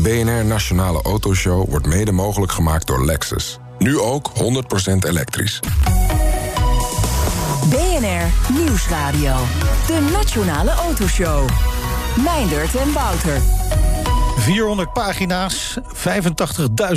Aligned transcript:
De 0.00 0.08
BNR 0.08 0.44
Nationale 0.44 1.02
Autoshow 1.02 1.70
wordt 1.70 1.86
mede 1.86 2.12
mogelijk 2.12 2.52
gemaakt 2.52 2.86
door 2.86 3.04
Lexus. 3.04 3.58
Nu 3.78 3.98
ook 3.98 4.30
100% 4.34 5.08
elektrisch. 5.08 5.60
BNR 7.70 8.52
Nieuwsradio. 8.52 9.34
De 9.86 10.08
Nationale 10.12 10.70
Autoshow. 10.70 11.48
Meindert 12.24 12.76
en 12.76 12.92
Wouter. 12.92 13.40
400 14.36 14.92
pagina's, 14.92 15.78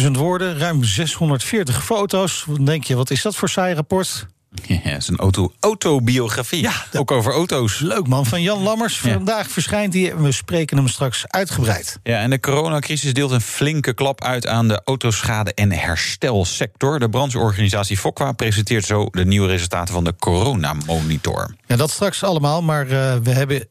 85.000 0.02 0.12
woorden, 0.12 0.58
ruim 0.58 0.84
640 0.84 1.84
foto's. 1.86 2.46
Denk 2.62 2.84
je, 2.84 2.96
wat 2.96 3.10
is 3.12 3.22
dat 3.22 3.36
voor 3.36 3.50
saai 3.50 3.74
rapport? 3.74 4.26
Ja, 4.66 4.76
het 4.76 5.02
is 5.02 5.08
een 5.08 5.18
auto, 5.18 5.54
autobiografie. 5.60 6.62
Ja, 6.62 6.74
ook 6.94 7.12
over 7.12 7.34
auto's. 7.34 7.80
Leuk 7.80 8.08
man, 8.08 8.26
van 8.26 8.42
Jan 8.42 8.62
Lammers. 8.62 9.02
Ja. 9.02 9.14
Vandaag 9.14 9.50
verschijnt 9.50 9.94
hij 9.94 10.12
en 10.12 10.24
we 10.24 10.32
spreken 10.32 10.78
hem 10.78 10.88
straks 10.88 11.24
uitgebreid. 11.28 12.00
Ja, 12.04 12.20
en 12.20 12.30
de 12.30 12.40
coronacrisis 12.40 13.14
deelt 13.14 13.32
een 13.32 13.42
flinke 13.42 13.94
klap 13.94 14.24
uit 14.24 14.48
aan 14.48 14.68
de 14.68 14.82
autoschade- 14.86 15.54
en 15.54 15.72
herstelsector. 15.72 17.00
De 17.00 17.10
brancheorganisatie 17.10 17.98
Fokwa 17.98 18.32
presenteert 18.32 18.86
zo 18.86 19.08
de 19.12 19.26
nieuwe 19.26 19.48
resultaten 19.48 19.94
van 19.94 20.04
de 20.04 20.16
coronamonitor. 20.20 21.56
Ja, 21.66 21.76
dat 21.76 21.92
straks 21.92 22.24
allemaal, 22.24 22.62
maar 22.62 22.88
eh, 22.88 23.16
we 23.24 23.30
hebben 23.30 23.68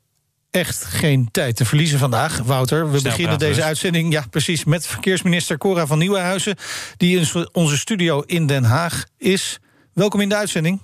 echt 0.51 0.85
geen 0.85 1.29
tijd 1.31 1.57
te 1.57 1.65
verliezen 1.65 1.99
vandaag. 1.99 2.39
Wouter, 2.39 2.91
we 2.91 2.99
Snel 2.99 3.13
beginnen 3.13 3.39
deze 3.39 3.55
dus. 3.55 3.65
uitzending 3.65 4.13
ja, 4.13 4.25
precies 4.31 4.65
met 4.65 4.87
verkeersminister 4.87 5.59
Cora 5.59 5.87
van 5.87 5.99
Nieuwenhuizen... 5.99 6.57
die 6.97 7.19
in 7.19 7.49
onze 7.53 7.79
studio 7.79 8.21
in 8.21 8.47
Den 8.47 8.65
Haag 8.65 9.05
is. 9.19 9.59
Welkom 9.95 10.21
in 10.21 10.29
de 10.29 10.37
uitzending. 10.37 10.81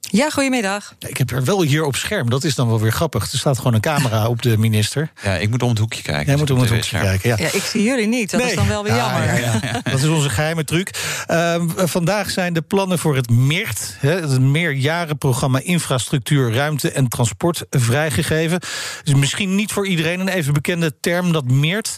Ja, 0.00 0.30
goedemiddag. 0.30 0.94
Ja, 0.98 1.08
Ik 1.08 1.16
heb 1.18 1.30
er 1.30 1.44
wel 1.44 1.62
hier 1.62 1.84
op 1.84 1.96
scherm, 1.96 2.30
dat 2.30 2.44
is 2.44 2.54
dan 2.54 2.68
wel 2.68 2.80
weer 2.80 2.92
grappig. 2.92 3.32
Er 3.32 3.38
staat 3.38 3.56
gewoon 3.56 3.74
een 3.74 3.80
camera 3.80 4.28
op 4.28 4.42
de 4.42 4.58
minister. 4.58 5.12
Ja, 5.22 5.34
ik 5.34 5.50
moet 5.50 5.62
om 5.62 5.68
het 5.68 5.78
hoekje 5.78 6.02
kijken. 6.02 6.26
Jij 6.26 6.36
moet 6.36 6.50
om 6.50 6.58
het 6.58 6.68
Dus 6.68 6.74
hoekje 6.76 6.88
scherm. 6.88 7.04
kijken, 7.04 7.28
ja. 7.28 7.36
Ja, 7.38 7.52
ik 7.52 7.62
zie 7.62 7.82
jullie 7.82 8.06
niet. 8.06 8.30
Dat 8.30 8.40
Nee. 8.40 8.48
is 8.50 8.56
dan 8.56 8.68
wel 8.68 8.82
weer 8.82 8.94
Ja, 8.94 8.98
jammer. 9.26 9.40
ja, 9.40 9.58
ja. 9.62 9.80
Dat 9.90 9.98
is 10.00 10.06
onze 10.06 10.30
geheime 10.30 10.64
truc. 10.64 10.90
Ehm, 11.26 11.68
vandaag 11.74 12.30
zijn 12.30 12.52
de 12.52 12.62
plannen 12.62 12.98
voor 12.98 13.16
het 13.16 13.30
MEERT, 13.30 13.96
hè, 13.98 14.20
het 14.20 14.40
meerjarenprogramma 14.40 15.60
Infrastructuur, 15.62 16.52
Ruimte 16.54 16.90
en 16.90 17.08
Transport, 17.08 17.64
vrijgegeven. 17.70 18.60
Dus 19.04 19.14
misschien 19.14 19.54
niet 19.54 19.72
voor 19.72 19.86
iedereen 19.86 20.20
een 20.20 20.28
even 20.28 20.52
bekende 20.52 20.94
term, 21.00 21.32
dat 21.32 21.44
MEERT. 21.50 21.96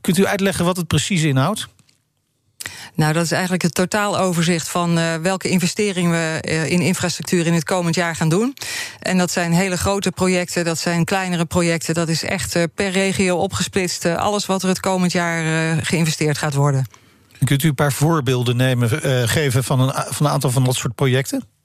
Kunt 0.00 0.18
u 0.18 0.26
uitleggen 0.26 0.64
wat 0.64 0.76
het 0.76 0.86
precies 0.86 1.22
inhoudt? 1.22 1.68
Nou, 2.94 3.12
dat 3.12 3.24
is 3.24 3.32
eigenlijk 3.32 3.62
het 3.62 3.74
totaaloverzicht 3.74 4.68
van 4.68 4.98
eh, 4.98 5.14
welke 5.14 5.48
investeringen 5.48 6.10
we 6.10 6.40
eh, 6.40 6.70
in 6.70 6.80
infrastructuur 6.80 7.46
in 7.46 7.52
het 7.52 7.64
komend 7.64 7.94
jaar 7.94 8.16
gaan 8.16 8.28
doen. 8.28 8.56
En 9.00 9.18
dat 9.18 9.30
zijn 9.30 9.52
hele 9.52 9.76
grote 9.76 10.10
projecten, 10.10 10.64
dat 10.64 10.78
zijn 10.78 11.04
kleinere 11.04 11.44
projecten. 11.44 11.94
Dat 11.94 12.08
is 12.08 12.22
echt 12.22 12.54
eh, 12.54 12.62
per 12.74 12.90
regio 12.90 13.36
opgesplitst. 13.36 14.04
alles 14.04 14.46
wat 14.46 14.62
er 14.62 14.68
het 14.68 14.80
komend 14.80 15.12
jaar 15.12 15.76
geïnvesteerd 15.84 16.38
gaat 16.38 16.54
worden. 16.54 16.86
Kunt 17.44 17.62
u 17.62 17.68
een 17.68 17.74
paar 17.74 17.92
voorbeelden 17.92 18.56
nemen, 18.56 18.88
geven 19.28 19.64
van 19.64 19.80
een, 19.80 19.92
van 20.08 20.26
een 20.26 20.32
aantal 20.32 20.50
van 20.50 20.64
dat 20.64 20.74
soort 20.74 20.94
projecten? 20.94 21.57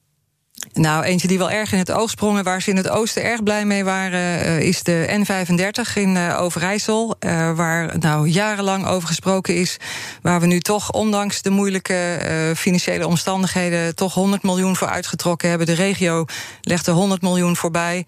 Nou, 0.74 1.04
eentje 1.04 1.28
die 1.28 1.38
wel 1.38 1.52
erg 1.52 1.72
in 1.72 1.78
het 1.78 1.92
oog 1.92 2.10
sprongen, 2.10 2.44
waar 2.44 2.62
ze 2.62 2.70
in 2.70 2.78
het 2.78 2.90
oosten 2.90 3.24
erg 3.24 3.44
blij 3.44 3.66
mee 3.66 3.84
waren, 3.84 4.42
eh, 4.42 4.60
is 4.60 4.84
de 4.84 5.06
N35 5.10 5.96
in 5.96 6.18
eh, 6.18 6.42
Overijssel. 6.42 7.16
eh, 7.20 7.52
waar 7.56 7.98
nou 8.00 8.28
jarenlang 8.28 8.86
over 8.86 9.08
gesproken 9.08 9.56
is. 9.56 9.78
Waar 10.22 10.40
we 10.40 10.46
nu 10.46 10.60
toch, 10.60 10.92
ondanks 10.92 11.42
de 11.42 11.50
moeilijke 11.50 12.20
financiële 12.56 13.08
omstandigheden, 13.08 13.96
toch 13.96 14.14
100 14.14 14.44
miljoen 14.44 14.76
voor 14.76 14.88
uitgetrokken 14.88 15.50
hebben. 15.50 15.68
De 15.68 15.74
regio 15.74 16.26
legt 16.62 16.88
er 16.88 16.94
100 16.94 17.22
miljoen 17.22 17.56
voorbij. 17.56 18.06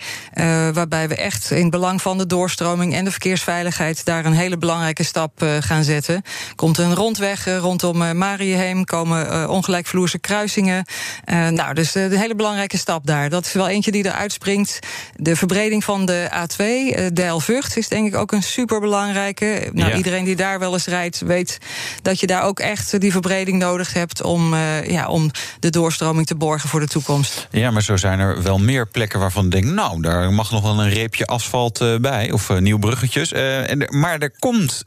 waarbij 0.73 1.07
we 1.07 1.15
echt 1.15 1.51
in 1.51 1.69
belang 1.69 2.01
van 2.01 2.17
de 2.17 2.25
doorstroming 2.25 2.93
en 2.93 3.05
de 3.05 3.11
verkeersveiligheid 3.11 4.05
daar 4.05 4.25
een 4.25 4.33
hele 4.33 4.57
belangrijke 4.57 5.03
stap 5.03 5.45
gaan 5.59 5.83
zetten. 5.83 6.21
Komt 6.55 6.77
een 6.77 6.95
rondweg 6.95 7.45
rondom 7.45 8.01
eh, 8.01 8.11
Mariëheem, 8.11 8.85
komen 8.85 9.49
ongelijkvloerse 9.49 10.19
kruisingen. 10.19 10.85
Nou, 11.25 11.73
dus 11.73 11.91
de 11.91 12.17
hele 12.17 12.34
belangrijke 12.35 12.77
stap 12.77 13.05
daar. 13.05 13.29
Dat 13.29 13.45
is 13.45 13.53
wel 13.53 13.67
eentje 13.67 13.91
die 13.91 14.05
eruit 14.05 14.31
springt. 14.31 14.79
De 15.15 15.35
verbreding 15.35 15.83
van 15.83 16.05
de 16.05 16.27
A2, 16.31 16.55
eh 16.95 17.05
Deil-Vught, 17.13 17.77
is 17.77 17.87
denk 17.87 18.07
ik 18.07 18.15
ook 18.15 18.31
een 18.31 18.43
superbelangrijke. 18.43 19.69
Nou, 19.73 19.89
Ja. 19.89 19.95
iedereen 19.95 20.23
die 20.23 20.35
daar 20.35 20.59
wel 20.59 20.73
eens 20.73 20.85
rijdt, 20.85 21.19
weet 21.19 21.57
dat 22.01 22.19
je 22.19 22.27
daar 22.27 22.43
ook 22.43 22.59
echt 22.59 22.99
die 23.01 23.11
verbreding 23.11 23.57
nodig 23.59 23.93
hebt 23.93 24.21
om, 24.23 24.53
eh, 24.53 24.89
ja, 24.89 25.07
om 25.07 25.31
de 25.59 25.69
doorstroming 25.69 26.27
te 26.27 26.35
borgen 26.35 26.69
voor 26.69 26.79
de 26.79 26.87
toekomst. 26.87 27.47
Ja, 27.51 27.71
maar 27.71 27.81
zo 27.83 27.97
zijn 27.97 28.19
er 28.19 28.43
wel 28.43 28.57
meer 28.59 28.87
plekken 28.87 29.19
waarvan 29.19 29.45
ik 29.45 29.51
denk... 29.51 29.65
nou, 29.65 30.01
daar 30.01 30.33
mag 30.33 30.51
nog 30.51 30.61
wel 30.61 30.79
een 30.79 30.89
reepje 30.89 31.25
asfalt 31.25 31.81
eh, 31.81 31.95
bij, 31.95 32.31
of 32.31 32.59
nieuwe 32.59 32.79
bruggetjes. 32.79 33.31
En, 33.33 33.81
er- 33.81 33.93
maar 33.97 34.19
er 34.19 34.31
komt 34.39 34.81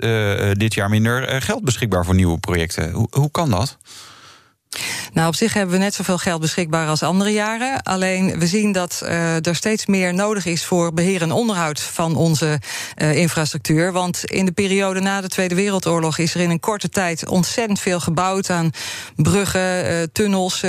dit 0.53 0.75
jaar 0.75 0.89
minder 0.89 1.43
geld 1.43 1.65
beschikbaar 1.65 2.05
voor 2.05 2.15
nieuwe 2.15 2.39
projecten. 2.39 2.91
Hoe, 2.93 3.07
hoe 3.11 3.31
kan 3.31 3.51
dat? 3.51 3.77
Nou, 5.13 5.29
op 5.29 5.35
zich 5.35 5.53
hebben 5.53 5.75
we 5.75 5.81
net 5.81 5.95
zoveel 5.95 6.19
geld 6.19 6.41
beschikbaar 6.41 6.89
als 6.89 7.03
andere 7.03 7.31
jaren. 7.31 7.83
Alleen 7.83 8.39
we 8.39 8.47
zien 8.47 8.73
dat 8.73 9.03
eh, 9.05 9.47
er 9.47 9.57
steeds 9.57 9.87
meer 9.87 10.15
nodig 10.15 10.47
is 10.47 10.65
voor 10.65 10.93
beheer 10.93 11.23
en 11.23 11.33
onderhoud 11.33 11.81
van 11.81 12.17
onze 12.17 12.61
eh, 12.95 13.17
infrastructuur. 13.17 13.93
Want 13.93 14.25
in 14.25 14.45
de 14.45 14.53
periode 14.53 15.01
na 15.01 15.21
de 15.21 15.29
Tweede 15.29 15.55
Wereldoorlog 15.55 16.19
is 16.19 16.35
er 16.35 16.41
in 16.41 16.51
een 16.51 16.61
korte 16.61 16.89
tijd 16.89 17.29
ontzettend 17.29 17.81
veel 17.81 18.01
gebouwd 18.01 18.51
aan 18.51 18.71
bruggen, 19.17 19.87
eh, 19.87 19.97
tunnels, 20.13 20.63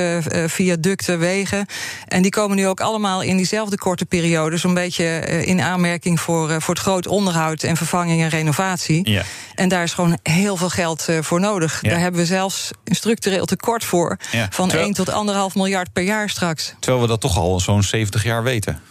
viaducten, 0.46 1.20
wegen. 1.20 1.66
En 2.08 2.22
die 2.22 2.32
komen 2.32 2.58
nu 2.58 2.68
ook 2.68 2.82
allemaal 2.82 3.22
in 3.22 3.38
diezelfde 3.38 3.78
korte 3.78 4.06
periode 4.06 4.58
zo'n 4.58 4.74
beetje 4.74 5.20
in 5.46 5.62
aanmerking 5.62 6.20
voor, 6.20 6.62
voor 6.62 6.74
het 6.74 6.84
groot 6.84 7.08
onderhoud 7.08 7.64
en 7.64 7.78
vervanging 7.78 8.22
en 8.22 8.30
renovatie. 8.30 9.10
Ja. 9.10 9.24
En 9.56 9.70
daar 9.70 9.84
is 9.84 9.94
gewoon 9.94 10.18
heel 10.24 10.56
veel 10.56 10.70
geld 10.70 11.08
voor 11.22 11.40
nodig. 11.40 11.82
Ja. 11.82 11.90
Daar 11.90 12.00
hebben 12.00 12.22
we 12.22 12.26
zelfs 12.26 12.72
een 12.84 12.96
structureel 12.96 13.46
tekort 13.46 13.84
voor. 13.90 14.18
Ja. 14.32 14.48
Van 14.52 14.68
Terwijl- 14.68 14.88
1 14.88 14.96
tot 15.06 15.10
1,5 15.10 15.56
miljard 15.56 15.94
per 15.94 16.04
jaar 16.04 16.30
straks. 16.30 16.74
Terwijl 16.80 17.02
we 17.04 17.08
dat 17.10 17.22
toch 17.22 17.38
al 17.38 17.60
zo'n 17.60 17.84
70 17.84 18.24
jaar 18.24 18.44
weten. 18.44 18.82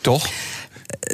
Toch? 0.00 0.26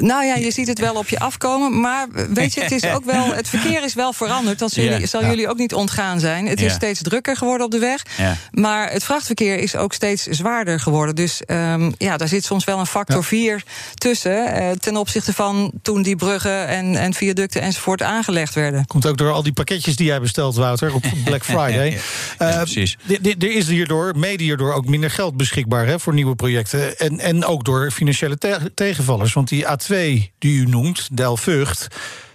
Nou 0.01 0.25
ja, 0.25 0.35
je 0.35 0.51
ziet 0.51 0.67
het 0.67 0.79
wel 0.79 0.93
op 0.93 1.07
je 1.07 1.19
afkomen. 1.19 1.79
Maar 1.79 2.07
weet 2.29 2.53
je, 2.53 2.61
het, 2.61 2.71
is 2.71 2.85
ook 2.85 3.05
wel, 3.05 3.33
het 3.33 3.47
verkeer 3.49 3.83
is 3.83 3.93
wel 3.93 4.13
veranderd. 4.13 4.59
Dat 4.59 4.75
jullie, 4.75 5.05
zal 5.07 5.21
ja. 5.21 5.27
jullie 5.29 5.49
ook 5.49 5.57
niet 5.57 5.73
ontgaan 5.73 6.19
zijn. 6.19 6.45
Het 6.47 6.59
Ja. 6.59 6.65
is 6.65 6.73
steeds 6.73 7.01
drukker 7.01 7.35
geworden 7.37 7.65
op 7.65 7.71
de 7.71 7.79
weg. 7.79 8.05
Ja. 8.17 8.37
Maar 8.51 8.91
het 8.91 9.03
vrachtverkeer 9.03 9.57
is 9.59 9.75
ook 9.75 9.93
steeds 9.93 10.23
zwaarder 10.23 10.79
geworden. 10.79 11.15
Dus 11.15 11.41
ehm, 11.45 11.91
ja, 11.97 12.17
daar 12.17 12.27
zit 12.27 12.43
soms 12.45 12.63
wel 12.63 12.79
een 12.79 12.85
factor 12.85 13.23
4 13.23 13.63
tussen. 13.93 14.53
eh, 14.53 14.69
ten 14.71 14.97
opzichte 14.97 15.33
van 15.33 15.71
toen 15.81 16.01
die 16.01 16.15
bruggen 16.15 16.67
en, 16.67 16.95
en 16.95 17.13
viaducten 17.13 17.61
enzovoort 17.61 18.01
aangelegd 18.01 18.53
werden. 18.55 18.85
Komt 18.87 19.05
ook 19.05 19.17
door 19.17 19.31
al 19.31 19.43
die 19.43 19.53
pakketjes 19.53 19.95
die 19.95 20.05
jij 20.05 20.19
bestelt, 20.19 20.55
Wouter, 20.55 20.93
op 20.93 21.03
Black 21.25 21.43
Friday. 21.53 21.99
Eh, 22.37 22.55
precies. 22.55 22.97
Er 23.39 23.55
is 23.55 23.67
hierdoor, 23.67 24.13
mede 24.15 24.43
hierdoor, 24.43 24.73
ook 24.73 24.85
minder 24.85 25.11
geld 25.11 25.37
beschikbaar 25.37 25.85
hè, 25.87 25.99
voor 25.99 26.13
nieuwe 26.13 26.35
projecten. 26.35 26.97
En, 26.99 27.19
en 27.19 27.45
ook 27.45 27.65
door 27.65 27.91
financiële 27.91 28.37
te- 28.37 28.71
tegenvallers. 28.75 29.33
Want 29.33 29.47
die 29.49 29.66
A2 29.67 29.95
die 30.37 30.59
u 30.59 30.65
noemt, 30.65 31.17
Delft, 31.17 31.87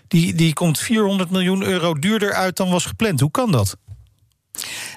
die, 0.09 0.35
die 0.35 0.53
komt 0.53 0.79
400 0.79 1.31
miljoen 1.31 1.63
euro 1.63 1.95
duurder 1.95 2.33
uit 2.33 2.57
dan 2.57 2.71
was 2.71 2.85
gepland. 2.85 3.21
Hoe 3.21 3.31
kan 3.31 3.53
dat? 3.53 3.77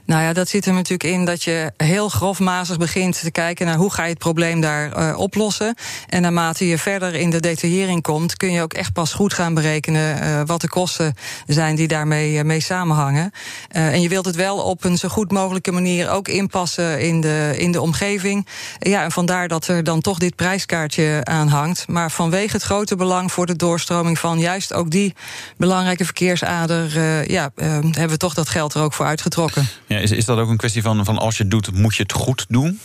Nou 0.06 0.22
ja, 0.22 0.34
dat 0.34 0.50
zit 0.50 0.66
er 0.66 0.74
natuurlijk 0.74 1.04
in 1.04 1.26
dat 1.26 1.44
je 1.44 1.72
heel 1.78 2.10
grofmazig 2.10 2.78
begint 2.78 3.20
te 3.20 3.32
kijken 3.32 3.66
naar 3.66 3.76
hoe 3.76 3.94
ga 3.94 4.04
je 4.04 4.10
het 4.10 4.18
probleem 4.18 4.62
daar 4.62 4.92
eh, 4.92 5.20
oplossen. 5.20 5.76
En 6.08 6.22
naarmate 6.22 6.68
je 6.68 6.78
verder 6.78 7.14
in 7.14 7.30
de 7.30 7.40
detaillering 7.40 8.02
komt, 8.02 8.38
kun 8.38 8.52
je 8.52 8.62
ook 8.62 8.74
echt 8.74 8.94
pas 8.94 9.14
goed 9.14 9.34
gaan 9.34 9.54
berekenen 9.54 10.22
eh, 10.22 10.42
wat 10.46 10.62
de 10.62 10.70
kosten 10.70 11.14
zijn 11.48 11.76
die 11.76 11.88
daarmee 11.88 12.38
eh, 12.38 12.44
mee 12.44 12.60
samenhangen. 12.60 13.32
En 13.68 14.02
je 14.02 14.10
wilt 14.10 14.26
het 14.26 14.36
wel 14.36 14.58
op 14.58 14.84
een 14.84 14.98
zo 14.98 15.08
goed 15.08 15.32
mogelijke 15.32 15.72
manier 15.72 16.10
ook 16.10 16.28
inpassen 16.28 17.00
in 17.00 17.22
de, 17.22 17.54
in 17.58 17.72
de 17.72 17.82
omgeving. 17.82 18.48
Ja, 18.80 19.04
en 19.04 19.12
vandaar 19.12 19.48
dat 19.48 19.68
er 19.68 19.84
dan 19.84 20.02
toch 20.02 20.18
dit 20.18 20.36
prijskaartje 20.36 21.22
aan 21.24 21.48
hangt. 21.48 21.88
Maar 21.88 22.12
vanwege 22.12 22.54
het 22.54 22.64
grote 22.64 22.96
belang 22.96 23.32
voor 23.32 23.46
de 23.46 23.56
doorstroming 23.56 24.20
van 24.20 24.40
juist 24.40 24.74
ook 24.74 24.92
die 24.92 25.14
belangrijke 25.58 26.06
verkeersader, 26.06 27.02
ja, 27.32 27.52
hebben 27.56 28.10
we 28.10 28.18
toch 28.18 28.34
dat 28.34 28.50
geld 28.50 28.74
er 28.74 28.82
ook 28.82 28.94
voor 28.94 29.06
uitgetrokken. 29.06 29.68
Is, 30.02 30.12
is 30.12 30.26
dat 30.26 30.38
ook 30.38 30.50
een 30.50 30.58
kwestie 30.58 30.82
van, 30.82 31.06
van 31.06 31.18
als 31.18 31.38
je 31.38 31.42
het 31.42 31.52
doet, 31.52 31.74
moet 31.74 31.96
je 31.96 32.04
het 32.04 32.14
goed 32.14 32.46
doen? 32.50 32.80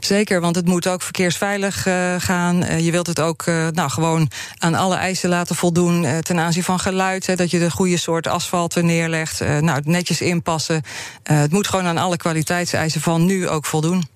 Zeker, 0.00 0.40
want 0.40 0.56
het 0.56 0.66
moet 0.66 0.86
ook 0.86 1.02
verkeersveilig 1.02 1.86
eh, 1.86 2.14
gaan. 2.18 2.62
Eh, 2.62 2.84
je 2.84 2.90
wilt 2.90 3.06
het 3.06 3.20
ook 3.20 3.42
eh, 3.42 3.66
nou, 3.72 3.90
gewoon 3.90 4.30
aan 4.58 4.74
alle 4.74 4.96
eisen 4.96 5.28
laten 5.28 5.56
voldoen 5.56 6.06
ten 6.22 6.38
aanzien 6.38 6.62
van 6.62 6.78
geluid. 6.78 7.26
Hè, 7.26 7.36
dat 7.36 7.50
je 7.50 7.58
de 7.58 7.70
goede 7.70 7.96
soort 7.96 8.26
asfalt 8.26 8.74
er 8.74 8.84
neerlegt. 8.84 9.40
Nou, 9.60 9.80
netjes 9.84 10.20
inpassen. 10.20 10.82
Het 11.22 11.52
moet 11.52 11.68
gewoon 11.68 11.84
aan 11.84 11.98
alle 11.98 12.16
kwaliteitseisen 12.16 13.00
van 13.00 13.24
nu 13.24 13.48
ook 13.48 13.66
voldoen. 13.66 14.08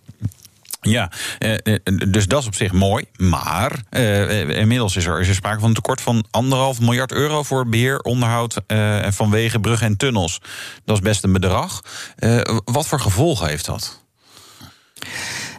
Ja, 0.84 1.11
eh, 1.38 1.52
eh, 1.52 1.76
dus 2.08 2.26
dat 2.26 2.40
is 2.40 2.46
op 2.46 2.55
zich 2.55 2.73
mooi. 2.73 3.05
Maar 3.17 3.73
eh, 3.90 4.49
inmiddels 4.49 4.96
is 4.96 5.06
er, 5.06 5.20
is 5.20 5.29
er 5.29 5.34
sprake 5.34 5.61
van 5.61 5.69
een 5.69 5.75
tekort 5.75 6.00
van 6.00 6.25
anderhalf 6.31 6.81
miljard 6.81 7.12
euro 7.12 7.43
voor 7.43 7.69
beheer, 7.69 8.00
onderhoud 8.00 8.61
eh, 8.67 9.11
van 9.11 9.31
wegen, 9.31 9.61
bruggen 9.61 9.87
en 9.87 9.96
tunnels. 9.96 10.38
Dat 10.84 10.96
is 10.96 11.02
best 11.02 11.25
een 11.25 11.32
bedrag. 11.32 11.82
Wat 12.64 12.87
voor 12.87 13.00
gevolgen 13.00 13.49
heeft 13.49 13.67
dat? 13.67 14.05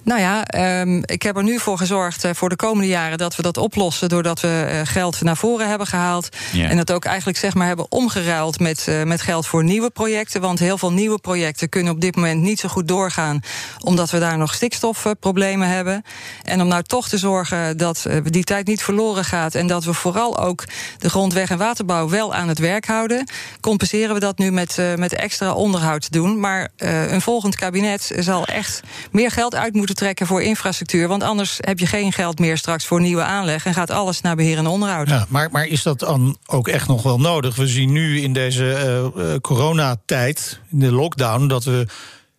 Nou 0.04 0.20
ja, 0.20 0.46
ehm, 0.46 1.02
ik 1.06 1.22
heb 1.22 1.38
er 1.38 1.44
nu 1.44 1.60
voor 1.60 1.78
gezorgd 1.78 2.28
voor 2.34 2.50
de 2.50 2.56
komende 2.56 2.88
jaren 2.88 3.18
dat 3.18 3.36
we 3.36 3.42
dat 3.42 3.58
oplossen 3.58 4.10
doordat 4.10 4.40
we 4.40 4.82
geld 4.84 5.22
naar 5.22 5.38
voren 5.38 5.70
hebben 5.70 5.88
gehaald. 5.88 6.30
En 6.54 6.78
dat 6.78 6.92
ook 6.92 7.06
eigenlijk 7.06 7.38
zeg 7.38 7.54
maar 7.54 7.68
hebben 7.68 7.92
omgeruild 7.92 8.60
met, 8.60 8.88
met 9.06 9.22
geld 9.22 9.48
voor 9.48 9.64
nieuwe 9.64 9.90
projecten. 9.90 10.42
Want 10.42 10.60
heel 10.60 10.78
veel 10.78 10.92
nieuwe 10.92 11.18
projecten 11.20 11.70
kunnen 11.70 11.94
op 11.94 12.02
dit 12.02 12.16
moment 12.16 12.42
niet 12.42 12.60
zo 12.60 12.70
goed 12.70 12.88
doorgaan, 12.88 13.40
omdat 13.84 14.10
we 14.10 14.20
daar 14.20 14.38
nog 14.38 14.54
stikstofproblemen 14.54 15.68
hebben. 15.68 16.04
En 16.44 16.62
om 16.62 16.68
nou 16.68 16.84
toch 16.84 17.10
te 17.10 17.18
zorgen 17.18 17.78
dat 17.78 18.06
die 18.24 18.44
tijd 18.44 18.68
niet 18.68 18.84
verloren 18.84 19.26
gaat 19.26 19.56
en 19.56 19.68
dat 19.68 19.84
we 19.84 19.94
vooral 19.94 20.40
ook 20.40 20.64
de 20.98 21.10
grondweg- 21.10 21.50
en 21.50 21.58
waterbouw 21.58 22.10
wel 22.10 22.34
aan 22.34 22.48
het 22.48 22.60
werk 22.60 22.86
houden, 22.86 23.28
compenseren 23.62 24.14
we 24.14 24.20
dat 24.20 24.38
nu 24.38 24.52
met, 24.52 24.78
met 24.96 25.14
extra 25.14 25.54
onderhoud 25.54 26.02
te 26.02 26.12
doen. 26.12 26.40
Maar 26.40 26.70
een 26.78 27.22
volgend 27.22 27.56
kabinet 27.56 28.12
zal 28.20 28.46
echt 28.46 28.82
meer 29.12 29.32
geld 29.32 29.56
uit 29.56 29.74
moeten 29.74 29.93
trekken 29.94 30.28
voor 30.28 30.42
infrastructuur. 30.42 31.08
Want 31.08 31.24
anders 31.24 31.58
heb 31.60 31.80
je 31.80 31.86
geen 31.86 32.12
geld 32.12 32.40
meer 32.40 32.58
straks 32.58 32.86
voor 32.86 33.02
nieuwe 33.02 33.24
aanleg 33.24 33.66
en 33.66 33.74
gaat 33.74 33.90
alles 33.90 34.22
naar 34.22 34.36
beheer 34.36 34.58
en 34.58 34.68
onderhoud. 34.68 35.10
Ja, 35.10 35.26
maar, 35.30 35.52
maar 35.52 35.66
is 35.66 35.84
dat 35.84 36.00
dan 36.00 36.38
ook 36.46 36.68
echt 36.68 36.88
nog 36.88 37.04
wel 37.04 37.20
nodig? 37.20 37.56
We 37.56 37.68
zien 37.68 37.92
nu 37.92 38.22
in 38.22 38.34
deze 38.34 39.12
uh, 39.16 39.36
coronatijd, 39.42 40.60
in 40.72 40.80
de 40.80 40.92
lockdown, 40.92 41.48
dat 41.48 41.64
we 41.64 41.88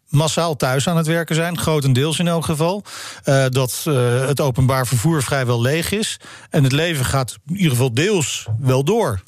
massaal 0.09 0.57
thuis 0.57 0.89
aan 0.89 0.97
het 0.97 1.07
werken 1.07 1.35
zijn, 1.35 1.59
grotendeels 1.59 2.19
in 2.19 2.29
elk 2.29 2.45
geval. 2.45 2.83
Uh, 3.25 3.45
dat 3.49 3.85
uh, 3.89 4.27
het 4.27 4.41
openbaar 4.41 4.87
vervoer 4.87 5.23
vrijwel 5.23 5.61
leeg 5.61 5.93
is. 5.93 6.21
En 6.51 6.63
het 6.63 6.73
leven 6.73 7.05
gaat 7.05 7.37
in 7.47 7.57
ieder 7.57 7.71
geval 7.71 7.95
deels 7.95 8.47
wel 8.61 8.85
door. 8.85 9.23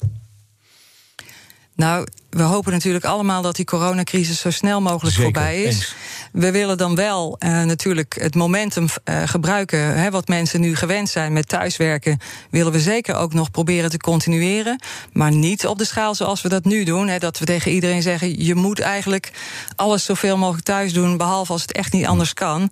Nou, 1.75 2.07
we 2.29 2.41
hopen 2.41 2.71
natuurlijk 2.71 3.05
allemaal 3.05 3.41
dat 3.41 3.55
die 3.55 3.65
coronacrisis 3.65 4.39
zo 4.39 4.49
snel 4.49 4.81
mogelijk 4.81 5.15
voorbij 5.15 5.63
is. 5.63 5.95
We 6.37 6.51
willen 6.51 6.77
dan 6.77 6.95
wel 6.95 7.35
uh, 7.39 7.63
natuurlijk 7.63 8.17
het 8.19 8.35
momentum 8.35 8.83
uh, 8.83 9.21
gebruiken. 9.25 9.79
Hè, 9.79 10.11
wat 10.11 10.27
mensen 10.27 10.61
nu 10.61 10.75
gewend 10.75 11.09
zijn 11.09 11.33
met 11.33 11.47
thuiswerken, 11.47 12.19
willen 12.49 12.71
we 12.71 12.79
zeker 12.79 13.15
ook 13.15 13.33
nog 13.33 13.51
proberen 13.51 13.89
te 13.89 13.97
continueren. 13.97 14.81
Maar 15.13 15.31
niet 15.31 15.67
op 15.67 15.77
de 15.77 15.85
schaal 15.85 16.15
zoals 16.15 16.41
we 16.41 16.49
dat 16.49 16.63
nu 16.63 16.83
doen. 16.83 17.07
Hè, 17.07 17.17
dat 17.17 17.39
we 17.39 17.45
tegen 17.45 17.71
iedereen 17.71 18.01
zeggen: 18.01 18.43
je 18.43 18.55
moet 18.55 18.79
eigenlijk 18.79 19.31
alles 19.75 20.05
zoveel 20.05 20.37
mogelijk 20.37 20.65
thuis 20.65 20.93
doen, 20.93 21.17
behalve 21.17 21.51
als 21.51 21.61
het 21.61 21.71
echt 21.71 21.93
niet 21.93 22.05
anders 22.05 22.33
kan 22.33 22.71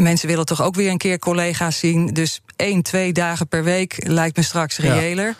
mensen 0.00 0.28
willen 0.28 0.44
toch 0.44 0.62
ook 0.62 0.74
weer 0.74 0.90
een 0.90 0.98
keer 0.98 1.18
collega's 1.18 1.78
zien. 1.78 2.06
Dus 2.06 2.40
één, 2.56 2.82
twee 2.82 3.12
dagen 3.12 3.48
per 3.48 3.64
week 3.64 3.94
lijkt 4.06 4.36
me 4.36 4.42
straks 4.42 4.78
reëler. 4.78 5.36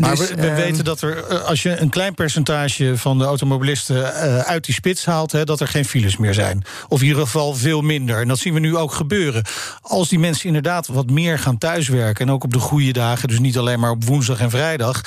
Maar 0.00 0.16
dus, 0.16 0.28
we, 0.28 0.34
we 0.34 0.46
uh, 0.46 0.54
weten 0.54 0.84
dat 0.84 1.00
er, 1.00 1.24
eh, 1.24 1.42
als 1.42 1.62
je 1.62 1.76
een 1.76 1.88
klein 1.88 2.14
percentage 2.14 2.96
van 2.96 3.18
de 3.18 3.24
automobilisten 3.24 3.96
uh, 3.96 4.38
uit 4.38 4.64
die 4.64 4.74
spits 4.74 5.04
haalt, 5.04 5.32
hè, 5.32 5.44
dat 5.44 5.60
er 5.60 5.68
geen 5.68 5.84
files 5.84 6.16
meer 6.16 6.34
zijn. 6.34 6.64
Of 6.88 7.00
in 7.00 7.06
ieder 7.06 7.22
geval 7.22 7.54
veel 7.54 7.80
minder. 7.80 8.20
En 8.20 8.28
dat 8.28 8.38
zien 8.38 8.54
we 8.54 8.60
nu 8.60 8.76
ook 8.76 8.92
gebeuren. 8.92 9.44
Als 9.80 10.08
die 10.08 10.18
mensen 10.18 10.46
inderdaad 10.46 10.86
wat 10.86 11.10
meer 11.10 11.38
gaan 11.38 11.58
thuiswerken, 11.58 12.26
en 12.26 12.32
ook 12.32 12.44
op 12.44 12.52
de 12.52 12.58
goede 12.58 12.92
dagen, 12.92 13.28
dus 13.28 13.38
niet 13.38 13.58
alleen 13.58 13.80
maar 13.80 13.90
op 13.90 14.04
woensdag 14.04 14.40
en 14.40 14.50
vrijdag, 14.50 15.04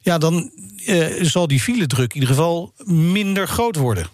ja, 0.00 0.18
dan 0.18 0.50
uh, 0.86 1.06
zal 1.20 1.46
die 1.46 1.60
file 1.60 1.86
druk 1.86 2.14
in 2.14 2.20
ieder 2.20 2.34
geval 2.34 2.72
minder 2.84 3.48
groot 3.48 3.76
worden. 3.76 4.06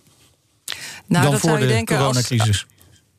Nou, 1.06 1.22
dan 1.22 1.32
dat 1.32 1.40
voor 1.40 1.50
zou 1.50 1.60
je 1.60 1.66
de 1.66 1.72
denken 1.72 1.96
coronacrisis. 1.96 2.48
Als, 2.48 2.66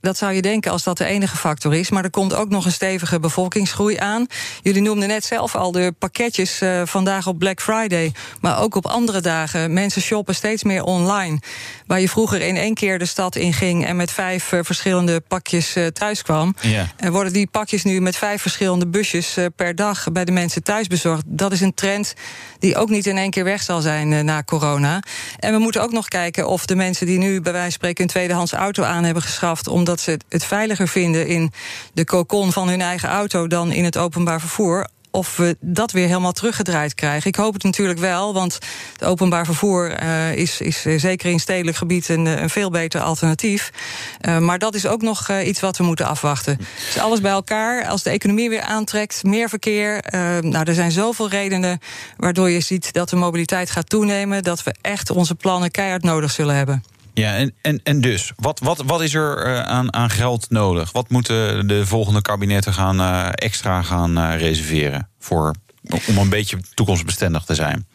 dat 0.01 0.17
zou 0.17 0.33
je 0.33 0.41
denken 0.41 0.71
als 0.71 0.83
dat 0.83 0.97
de 0.97 1.05
enige 1.05 1.37
factor 1.37 1.75
is. 1.75 1.89
Maar 1.89 2.03
er 2.03 2.09
komt 2.09 2.33
ook 2.33 2.49
nog 2.49 2.65
een 2.65 2.71
stevige 2.71 3.19
bevolkingsgroei 3.19 3.97
aan. 3.97 4.27
Jullie 4.61 4.81
noemden 4.81 5.07
net 5.07 5.25
zelf 5.25 5.55
al 5.55 5.71
de 5.71 5.93
pakketjes 5.99 6.61
uh, 6.61 6.81
vandaag 6.85 7.27
op 7.27 7.39
Black 7.39 7.61
Friday. 7.61 8.13
Maar 8.41 8.59
ook 8.59 8.75
op 8.75 8.85
andere 8.85 9.21
dagen. 9.21 9.73
Mensen 9.73 10.01
shoppen 10.01 10.35
steeds 10.35 10.63
meer 10.63 10.83
online. 10.83 11.39
Waar 11.87 11.99
je 11.99 12.09
vroeger 12.09 12.41
in 12.41 12.57
één 12.57 12.73
keer 12.73 12.99
de 12.99 13.05
stad 13.05 13.35
in 13.35 13.53
ging 13.53 13.85
en 13.85 13.95
met 13.95 14.11
vijf 14.11 14.51
uh, 14.51 14.59
verschillende 14.63 15.19
pakjes 15.19 15.77
uh, 15.77 15.87
thuis 15.87 16.21
kwam. 16.21 16.55
Ja. 16.61 16.87
En 16.97 17.11
worden 17.11 17.33
die 17.33 17.47
pakjes 17.47 17.83
nu 17.83 18.01
met 18.01 18.15
vijf 18.15 18.41
verschillende 18.41 18.87
busjes 18.87 19.37
per 19.55 19.75
dag 19.75 20.11
bij 20.11 20.25
de 20.25 20.31
mensen 20.31 20.63
thuis 20.63 20.87
bezorgd. 20.87 21.23
Dat 21.25 21.51
is 21.51 21.61
een 21.61 21.73
trend 21.73 22.13
die 22.59 22.75
ook 22.75 22.89
niet 22.89 23.05
in 23.05 23.17
één 23.17 23.29
keer 23.29 23.43
weg 23.43 23.61
zal 23.61 23.81
zijn 23.81 24.25
na 24.25 24.43
corona. 24.43 25.03
En 25.39 25.53
we 25.53 25.59
moeten 25.59 25.81
ook 25.81 25.91
nog 25.91 26.07
kijken 26.07 26.47
of 26.47 26.65
de 26.65 26.75
mensen 26.75 27.05
die 27.05 27.17
nu 27.17 27.41
bij 27.41 27.51
wijze 27.51 27.67
van 27.67 27.71
spreken 27.71 28.03
een 28.03 28.09
tweedehands 28.09 28.53
auto 28.53 28.83
aan 28.83 29.03
hebben 29.03 29.23
geschaft. 29.23 29.67
omdat 29.67 29.90
dat 29.91 29.99
ze 29.99 30.19
het 30.29 30.45
veiliger 30.45 30.87
vinden 30.87 31.27
in 31.27 31.51
de 31.93 32.05
cocon 32.05 32.51
van 32.51 32.69
hun 32.69 32.81
eigen 32.81 33.09
auto 33.09 33.47
dan 33.47 33.71
in 33.71 33.83
het 33.83 33.97
openbaar 33.97 34.39
vervoer 34.39 34.87
of 35.11 35.37
we 35.37 35.57
dat 35.59 35.91
weer 35.91 36.07
helemaal 36.07 36.31
teruggedraaid 36.31 36.93
krijgen. 36.95 37.29
Ik 37.29 37.35
hoop 37.35 37.53
het 37.53 37.63
natuurlijk 37.63 37.99
wel, 37.99 38.33
want 38.33 38.59
het 38.93 39.03
openbaar 39.03 39.45
vervoer 39.45 40.03
uh, 40.03 40.35
is, 40.35 40.61
is 40.61 40.81
zeker 40.81 41.31
in 41.31 41.39
stedelijk 41.39 41.77
gebied 41.77 42.09
een, 42.09 42.25
een 42.25 42.49
veel 42.49 42.69
beter 42.69 43.01
alternatief. 43.01 43.71
Maar 44.39 44.59
dat 44.59 44.75
is 44.75 44.85
ook 44.85 45.01
nog 45.01 45.31
iets 45.31 45.59
wat 45.59 45.77
we 45.77 45.83
moeten 45.83 46.05
afwachten. 46.05 46.57
Dus 46.57 46.99
alles 46.99 47.21
bij 47.21 47.31
elkaar, 47.31 47.85
als 47.85 48.03
de 48.03 48.09
economie 48.09 48.49
weer 48.49 48.61
aantrekt, 48.61 49.23
meer 49.23 49.49
verkeer. 49.49 50.03
nou, 50.41 50.63
er 50.63 50.73
zijn 50.73 50.91
zoveel 50.91 51.29
redenen 51.29 51.79
waardoor 52.17 52.49
je 52.49 52.59
ziet 52.59 52.93
dat 52.93 53.09
de 53.09 53.15
mobiliteit 53.15 53.69
gaat 53.69 53.89
toenemen, 53.89 54.43
dat 54.43 54.63
we 54.63 54.75
echt 54.81 55.09
onze 55.09 55.35
plannen 55.35 55.71
keihard 55.71 56.03
nodig 56.03 56.31
zullen 56.31 56.55
hebben. 56.55 56.83
Ja, 57.13 57.35
en, 57.35 57.53
en, 57.61 57.79
en 57.83 58.01
dus, 58.01 58.31
wat, 58.35 58.59
wat, 58.59 58.83
wat 58.85 59.01
is 59.01 59.13
er 59.13 59.47
uh, 59.47 59.61
aan, 59.61 59.93
aan 59.93 60.09
geld 60.09 60.49
nodig? 60.49 60.91
Wat 60.91 61.09
moeten 61.09 61.67
de 61.67 61.85
volgende 61.85 62.21
kabinetten 62.21 62.73
gaan, 62.73 62.99
uh, 62.99 63.27
extra 63.31 63.81
gaan 63.81 64.17
uh, 64.17 64.39
reserveren 64.39 65.09
voor, 65.19 65.55
om 66.07 66.17
een 66.17 66.29
beetje 66.29 66.57
toekomstbestendig 66.73 67.43
te 67.43 67.55
zijn? 67.55 67.87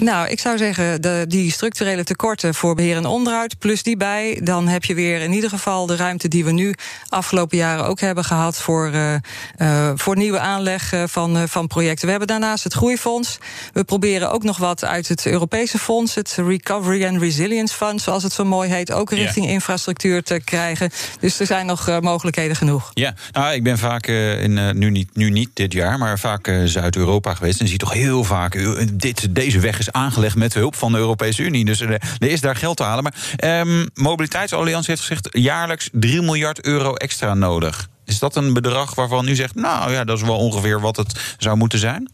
Nou, 0.00 0.28
ik 0.28 0.40
zou 0.40 0.58
zeggen, 0.58 1.02
de, 1.02 1.24
die 1.28 1.52
structurele 1.52 2.04
tekorten 2.04 2.54
voor 2.54 2.74
beheer 2.74 2.96
en 2.96 3.06
onderhoud, 3.06 3.58
plus 3.58 3.82
die 3.82 3.96
bij, 3.96 4.40
dan 4.42 4.68
heb 4.68 4.84
je 4.84 4.94
weer 4.94 5.20
in 5.20 5.32
ieder 5.32 5.50
geval 5.50 5.86
de 5.86 5.96
ruimte 5.96 6.28
die 6.28 6.44
we 6.44 6.52
nu 6.52 6.74
afgelopen 7.08 7.56
jaren 7.56 7.86
ook 7.86 8.00
hebben 8.00 8.24
gehad 8.24 8.56
voor, 8.60 8.90
uh, 8.94 9.14
uh, 9.58 9.90
voor 9.94 10.16
nieuwe 10.16 10.38
aanleg 10.38 10.92
van, 11.06 11.36
uh, 11.36 11.42
van 11.46 11.66
projecten. 11.66 12.04
We 12.04 12.10
hebben 12.10 12.28
daarnaast 12.28 12.64
het 12.64 12.72
Groeifonds. 12.72 13.38
We 13.72 13.84
proberen 13.84 14.30
ook 14.32 14.42
nog 14.42 14.56
wat 14.56 14.84
uit 14.84 15.08
het 15.08 15.26
Europese 15.26 15.78
fonds, 15.78 16.14
het 16.14 16.38
Recovery 16.46 17.06
and 17.06 17.20
Resilience 17.20 17.74
Fund, 17.74 18.00
zoals 18.00 18.22
het 18.22 18.32
zo 18.32 18.44
mooi 18.44 18.70
heet, 18.70 18.92
ook 18.92 19.10
richting 19.10 19.46
infrastructuur 19.46 20.22
te 20.22 20.40
krijgen. 20.44 20.90
Dus 21.20 21.40
er 21.40 21.46
zijn 21.46 21.66
nog 21.66 22.00
mogelijkheden 22.00 22.56
genoeg. 22.56 22.90
Ja, 22.94 23.14
nou, 23.32 23.54
ik 23.54 23.62
ben 23.62 23.78
vaak 23.78 24.06
in, 24.06 24.78
nu, 24.78 24.90
niet, 24.90 25.16
nu 25.16 25.30
niet 25.30 25.50
dit 25.52 25.72
jaar, 25.72 25.98
maar 25.98 26.18
vaak 26.18 26.52
Zuid-Europa 26.64 27.34
geweest. 27.34 27.58
En 27.58 27.64
je 27.64 27.70
ziet 27.70 27.80
toch 27.80 27.92
heel 27.92 28.24
vaak, 28.24 28.58
dit, 28.92 29.34
deze 29.34 29.58
weg 29.58 29.78
is 29.78 29.89
aangelegd 29.92 30.36
met 30.36 30.54
hulp 30.54 30.76
van 30.76 30.92
de 30.92 30.98
Europese 30.98 31.42
Unie. 31.42 31.64
Dus 31.64 31.80
er, 31.80 31.90
er 32.18 32.30
is 32.30 32.40
daar 32.40 32.56
geld 32.56 32.76
te 32.76 32.82
halen. 32.82 33.02
Maar 33.02 33.60
um, 33.60 33.90
Mobiliteitsalliantie 33.94 34.90
heeft 34.90 35.06
gezegd 35.06 35.28
jaarlijks 35.30 35.88
3 35.92 36.22
miljard 36.22 36.64
euro 36.64 36.94
extra 36.94 37.34
nodig. 37.34 37.88
Is 38.04 38.18
dat 38.18 38.36
een 38.36 38.52
bedrag 38.52 38.94
waarvan 38.94 39.28
u 39.28 39.34
zegt, 39.34 39.54
nou 39.54 39.92
ja, 39.92 40.04
dat 40.04 40.16
is 40.16 40.22
wel 40.22 40.38
ongeveer 40.38 40.80
wat 40.80 40.96
het 40.96 41.34
zou 41.38 41.56
moeten 41.56 41.78
zijn? 41.78 42.10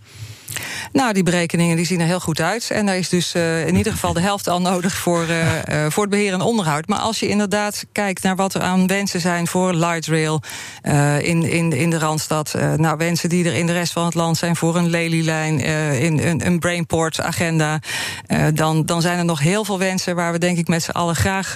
Nou, 0.92 1.12
die 1.12 1.22
berekeningen 1.22 1.76
die 1.76 1.86
zien 1.86 2.00
er 2.00 2.06
heel 2.06 2.20
goed 2.20 2.40
uit. 2.40 2.70
En 2.70 2.86
daar 2.86 2.96
is 2.96 3.08
dus 3.08 3.34
uh, 3.34 3.66
in 3.66 3.76
ieder 3.76 3.92
geval 3.92 4.12
de 4.12 4.20
helft 4.20 4.48
al 4.48 4.60
nodig 4.60 4.94
voor, 4.94 5.26
uh, 5.28 5.54
uh, 5.54 5.86
voor 5.88 6.02
het 6.02 6.12
beheer 6.12 6.32
en 6.32 6.40
onderhoud. 6.40 6.86
Maar 6.88 6.98
als 6.98 7.20
je 7.20 7.28
inderdaad 7.28 7.86
kijkt 7.92 8.22
naar 8.22 8.36
wat 8.36 8.54
er 8.54 8.60
aan 8.60 8.86
wensen 8.86 9.20
zijn 9.20 9.46
voor 9.46 9.74
light 9.74 10.06
rail 10.06 10.42
in, 11.20 11.42
in, 11.42 11.72
in 11.72 11.90
de 11.90 11.98
Randstad. 11.98 12.54
nou, 12.76 12.96
wensen 12.96 13.28
die 13.28 13.44
er 13.44 13.54
in 13.54 13.66
de 13.66 13.72
rest 13.72 13.92
van 13.92 14.04
het 14.04 14.14
land 14.14 14.36
zijn 14.36 14.56
voor 14.56 14.76
een 14.76 14.88
lelielijn, 14.90 15.60
in 16.00 16.18
een, 16.18 16.46
een 16.46 16.58
brainport 16.58 17.20
agenda. 17.20 17.80
dan, 18.54 18.86
dan 18.86 19.00
zijn 19.00 19.18
er 19.18 19.24
nog 19.24 19.40
heel 19.40 19.64
veel 19.64 19.78
wensen 19.78 20.14
waar 20.14 20.32
we 20.32 20.38
denk 20.38 20.58
ik 20.58 20.68
met 20.68 20.82
z'n 20.82 20.90
allen 20.90 21.16
graag 21.16 21.54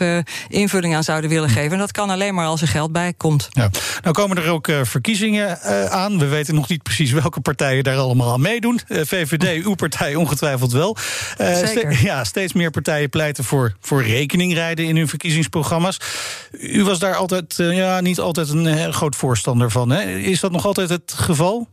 invulling 0.48 0.94
aan 0.94 1.04
zouden 1.04 1.30
willen 1.30 1.48
geven. 1.48 1.72
En 1.72 1.78
dat 1.78 1.92
kan 1.92 2.10
alleen 2.10 2.34
maar 2.34 2.46
als 2.46 2.62
er 2.62 2.68
geld 2.68 2.92
bij 2.92 3.14
komt. 3.16 3.48
Ja. 3.50 3.70
Nou 4.02 4.14
komen 4.14 4.36
er 4.36 4.50
ook 4.50 4.68
verkiezingen 4.82 5.60
aan. 5.90 6.18
We 6.18 6.26
weten 6.26 6.54
nog 6.54 6.68
niet 6.68 6.82
precies 6.82 7.12
welke 7.12 7.40
partijen 7.40 7.84
daar 7.84 7.96
allemaal 7.96 8.32
aan 8.32 8.40
meedoen. 8.40 8.80
VVD, 8.90 9.64
uw 9.64 9.74
partij 9.74 10.14
ongetwijfeld 10.14 10.72
wel. 10.72 10.96
Uh, 11.40 11.56
ste 11.56 11.96
ja, 12.02 12.24
steeds 12.24 12.52
meer 12.52 12.70
partijen 12.70 13.08
pleiten 13.08 13.44
voor, 13.44 13.76
voor 13.80 14.02
rekeningrijden 14.02 14.84
in 14.84 14.96
hun 14.96 15.08
verkiezingsprogramma's. 15.08 16.00
U 16.52 16.84
was 16.84 16.98
daar 16.98 17.14
altijd, 17.14 17.58
uh, 17.58 17.76
ja, 17.76 18.00
niet 18.00 18.18
altijd 18.18 18.48
een 18.48 18.92
groot 18.92 19.16
voorstander 19.16 19.70
van. 19.70 19.90
Hè? 19.90 20.02
Is 20.18 20.40
dat 20.40 20.52
nog 20.52 20.66
altijd 20.66 20.88
het 20.88 21.12
geval? 21.16 21.68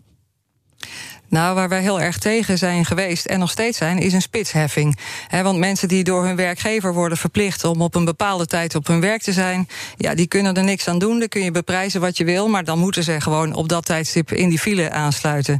Nou, 1.29 1.55
waar 1.55 1.69
wij 1.69 1.81
heel 1.81 2.01
erg 2.01 2.17
tegen 2.17 2.57
zijn 2.57 2.85
geweest 2.85 3.25
en 3.25 3.39
nog 3.39 3.51
steeds 3.51 3.77
zijn, 3.77 3.97
is 3.97 4.13
een 4.13 4.21
spitsheffing. 4.21 4.97
He, 5.27 5.43
want 5.43 5.57
mensen 5.57 5.87
die 5.87 6.03
door 6.03 6.25
hun 6.25 6.35
werkgever 6.35 6.93
worden 6.93 7.17
verplicht 7.17 7.63
om 7.63 7.81
op 7.81 7.95
een 7.95 8.05
bepaalde 8.05 8.45
tijd 8.45 8.75
op 8.75 8.87
hun 8.87 9.01
werk 9.01 9.21
te 9.21 9.33
zijn, 9.33 9.67
ja, 9.97 10.15
die 10.15 10.27
kunnen 10.27 10.55
er 10.55 10.63
niks 10.63 10.87
aan 10.87 10.99
doen. 10.99 11.19
Dan 11.19 11.27
kun 11.27 11.43
je 11.43 11.51
beprijzen 11.51 12.01
wat 12.01 12.17
je 12.17 12.23
wil, 12.23 12.47
maar 12.47 12.63
dan 12.63 12.79
moeten 12.79 13.03
ze 13.03 13.21
gewoon 13.21 13.53
op 13.53 13.69
dat 13.69 13.85
tijdstip 13.85 14.31
in 14.31 14.49
die 14.49 14.59
file 14.59 14.91
aansluiten. 14.91 15.59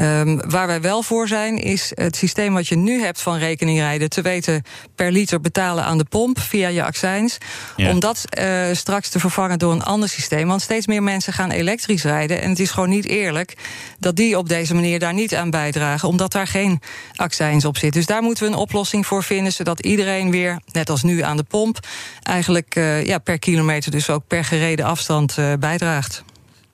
Um, 0.00 0.50
waar 0.50 0.66
wij 0.66 0.80
wel 0.80 1.02
voor 1.02 1.28
zijn, 1.28 1.58
is 1.58 1.92
het 1.94 2.16
systeem 2.16 2.54
wat 2.54 2.68
je 2.68 2.76
nu 2.76 3.02
hebt 3.02 3.20
van 3.20 3.38
rekeningrijden, 3.38 4.10
te 4.10 4.22
weten 4.22 4.62
per 4.96 5.12
liter 5.12 5.40
betalen 5.40 5.84
aan 5.84 5.98
de 5.98 6.04
pomp 6.04 6.40
via 6.40 6.68
je 6.68 6.84
accijns. 6.84 7.38
Ja. 7.76 7.90
Om 7.90 8.00
dat 8.00 8.24
uh, 8.38 8.64
straks 8.72 9.08
te 9.08 9.18
vervangen 9.18 9.58
door 9.58 9.72
een 9.72 9.82
ander 9.82 10.08
systeem. 10.08 10.48
Want 10.48 10.62
steeds 10.62 10.86
meer 10.86 11.02
mensen 11.02 11.32
gaan 11.32 11.50
elektrisch 11.50 12.02
rijden. 12.02 12.42
En 12.42 12.50
het 12.50 12.58
is 12.58 12.70
gewoon 12.70 12.88
niet 12.88 13.06
eerlijk 13.06 13.54
dat 13.98 14.16
die 14.16 14.38
op 14.38 14.48
deze 14.48 14.74
manier 14.74 14.98
daar 14.98 15.14
niet 15.14 15.34
aan 15.34 15.50
bijdragen, 15.50 16.08
omdat 16.08 16.32
daar 16.32 16.46
geen 16.46 16.80
accijns 17.14 17.64
op 17.64 17.76
zit. 17.78 17.92
Dus 17.92 18.06
daar 18.06 18.22
moeten 18.22 18.44
we 18.44 18.50
een 18.50 18.58
oplossing 18.58 19.06
voor 19.06 19.22
vinden, 19.22 19.52
zodat 19.52 19.80
iedereen 19.80 20.30
weer, 20.30 20.60
net 20.72 20.90
als 20.90 21.02
nu 21.02 21.22
aan 21.22 21.36
de 21.36 21.42
pomp, 21.42 21.78
eigenlijk 22.22 22.76
uh, 22.76 23.04
ja, 23.04 23.18
per 23.18 23.38
kilometer, 23.38 23.90
dus 23.90 24.10
ook 24.10 24.26
per 24.26 24.44
gereden 24.44 24.84
afstand 24.84 25.36
uh, 25.38 25.52
bijdraagt. 25.58 26.24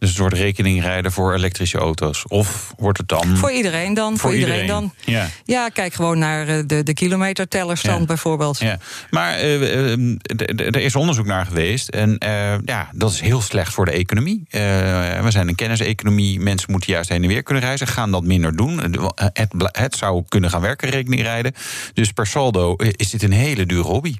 Dus 0.02 0.10
het 0.10 0.20
wordt 0.20 0.36
rekening 0.36 0.82
rijden 0.82 1.12
voor 1.12 1.34
elektrische 1.34 1.78
auto's? 1.78 2.24
Of 2.26 2.74
wordt 2.76 2.98
het 2.98 3.08
dan. 3.08 3.36
Voor 3.36 3.52
iedereen 3.52 3.94
dan. 3.94 4.18
Voor, 4.18 4.34
iedereen. 4.34 4.66
dan. 4.66 4.94
Ja. 5.04 5.28
ja, 5.44 5.68
kijk 5.68 5.94
gewoon 5.94 6.18
naar 6.18 6.48
eh, 6.48 6.62
de, 6.66 6.82
de 6.82 6.94
kilometertellerstand 6.94 8.00
ja. 8.00 8.06
bijvoorbeeld. 8.06 8.58
Ja. 8.58 8.78
Maar 9.10 9.44
uh, 9.44 10.00
er 10.56 10.76
is 10.76 10.96
onderzoek 10.96 11.26
naar 11.26 11.46
geweest. 11.46 11.88
En 11.88 12.16
uh, 12.24 12.54
ja, 12.64 12.88
dat 12.92 13.12
is 13.12 13.20
heel 13.20 13.40
slecht 13.40 13.72
voor 13.72 13.84
de 13.84 13.90
economie. 13.90 14.44
we 14.50 15.26
zijn 15.28 15.48
een 15.48 15.54
kenniseconomie. 15.54 16.40
Mensen 16.40 16.70
moeten 16.70 16.92
juist 16.92 17.08
heen 17.08 17.22
en 17.22 17.28
weer 17.28 17.42
kunnen 17.42 17.62
reizen. 17.62 17.86
Gaan 17.86 18.10
dat 18.10 18.24
minder 18.24 18.56
doen. 18.56 18.80
Het, 19.32 19.48
het 19.72 19.96
zou 19.96 20.22
kunnen 20.28 20.50
gaan 20.50 20.60
werken, 20.60 20.88
rekening 20.88 21.22
rijden. 21.22 21.54
Dus 21.94 22.12
per 22.12 22.26
saldo 22.26 22.76
is 22.76 23.10
dit 23.10 23.22
een 23.22 23.32
hele 23.32 23.66
dure 23.66 23.88
hobby. 23.88 24.14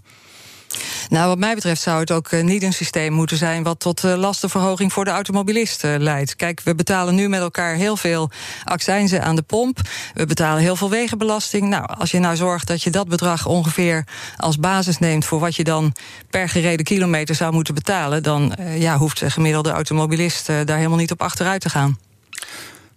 Nou, 1.13 1.29
wat 1.29 1.39
mij 1.39 1.55
betreft 1.55 1.83
zou 1.83 2.01
het 2.01 2.11
ook 2.11 2.29
eh, 2.29 2.43
niet 2.43 2.63
een 2.63 2.73
systeem 2.73 3.13
moeten 3.13 3.37
zijn 3.37 3.63
wat 3.63 3.81
tot 3.81 4.05
eh, 4.05 4.17
lastenverhoging 4.17 4.93
voor 4.93 5.05
de 5.05 5.11
automobilist 5.11 5.85
eh, 5.85 5.95
leidt. 5.99 6.37
Kijk, 6.37 6.61
we 6.65 6.75
betalen 6.75 7.15
nu 7.15 7.29
met 7.29 7.41
elkaar 7.41 7.75
heel 7.75 7.97
veel 7.97 8.31
accijnzen 8.65 9.23
aan 9.23 9.37
de 9.37 9.43
pomp. 9.43 9.81
We 10.15 10.27
betalen 10.27 10.63
heel 10.63 10.77
veel 10.77 10.91
wegenbelasting. 10.91 11.69
Nou, 11.69 11.87
als 11.99 12.11
je 12.11 12.19
nou 12.19 12.37
zorgt 12.37 12.67
dat 12.67 12.83
je 12.83 12.91
dat 12.91 13.09
bedrag 13.09 13.47
ongeveer 13.47 14.07
als 14.37 14.59
basis 14.59 14.99
neemt 14.99 15.25
voor 15.25 15.39
wat 15.41 15.57
je 15.57 15.65
dan 15.65 15.95
per 16.31 16.49
gereden 16.49 16.85
kilometer 16.85 17.35
zou 17.35 17.53
moeten 17.53 17.75
betalen, 17.75 18.23
dan 18.23 18.55
ja, 18.79 18.97
hoeft 18.97 19.21
de 19.21 19.31
gemiddelde 19.31 19.71
automobilist 19.71 20.47
daar 20.47 20.77
helemaal 20.77 20.99
niet 20.99 21.13
op 21.13 21.23
achteruit 21.23 21.61
te 21.61 21.71
gaan. 21.71 21.99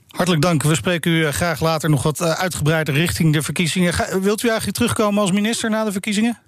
Hartelijk 0.08 0.44
dank. 0.44 0.64
We 0.64 0.76
spreken 0.76 1.12
u 1.12 1.32
graag 1.32 1.60
later 1.60 1.90
nog 1.90 2.04
wat 2.04 2.22
uitgebreider 2.22 2.94
richting 2.94 3.34
de 3.34 3.42
verkiezingen. 3.42 4.22
Wilt 4.22 4.44
u 4.44 4.48
eigenlijk 4.48 4.78
terugkomen 4.78 5.22
als 5.22 5.32
minister 5.32 5.70
na 5.70 5.84
de 5.84 5.92
verkiezingen? 5.92 6.45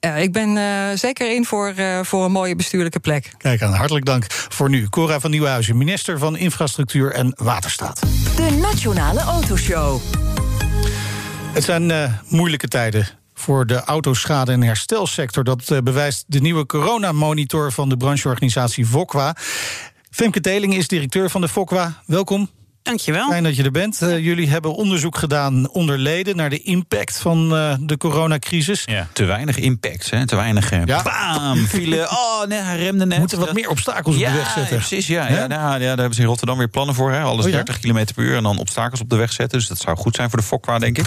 Uh, 0.00 0.22
ik 0.22 0.32
ben 0.32 0.56
uh, 0.56 0.88
zeker 0.94 1.34
in 1.34 1.44
voor, 1.44 1.72
uh, 1.76 2.00
voor 2.02 2.24
een 2.24 2.32
mooie 2.32 2.56
bestuurlijke 2.56 3.00
plek. 3.00 3.30
Kijk 3.36 3.62
aan, 3.62 3.72
hartelijk 3.72 4.04
dank 4.04 4.26
voor 4.28 4.68
nu. 4.68 4.88
Cora 4.88 5.20
van 5.20 5.30
Nieuwhuizen, 5.30 5.76
minister 5.76 6.18
van 6.18 6.36
Infrastructuur 6.36 7.12
en 7.12 7.32
Waterstaat. 7.36 8.00
De 8.36 8.58
Nationale 8.60 9.20
Autoshow. 9.20 10.00
Het 11.52 11.64
zijn 11.64 12.12
moeilijke 12.28 12.68
tijden 12.68 13.08
voor 13.34 13.66
de 13.66 13.84
autoschade- 13.84 14.52
en 14.52 14.62
herstelsector. 14.62 15.44
Dat 15.44 15.80
bewijst 15.84 16.24
de 16.26 16.40
nieuwe 16.40 16.66
coronamonitor 16.66 17.72
van 17.72 17.88
de 17.88 17.96
brancheorganisatie 17.96 18.86
VOCWA. 18.86 19.36
Femke 20.10 20.40
Teling 20.40 20.74
is 20.74 20.88
directeur 20.88 21.30
van 21.30 21.40
de 21.40 21.48
VOCWA. 21.48 22.02
Welkom. 22.06 22.50
Dankjewel. 22.88 23.28
Fijn 23.28 23.42
dat 23.42 23.56
je 23.56 23.62
er 23.62 23.70
bent. 23.70 24.02
Uh, 24.02 24.18
jullie 24.18 24.48
hebben 24.48 24.74
onderzoek 24.74 25.18
gedaan 25.18 25.70
onder 25.70 25.98
leden 25.98 26.36
naar 26.36 26.50
de 26.50 26.62
impact 26.62 27.18
van 27.18 27.54
uh, 27.54 27.74
de 27.80 27.96
coronacrisis. 27.96 28.82
Ja, 28.84 29.08
te 29.12 29.24
weinig 29.24 29.58
impact, 29.58 30.10
hè? 30.10 30.26
te 30.26 30.36
weinig 30.36 30.72
uh, 30.72 30.84
ja. 30.84 31.02
bam, 31.02 31.66
file. 31.66 32.08
Oh, 32.18 32.46
nee, 32.46 32.58
hij 32.58 32.78
remde 32.78 33.06
net. 33.06 33.18
Moeten 33.18 33.38
wat 33.38 33.52
meer 33.52 33.68
obstakels 33.68 34.16
ja, 34.16 34.26
op 34.26 34.32
de 34.32 34.38
weg 34.38 34.50
zetten. 34.50 34.76
Precies, 34.76 35.06
ja, 35.06 35.28
ja, 35.28 35.46
nou, 35.46 35.72
ja, 35.72 35.78
daar 35.78 35.96
hebben 35.96 36.14
ze 36.14 36.20
in 36.20 36.26
Rotterdam 36.26 36.58
weer 36.58 36.68
plannen 36.68 36.94
voor. 36.94 37.12
Hè? 37.12 37.20
Alles 37.20 37.46
oh, 37.46 37.52
30 37.52 37.78
km 37.78 38.04
per 38.14 38.24
uur 38.24 38.36
en 38.36 38.42
dan 38.42 38.58
obstakels 38.58 39.00
op 39.00 39.10
de 39.10 39.16
weg 39.16 39.32
zetten. 39.32 39.58
Dus 39.58 39.68
dat 39.68 39.78
zou 39.78 39.96
goed 39.96 40.14
zijn 40.14 40.30
voor 40.30 40.38
de 40.38 40.44
Fokwa, 40.44 40.78
denk 40.78 40.98
ik. 40.98 41.06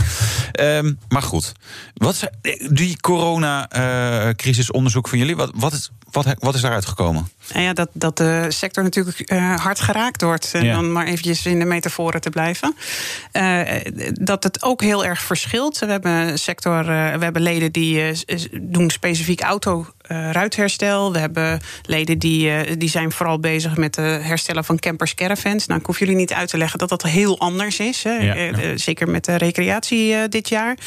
Um, 0.59 1.00
maar 1.09 1.21
goed, 1.21 1.51
wat, 1.93 2.29
die 2.69 3.00
coronacrisis-onderzoek 3.00 5.07
van 5.07 5.17
jullie, 5.17 5.35
wat, 5.35 5.51
wat, 5.55 5.73
is, 5.73 5.91
wat, 6.12 6.36
wat 6.39 6.56
is 6.56 6.62
daaruit 6.62 6.86
gekomen? 6.86 7.30
Nou 7.53 7.63
ja, 7.63 7.74
dat, 7.74 7.89
dat 7.94 8.18
de 8.18 8.46
sector 8.50 8.84
natuurlijk 8.84 9.32
uh, 9.32 9.60
hard 9.60 9.80
geraakt 9.80 10.22
wordt. 10.22 10.50
En 10.53 10.65
ja. 10.65 10.74
dan 10.75 10.91
maar 10.91 11.06
eventjes 11.06 11.46
in 11.46 11.60
de 11.60 11.65
metaforen 11.65 12.22
te 12.22 12.30
blijven. 12.30 12.75
Uh, 13.34 13.62
dat 14.13 14.44
het 14.44 14.63
ook 14.63 14.82
heel 14.82 15.06
erg 15.06 15.22
verschilt. 15.22 15.80
We 15.80 15.86
hebben 15.86 16.39
sector, 16.39 16.80
uh, 16.80 17.15
we 17.15 17.24
hebben 17.24 17.41
leden 17.41 17.72
die 17.72 18.24
doen 18.62 18.89
specifiek 18.89 19.41
auto. 19.41 19.88
Ruitherstel. 20.32 21.12
We 21.12 21.20
hebben 21.20 21.60
leden 21.86 22.20
die, 22.20 22.77
die 22.77 22.89
zijn 22.89 23.12
vooral 23.12 23.39
bezig 23.39 23.77
met 23.77 23.96
het 23.96 24.24
herstellen 24.24 24.65
van 24.65 24.80
campers, 24.80 25.15
caravans. 25.15 25.68
Nou, 25.68 25.80
ik 25.80 25.86
hoef 25.86 26.00
jullie 26.00 26.15
niet 26.15 26.34
uit 26.34 26.50
te 26.50 26.58
leggen 26.58 26.80
dat 26.80 26.89
dat 26.89 27.03
heel 27.03 27.39
anders 27.39 27.80
is. 27.80 28.03
Hè. 28.03 28.12
Ja, 28.12 28.34
ja. 28.34 28.77
Zeker 28.77 29.10
met 29.10 29.25
de 29.25 29.36
recreatie 29.36 30.27
dit 30.30 30.50
jaar. 30.50 30.77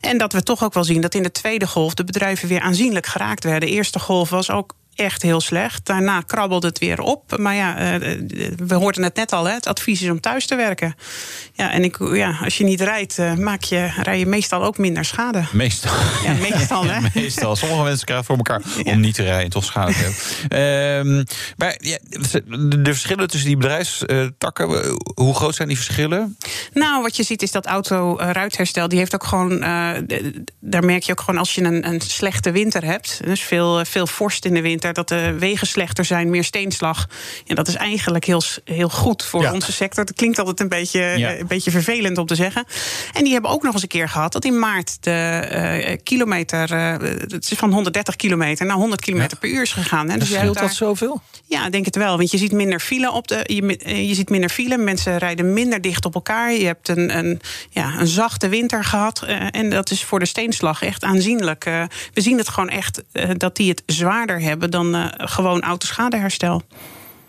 En 0.00 0.18
dat 0.18 0.32
we 0.32 0.42
toch 0.42 0.64
ook 0.64 0.74
wel 0.74 0.84
zien 0.84 1.00
dat 1.00 1.14
in 1.14 1.22
de 1.22 1.32
tweede 1.32 1.66
golf 1.66 1.94
de 1.94 2.04
bedrijven 2.04 2.48
weer 2.48 2.60
aanzienlijk 2.60 3.06
geraakt 3.06 3.44
werden. 3.44 3.68
De 3.68 3.74
eerste 3.74 3.98
golf 3.98 4.30
was 4.30 4.50
ook 4.50 4.74
echt 4.94 5.22
heel 5.22 5.40
slecht. 5.40 5.86
Daarna 5.86 6.20
krabbelde 6.20 6.66
het 6.66 6.78
weer 6.78 7.00
op. 7.00 7.36
Maar 7.38 7.54
ja, 7.54 7.98
uh, 8.00 8.18
we 8.56 8.74
hoorden 8.74 9.02
het 9.02 9.14
net 9.14 9.32
al, 9.32 9.44
hè, 9.44 9.54
het 9.54 9.66
advies 9.66 10.02
is 10.02 10.10
om 10.10 10.20
thuis 10.20 10.46
te 10.46 10.56
werken. 10.56 10.94
Ja, 11.52 11.70
en 11.70 11.84
ik, 11.84 11.96
ja, 12.12 12.38
als 12.44 12.58
je 12.58 12.64
niet 12.64 12.80
rijdt, 12.80 13.18
uh, 13.18 13.34
maak 13.34 13.62
je, 13.62 13.90
rij 14.02 14.18
je 14.18 14.26
meestal 14.26 14.64
ook 14.64 14.78
minder 14.78 15.04
schade. 15.04 15.44
Meestal. 15.52 15.92
Ja, 16.24 16.32
meestal, 16.32 16.84
hè? 16.90 17.08
meestal. 17.14 17.56
Sommige 17.56 17.82
mensen 17.82 18.04
krijgen 18.06 18.26
voor 18.26 18.36
elkaar 18.36 18.62
ja. 18.84 18.92
om 18.92 19.00
niet 19.00 19.14
te 19.14 19.22
rijden, 19.22 19.50
toch 19.50 19.64
schade 19.64 19.92
te 19.92 19.98
hebben. 19.98 21.06
um, 21.08 21.24
maar 21.56 21.74
ja, 21.78 21.98
de, 22.08 22.80
verschillen 22.82 23.28
tussen 23.28 23.48
die 23.48 23.56
bedrijfstakken, 23.56 24.98
hoe 25.14 25.34
groot 25.34 25.54
zijn 25.54 25.68
die 25.68 25.76
verschillen? 25.76 26.36
Nou, 26.72 27.02
wat 27.02 27.16
je 27.16 27.22
ziet 27.22 27.42
is 27.42 27.50
dat 27.50 27.66
auto-ruitherstel, 27.66 28.88
die 28.88 28.98
heeft 28.98 29.14
ook 29.14 29.24
gewoon, 29.24 29.60
daar 30.60 30.84
merk 30.84 31.02
je 31.02 31.12
ook 31.12 31.20
gewoon 31.20 31.40
als 31.40 31.54
je 31.54 31.62
een, 31.62 31.88
een 31.88 32.00
slechte 32.00 32.50
winter 32.50 32.84
hebt, 32.84 33.20
dus 33.24 33.40
veel, 33.40 33.84
veel 33.84 34.06
vorst 34.06 34.44
in 34.44 34.54
de 34.54 34.60
winter 34.60 34.83
dat 34.92 35.08
de 35.08 35.36
wegen 35.38 35.66
slechter 35.66 36.04
zijn, 36.04 36.30
meer 36.30 36.44
steenslag. 36.44 37.08
En 37.46 37.54
dat 37.54 37.68
is 37.68 37.74
eigenlijk 37.74 38.24
heel, 38.24 38.42
heel 38.64 38.88
goed 38.88 39.24
voor 39.24 39.42
ja. 39.42 39.52
onze 39.52 39.72
sector. 39.72 40.04
Het 40.04 40.14
klinkt 40.14 40.38
altijd 40.38 40.60
een 40.60 40.68
beetje, 40.68 41.00
ja. 41.00 41.38
een 41.38 41.46
beetje 41.46 41.70
vervelend 41.70 42.18
om 42.18 42.26
te 42.26 42.34
zeggen. 42.34 42.64
En 43.12 43.24
die 43.24 43.32
hebben 43.32 43.50
ook 43.50 43.62
nog 43.62 43.72
eens 43.72 43.82
een 43.82 43.88
keer 43.88 44.08
gehad 44.08 44.32
dat 44.32 44.44
in 44.44 44.58
maart 44.58 44.96
de 45.00 45.84
uh, 45.88 45.96
kilometer, 46.02 46.72
uh, 46.72 46.92
het 47.18 47.50
is 47.50 47.58
van 47.58 47.72
130 47.72 48.16
kilometer 48.16 48.66
naar 48.66 48.76
100 48.76 49.00
kilometer 49.00 49.38
ja. 49.40 49.48
per 49.48 49.56
uur 49.56 49.62
is 49.62 49.72
gegaan. 49.72 50.10
Hè. 50.10 50.18
Dus 50.18 50.32
scheelt 50.32 50.54
daar, 50.54 50.62
dat 50.62 50.74
zoveel? 50.74 51.22
Ja, 51.46 51.66
ik 51.66 51.72
denk 51.72 51.84
het 51.84 51.96
wel. 51.96 52.16
Want 52.16 52.30
je 52.30 52.38
ziet 52.38 52.52
minder 52.52 52.80
file 52.80 53.12
op 53.12 53.28
de. 53.28 53.40
Je, 53.46 54.06
je 54.08 54.14
ziet 54.14 54.30
minder 54.30 54.50
file. 54.50 54.76
Mensen 54.76 55.18
rijden 55.18 55.52
minder 55.52 55.80
dicht 55.80 56.04
op 56.04 56.14
elkaar. 56.14 56.52
Je 56.52 56.66
hebt 56.66 56.88
een, 56.88 57.18
een, 57.18 57.40
ja, 57.70 57.98
een 57.98 58.06
zachte 58.06 58.48
winter 58.48 58.84
gehad. 58.84 59.22
Uh, 59.24 59.46
en 59.50 59.70
dat 59.70 59.90
is 59.90 60.04
voor 60.04 60.18
de 60.18 60.26
steenslag 60.26 60.82
echt 60.82 61.04
aanzienlijk. 61.04 61.64
we 62.12 62.20
zien 62.20 62.38
het 62.38 62.48
gewoon 62.48 62.68
echt 62.68 63.02
dat 63.36 63.56
die 63.56 63.68
het 63.68 63.82
zwaarder 63.86 64.40
hebben 64.40 64.70
dan 64.74 64.96
uh, 64.96 65.06
gewoon 65.16 65.62
autoschadeherstel. 65.62 66.62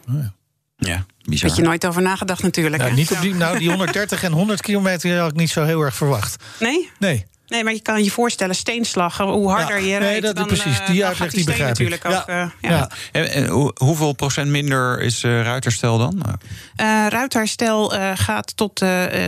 Oh 0.10 0.16
ja. 0.16 0.34
Ja, 0.78 1.06
bizar. 1.24 1.50
Had 1.50 1.58
je 1.58 1.64
nooit 1.64 1.86
over 1.86 2.02
nagedacht 2.02 2.44
natuurlijk. 2.44 2.82
Ja, 2.82 2.90
niet 2.90 3.12
op 3.12 3.22
die, 3.22 3.36
nou, 3.36 3.58
die 3.60 3.70
130 3.70 4.24
en 4.24 4.32
100 4.32 4.62
kilometer 4.62 5.20
had 5.20 5.32
ik 5.32 5.38
niet 5.38 5.50
zo 5.50 5.64
heel 5.64 5.82
erg 5.82 5.96
verwacht. 5.96 6.44
Nee? 6.60 6.90
Nee. 7.00 7.26
Nee, 7.48 7.64
maar 7.64 7.74
je 7.74 7.82
kan 7.82 8.04
je 8.04 8.12
voorstellen, 8.12 8.56
steenslag, 8.56 9.18
hoe 9.18 9.50
harder 9.50 9.80
ja, 9.80 9.86
je 9.86 9.98
rijdt... 9.98 10.12
Nee, 10.12 10.22
dat, 10.22 10.36
dan, 10.36 10.48
precies, 10.48 10.86
die 10.88 11.06
uitleg 11.06 11.32
die 11.32 11.46
begrijp 11.46 11.68
natuurlijk 11.68 12.04
ik. 12.04 12.12
Ook, 12.12 12.24
ja. 12.28 12.44
Uh, 12.44 12.70
ja. 12.72 12.90
En, 13.12 13.32
en, 13.32 13.72
hoeveel 13.76 14.14
procent 14.14 14.50
minder 14.50 15.02
is 15.02 15.24
uh, 15.24 15.42
ruiterstel 15.42 15.98
dan? 15.98 16.24
Uh, 16.82 17.06
ruiterstel 17.10 17.94
gaat 18.16 18.58
tot 18.58 18.80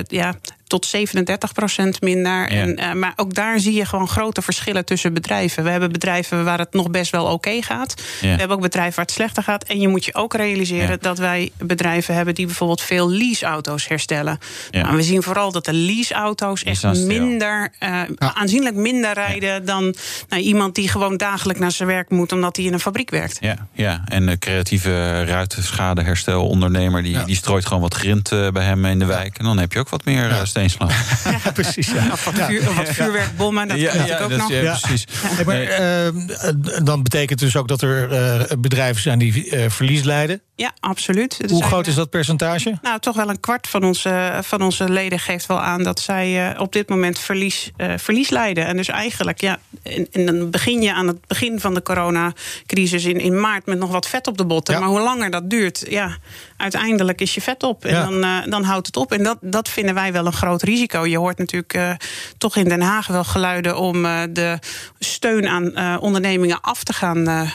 ja, 0.07 0.35
tot 0.67 0.85
37 0.85 1.53
procent 1.53 2.01
minder. 2.01 2.53
Ja. 2.53 2.61
En, 2.61 2.79
uh, 2.79 2.93
maar 2.93 3.13
ook 3.15 3.33
daar 3.33 3.59
zie 3.59 3.73
je 3.73 3.85
gewoon 3.85 4.07
grote 4.07 4.41
verschillen 4.41 4.85
tussen 4.85 5.13
bedrijven. 5.13 5.63
We 5.63 5.69
hebben 5.69 5.91
bedrijven 5.91 6.43
waar 6.43 6.59
het 6.59 6.73
nog 6.73 6.89
best 6.89 7.11
wel 7.11 7.23
oké 7.23 7.33
okay 7.33 7.61
gaat. 7.61 7.93
Ja. 8.21 8.31
We 8.31 8.39
hebben 8.39 8.55
ook 8.57 8.61
bedrijven 8.61 8.95
waar 8.95 9.05
het 9.05 9.13
slechter 9.13 9.43
gaat. 9.43 9.63
En 9.63 9.79
je 9.79 9.87
moet 9.87 10.05
je 10.05 10.15
ook 10.15 10.33
realiseren 10.33 10.89
ja. 10.89 10.97
dat 10.99 11.17
wij 11.17 11.51
bedrijven 11.57 12.15
hebben 12.15 12.35
die 12.35 12.45
bijvoorbeeld 12.45 12.81
veel 12.81 13.09
leaseauto's 13.09 13.87
herstellen. 13.87 14.39
Nou, 14.71 14.95
we 14.95 15.03
zien 15.03 15.23
vooral 15.23 15.51
dat 15.51 15.65
de 15.65 15.73
leaseauto's 15.73 16.63
echt 16.63 16.83
minder, 17.05 17.71
uh, 17.79 18.01
aanzienlijk 18.17 18.75
minder 18.75 19.13
rijden 19.13 19.65
dan 19.65 19.95
nou, 20.29 20.41
iemand 20.41 20.75
die 20.75 20.89
gewoon 20.89 21.17
dagelijks 21.17 21.61
naar 21.61 21.71
zijn 21.71 21.89
werk 21.89 22.09
moet 22.09 22.31
omdat 22.31 22.55
hij 22.55 22.65
in 22.65 22.73
een 22.73 22.79
fabriek 22.79 23.09
werkt. 23.09 23.37
Ja, 23.39 23.67
ja. 23.73 24.03
en 24.05 24.25
de 24.25 24.37
creatieve 24.37 25.23
ruitschadeherstelondernemer 25.23 27.03
die, 27.03 27.23
die 27.23 27.35
strooit 27.35 27.65
gewoon 27.65 27.81
wat 27.81 27.93
grind 27.93 28.29
bij 28.29 28.63
hem 28.63 28.85
in 28.85 28.99
de 28.99 29.05
wijk. 29.05 29.37
En 29.37 29.45
dan 29.45 29.57
heb 29.57 29.73
je 29.73 29.79
ook 29.79 29.89
wat 29.89 30.05
meer 30.05 30.29
ja 30.29 30.45
steenslag. 30.57 30.95
Ja, 31.43 31.51
precies. 31.51 31.91
Ja. 31.91 32.11
Of 32.11 32.25
wat, 32.25 32.33
vuur, 32.33 32.73
wat 32.73 32.89
vuurwerkbommen, 32.89 33.67
dat 33.67 33.79
ja, 33.79 33.91
kan 33.91 34.05
ja, 34.05 34.19
ook 34.19 34.29
dat, 34.29 34.39
nog. 34.39 34.51
Ja, 34.51 34.77
precies. 34.81 35.07
Maar, 35.45 35.61
uh, 35.61 36.83
dan 36.83 37.03
betekent 37.03 37.39
dus 37.39 37.55
ook 37.55 37.67
dat 37.67 37.81
er 37.81 38.11
uh, 38.11 38.57
bedrijven 38.59 39.01
zijn 39.01 39.19
die 39.19 39.45
uh, 39.45 39.69
verlies 39.69 40.03
leiden. 40.03 40.41
Ja, 40.55 40.71
absoluut. 40.79 41.37
Hoe 41.37 41.47
zijn, 41.57 41.63
groot 41.63 41.87
is 41.87 41.95
dat 41.95 42.09
percentage? 42.09 42.77
Nou, 42.81 42.99
toch 42.99 43.15
wel 43.15 43.29
een 43.29 43.39
kwart 43.39 43.67
van 43.67 43.83
onze, 43.83 44.39
van 44.41 44.61
onze 44.61 44.89
leden 44.89 45.19
geeft 45.19 45.45
wel 45.45 45.61
aan 45.61 45.83
dat 45.83 45.99
zij 45.99 46.57
op 46.59 46.73
dit 46.73 46.89
moment 46.89 47.19
verlies, 47.19 47.71
verlies 47.97 48.29
leiden. 48.29 48.65
En 48.65 48.77
dus 48.77 48.87
eigenlijk, 48.87 49.41
ja, 49.41 49.59
en, 49.83 50.07
en, 50.11 50.25
dan 50.25 50.49
begin 50.49 50.81
je 50.81 50.93
aan 50.93 51.07
het 51.07 51.27
begin 51.27 51.59
van 51.59 51.73
de 51.73 51.81
coronacrisis 51.81 53.05
in, 53.05 53.19
in 53.19 53.39
maart 53.39 53.65
met 53.65 53.77
nog 53.77 53.91
wat 53.91 54.07
vet 54.07 54.27
op 54.27 54.37
de 54.37 54.45
botten. 54.45 54.79
Maar 54.79 54.89
hoe 54.89 55.01
langer 55.01 55.31
dat 55.31 55.49
duurt, 55.49 55.85
ja, 55.89 56.17
uiteindelijk 56.57 57.21
is 57.21 57.33
je 57.35 57.41
vet 57.41 57.63
op. 57.63 57.85
En 57.85 57.93
Ja. 57.93 58.03
dan, 58.03 58.23
eh, 58.23 58.51
dan 58.51 58.63
houdt 58.63 58.87
het 58.87 58.97
op. 58.97 59.11
En 59.11 59.23
dat, 59.23 59.37
dat 59.41 59.69
vinden 59.69 59.93
wij 59.93 60.11
wel 60.13 60.25
een 60.25 60.33
groot 60.33 60.61
risico. 60.63 61.05
Je 61.05 61.17
hoort 61.17 61.37
natuurlijk 61.37 61.73
eh, 61.73 61.91
toch 62.37 62.55
in 62.55 62.63
Den 62.69 62.81
Haag 62.81 63.07
wel 63.07 63.23
geluiden 63.23 63.77
om 63.77 64.05
eh, 64.05 64.21
de 64.29 64.59
steun 64.99 65.47
aan 65.47 65.99
ondernemingen 65.99 66.61
af 66.61 66.83
te 66.83 66.93
gaan 66.93 67.49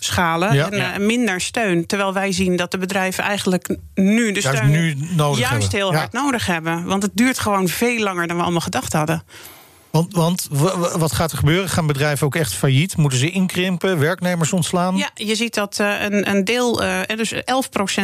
schalen. 0.00 0.54
Ja. 0.54 0.70
En 0.70 1.06
minder 1.06 1.40
steun. 1.40 1.86
Terwijl 1.86 2.12
wij 2.12 2.32
zien 2.32 2.56
dat 2.56 2.70
de 2.70 2.78
bedrijven 2.78 3.24
eigenlijk 3.24 3.76
nu 3.94 4.32
de 4.32 4.40
Juist 4.40 4.58
steun 4.58 4.70
nu 4.70 4.94
nodig 5.16 5.38
juist 5.38 5.52
hebben. 5.62 5.78
heel 5.78 5.92
Ja. 5.92 5.98
hard 5.98 6.12
nodig 6.12 6.46
hebben. 6.46 6.84
Want 6.84 7.02
het 7.02 7.12
duurt 7.14 7.38
gewoon 7.38 7.68
veel 7.68 7.98
langer 8.02 8.26
dan 8.26 8.36
we 8.36 8.42
allemaal 8.42 8.60
gedacht 8.60 8.92
hadden. 8.92 9.22
Want, 9.98 10.14
want 10.14 10.48
wat 10.98 11.12
gaat 11.12 11.32
er 11.32 11.38
gebeuren? 11.38 11.68
Gaan 11.68 11.86
bedrijven 11.86 12.26
ook 12.26 12.34
echt 12.34 12.54
failliet? 12.54 12.96
Moeten 12.96 13.18
ze 13.18 13.30
inkrimpen? 13.30 13.98
Werknemers 13.98 14.52
ontslaan? 14.52 14.96
Ja, 14.96 15.10
je 15.14 15.34
ziet 15.34 15.54
dat 15.54 15.78
eh, 15.78 16.02
een, 16.02 16.30
een 16.30 16.44
deel, 16.44 16.82
eh, 16.82 17.16
dus 17.16 17.34
11% 17.34 17.38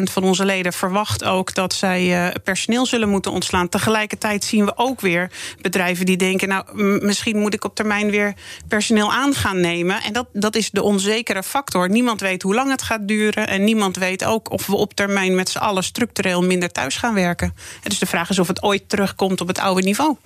van 0.02 0.22
onze 0.22 0.44
leden 0.44 0.72
verwacht 0.72 1.24
ook 1.24 1.54
dat 1.54 1.74
zij 1.74 2.26
eh, 2.26 2.34
personeel 2.44 2.86
zullen 2.86 3.08
moeten 3.08 3.32
ontslaan. 3.32 3.68
Tegelijkertijd 3.68 4.44
zien 4.44 4.64
we 4.64 4.72
ook 4.76 5.00
weer 5.00 5.30
bedrijven 5.60 6.06
die 6.06 6.16
denken, 6.16 6.48
nou, 6.48 6.82
misschien 7.04 7.38
moet 7.38 7.54
ik 7.54 7.64
op 7.64 7.74
termijn 7.74 8.10
weer 8.10 8.34
personeel 8.68 9.12
aan 9.12 9.34
gaan 9.34 9.60
nemen. 9.60 10.02
En 10.02 10.12
dat, 10.12 10.26
dat 10.32 10.56
is 10.56 10.70
de 10.70 10.82
onzekere 10.82 11.42
factor. 11.42 11.88
Niemand 11.88 12.20
weet 12.20 12.42
hoe 12.42 12.54
lang 12.54 12.70
het 12.70 12.82
gaat 12.82 13.08
duren. 13.08 13.48
En 13.48 13.64
niemand 13.64 13.96
weet 13.96 14.24
ook 14.24 14.50
of 14.50 14.66
we 14.66 14.76
op 14.76 14.94
termijn 14.94 15.34
met 15.34 15.48
z'n 15.48 15.58
allen 15.58 15.84
structureel 15.84 16.42
minder 16.42 16.72
thuis 16.72 16.96
gaan 16.96 17.14
werken. 17.14 17.54
En 17.82 17.88
dus 17.88 17.98
de 17.98 18.06
vraag 18.06 18.30
is 18.30 18.38
of 18.38 18.48
het 18.48 18.62
ooit 18.62 18.88
terugkomt 18.88 19.40
op 19.40 19.48
het 19.48 19.58
oude 19.58 19.82
niveau. 19.82 20.16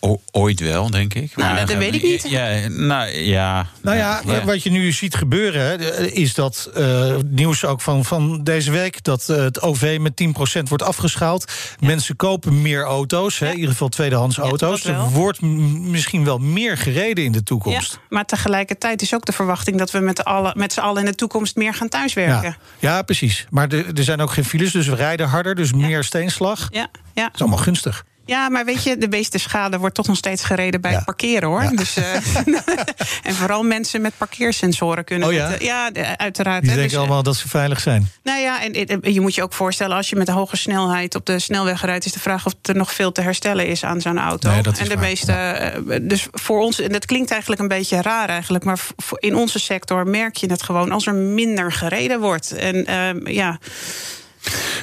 O- 0.00 0.20
ooit 0.30 0.60
wel, 0.60 0.90
denk 0.90 1.14
ik. 1.14 1.36
Nou, 1.36 1.56
dat 1.66 1.76
weet 1.76 1.94
ik 1.94 2.02
niet. 2.02 2.28
Ja, 2.28 2.68
nou 2.68 3.10
ja. 3.10 3.66
Nou 3.82 3.96
ja, 3.96 4.22
wat 4.44 4.62
je 4.62 4.70
nu 4.70 4.92
ziet 4.92 5.14
gebeuren, 5.14 5.60
hè, 5.62 6.06
is 6.06 6.34
dat 6.34 6.70
eh, 6.74 7.14
nieuws 7.26 7.64
ook 7.64 7.80
van, 7.80 8.04
van 8.04 8.44
deze 8.44 8.70
week, 8.70 9.04
dat 9.04 9.28
eh, 9.28 9.36
het 9.36 9.60
OV 9.62 9.98
met 10.00 10.12
10% 10.58 10.62
wordt 10.68 10.82
afgeschaald. 10.82 11.52
Mensen 11.80 12.16
kopen 12.16 12.62
meer 12.62 12.84
auto's, 12.84 13.38
hè, 13.38 13.46
in 13.48 13.54
ieder 13.54 13.70
geval 13.70 13.88
tweedehands 13.88 14.36
Ja, 14.36 14.42
auto's. 14.42 14.84
Er 14.84 15.08
wordt 15.08 15.40
misschien 15.40 16.24
wel 16.24 16.38
meer 16.38 16.78
gereden 16.78 17.24
in 17.24 17.32
de 17.32 17.42
toekomst. 17.42 17.92
Ja, 17.92 17.98
maar 18.08 18.24
tegelijkertijd 18.24 19.02
is 19.02 19.14
ook 19.14 19.24
de 19.24 19.32
verwachting 19.32 19.78
dat 19.78 19.90
we 19.90 19.98
met, 19.98 20.24
alle, 20.24 20.52
met 20.56 20.72
z'n 20.72 20.80
allen 20.80 21.04
in 21.04 21.10
de 21.10 21.14
toekomst 21.14 21.56
meer 21.56 21.74
gaan 21.74 21.88
thuiswerken. 21.88 22.56
Ja, 22.78 22.88
ja 22.94 23.02
precies. 23.02 23.46
Maar 23.50 23.68
er, 23.68 23.86
er 23.94 24.04
zijn 24.04 24.20
ook 24.20 24.32
geen 24.32 24.44
files, 24.44 24.72
dus 24.72 24.86
we 24.86 24.94
rijden 24.94 25.28
harder, 25.28 25.54
dus 25.54 25.72
meer 25.72 26.04
steenslag. 26.04 26.68
Ja, 26.70 26.88
ja. 27.14 27.22
Dat 27.24 27.34
is 27.34 27.40
allemaal 27.40 27.58
gunstig. 27.58 28.04
Ja, 28.26 28.48
maar 28.48 28.64
weet 28.64 28.82
je, 28.82 28.96
de 28.96 29.08
meeste 29.08 29.38
schade 29.38 29.78
wordt 29.78 29.94
toch 29.94 30.06
nog 30.06 30.16
steeds 30.16 30.44
gereden 30.44 30.80
bij 30.80 30.90
Ja. 30.90 30.96
het 30.96 31.06
parkeren 31.06 31.48
hoor. 31.48 31.62
Ja. 31.62 31.70
Dus, 31.70 31.96
eh, 31.96 32.14
en 33.28 33.34
vooral 33.34 33.62
mensen 33.62 34.00
met 34.00 34.12
parkeersensoren 34.16 35.04
kunnen. 35.04 35.28
Oh 35.28 35.34
ja? 35.34 35.52
eh, 35.54 35.60
ja, 35.60 35.90
de- 35.90 36.18
uiteraard. 36.18 36.60
Die 36.62 36.70
hè. 36.70 36.76
denken 36.76 36.82
Dus, 36.92 36.92
eh, 36.92 36.98
allemaal 36.98 37.22
dat 37.22 37.36
ze 37.36 37.48
veilig 37.48 37.80
zijn. 37.80 38.10
Nou 38.22 38.40
ja, 38.40 38.62
en, 38.62 38.72
en 39.02 39.12
je 39.12 39.20
moet 39.20 39.34
je 39.34 39.42
ook 39.42 39.52
voorstellen, 39.52 39.96
als 39.96 40.08
je 40.10 40.16
met 40.16 40.28
een 40.28 40.34
hoge 40.34 40.56
snelheid 40.56 41.14
op 41.14 41.26
de 41.26 41.38
snelweg 41.38 41.84
rijdt, 41.84 42.04
is 42.04 42.12
de 42.12 42.20
vraag 42.20 42.46
of 42.46 42.52
er 42.62 42.76
nog 42.76 42.92
veel 42.92 43.12
te 43.12 43.20
herstellen 43.20 43.66
is 43.66 43.84
aan 43.84 44.00
zo'n 44.00 44.18
auto. 44.18 44.50
Nee, 44.50 44.62
dat 44.62 44.72
is 44.72 44.78
en 44.78 44.88
de 44.88 44.94
waar. 44.94 45.04
meeste, 45.04 45.32
eh, 45.32 45.98
dus 46.02 46.26
voor 46.32 46.60
ons, 46.60 46.80
en 46.80 46.92
dat 46.92 47.06
klinkt 47.06 47.30
eigenlijk 47.30 47.60
een 47.60 47.68
beetje 47.68 48.02
raar 48.02 48.28
eigenlijk, 48.28 48.64
maar 48.64 48.80
in 49.18 49.36
onze 49.36 49.58
sector 49.58 50.06
merk 50.06 50.36
je 50.36 50.46
het 50.50 50.62
gewoon 50.62 50.92
als 50.92 51.06
er 51.06 51.14
minder 51.14 51.72
gereden 51.72 52.20
wordt. 52.20 52.52
En 52.52 52.86
ehm, 52.86 53.28
ja. 53.28 53.58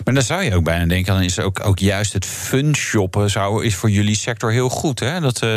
Maar 0.05 0.13
dan 0.13 0.23
zou 0.23 0.43
je 0.43 0.55
ook 0.55 0.63
bijna 0.63 0.85
denken, 0.85 1.13
dan 1.13 1.23
is 1.23 1.39
ook, 1.39 1.65
ook 1.65 1.79
juist 1.79 2.13
het 2.13 2.25
fun 2.25 2.75
shoppen 2.75 3.29
zou, 3.29 3.65
is 3.65 3.75
voor 3.75 3.89
jullie 3.89 4.15
sector 4.15 4.51
heel 4.51 4.69
goed. 4.69 4.99
Hè? 4.99 5.19
Dat, 5.19 5.35
eh, 5.35 5.49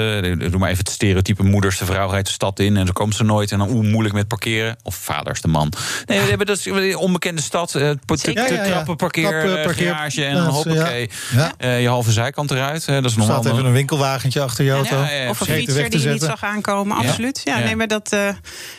doe 0.51 0.59
maar 0.59 0.69
even 0.71 0.85
het 0.85 0.91
stereotype 0.93 1.43
moeders, 1.43 1.79
de 1.79 1.85
vrouw 1.85 2.11
rijdt 2.11 2.27
de 2.27 2.33
stad 2.33 2.59
in 2.61 2.77
en 2.77 2.85
dan 2.85 2.93
komt 2.95 3.15
ze 3.15 3.25
nooit 3.25 3.53
en 3.53 3.59
dan 3.59 3.71
oeh, 3.71 3.87
moeilijk 3.87 4.15
met 4.15 4.29
parkeren. 4.29 4.77
Of 4.83 4.95
vaders, 4.95 5.41
de 5.41 5.49
man. 5.49 5.73
Nee, 6.07 6.21
we 6.21 6.29
hebben 6.29 6.47
dat 6.47 6.59
is 6.59 6.65
een 6.65 6.97
onbekende 6.97 7.43
stad, 7.43 7.75
eh, 7.75 7.91
te, 7.91 8.17
Zeker. 8.17 8.47
te 8.47 8.53
Ja, 8.55 8.59
ja, 8.59 8.65
ja. 8.67 8.71
krappe 8.71 8.97
parkeer, 8.97 9.29
Krappe 9.29 9.57
eh, 9.59 9.65
parkeer- 9.65 9.87
garage 9.95 10.25
en 10.25 10.35
dan 10.35 10.47
hoppakee. 10.47 11.11
Ja. 11.35 11.53
Eh, 11.59 11.81
je 11.83 11.89
halve 11.89 12.13
zijkant 12.13 12.51
eruit. 12.51 12.87
hè, 12.87 13.01
dat 13.01 13.11
is 13.11 13.17
Er 13.17 13.27
wel 13.27 13.39
even 13.53 13.65
een 13.65 13.73
winkelwagentje 13.73 14.41
achter 14.41 14.65
je 14.65 14.71
auto. 14.71 14.97
Ja, 14.97 15.11
ja, 15.11 15.17
ja. 15.23 15.29
Of 15.29 15.41
een 15.41 15.47
fietser 15.47 15.91
die 15.91 16.01
je 16.01 16.09
niet 16.09 16.23
zag 16.23 16.45
aankomen, 16.45 16.97
absoluut. 16.97 17.41
Ja, 17.45 17.59
Ja. 17.59 17.65
Nee, 17.65 17.77
maar 17.77 17.89
dat, 17.89 18.13
eh, 18.13 18.29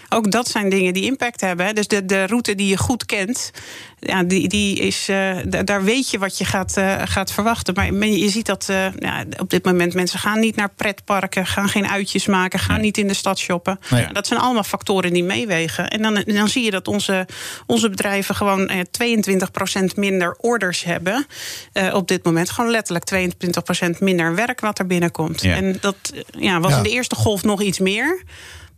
ook 0.09 0.31
dat 0.31 0.47
zijn 0.47 0.69
dingen 0.69 0.93
die 0.93 1.03
impact 1.05 1.41
hebben. 1.41 1.65
hè. 1.65 1.73
Dus 1.73 1.87
de, 1.87 2.05
de 2.05 2.25
route 2.25 2.55
die 2.55 2.67
je 2.67 2.77
goed 2.77 3.05
kent, 3.05 3.51
ja, 4.05 4.23
die, 4.23 4.47
die 4.47 4.79
is, 4.79 5.07
eh, 5.09 5.35
da- 5.45 5.63
daar 5.63 5.83
weet 5.83 6.09
je 6.09 6.17
wat 6.19 6.37
je 6.37 6.45
gaat, 6.45 6.77
eh, 6.77 7.01
gaat 7.05 7.31
verwachten. 7.31 7.73
Maar 7.73 7.93
men- 7.93 8.17
je 8.17 8.29
ziet 8.29 8.45
dat 8.45 8.65
eh, 8.69 8.85
ja, 8.99 9.23
op 9.37 9.49
dit 9.49 9.65
moment 9.65 9.93
mensen 9.93 10.19
gaan 10.19 10.39
niet 10.39 10.55
naar 10.55 10.69
pretparken, 10.75 11.45
gaan 11.45 11.69
geen 11.69 11.87
uitjes 11.87 12.25
maken, 12.25 12.59
gaan 12.59 12.75
Nee. 12.75 12.83
niet 12.85 12.97
in 12.97 13.07
de 13.07 13.13
stad 13.13 13.39
shoppen. 13.39 13.79
Nee. 13.89 14.07
Dat 14.11 14.27
zijn 14.27 14.39
allemaal 14.39 14.63
factoren 14.63 15.13
die 15.13 15.23
meewegen. 15.23 15.87
En 15.89 16.01
dan, 16.01 16.23
dan 16.25 16.47
zie 16.47 16.63
je 16.63 16.71
dat 16.71 16.87
onze, 16.87 17.27
onze 17.65 17.89
bedrijven 17.89 18.35
gewoon 18.35 18.67
eh, 18.67 18.79
22% 18.91 19.95
minder 19.95 20.35
orders 20.39 20.83
hebben 20.83 21.25
op 21.93 22.07
dit 22.07 22.23
moment. 22.23 22.49
Gewoon 22.49 22.71
letterlijk 22.71 23.05
22% 23.05 23.99
minder 23.99 24.35
werk 24.35 24.59
wat 24.59 24.79
er 24.79 24.87
binnenkomt. 24.87 25.41
Ja. 25.41 25.55
En 25.55 25.77
dat 25.81 25.95
ja, 26.37 26.59
was 26.59 26.71
Ja. 26.71 26.77
in 26.77 26.83
de 26.83 26.89
eerste 26.89 27.15
golf 27.15 27.43
nog 27.43 27.61
iets 27.61 27.79
meer. 27.79 28.23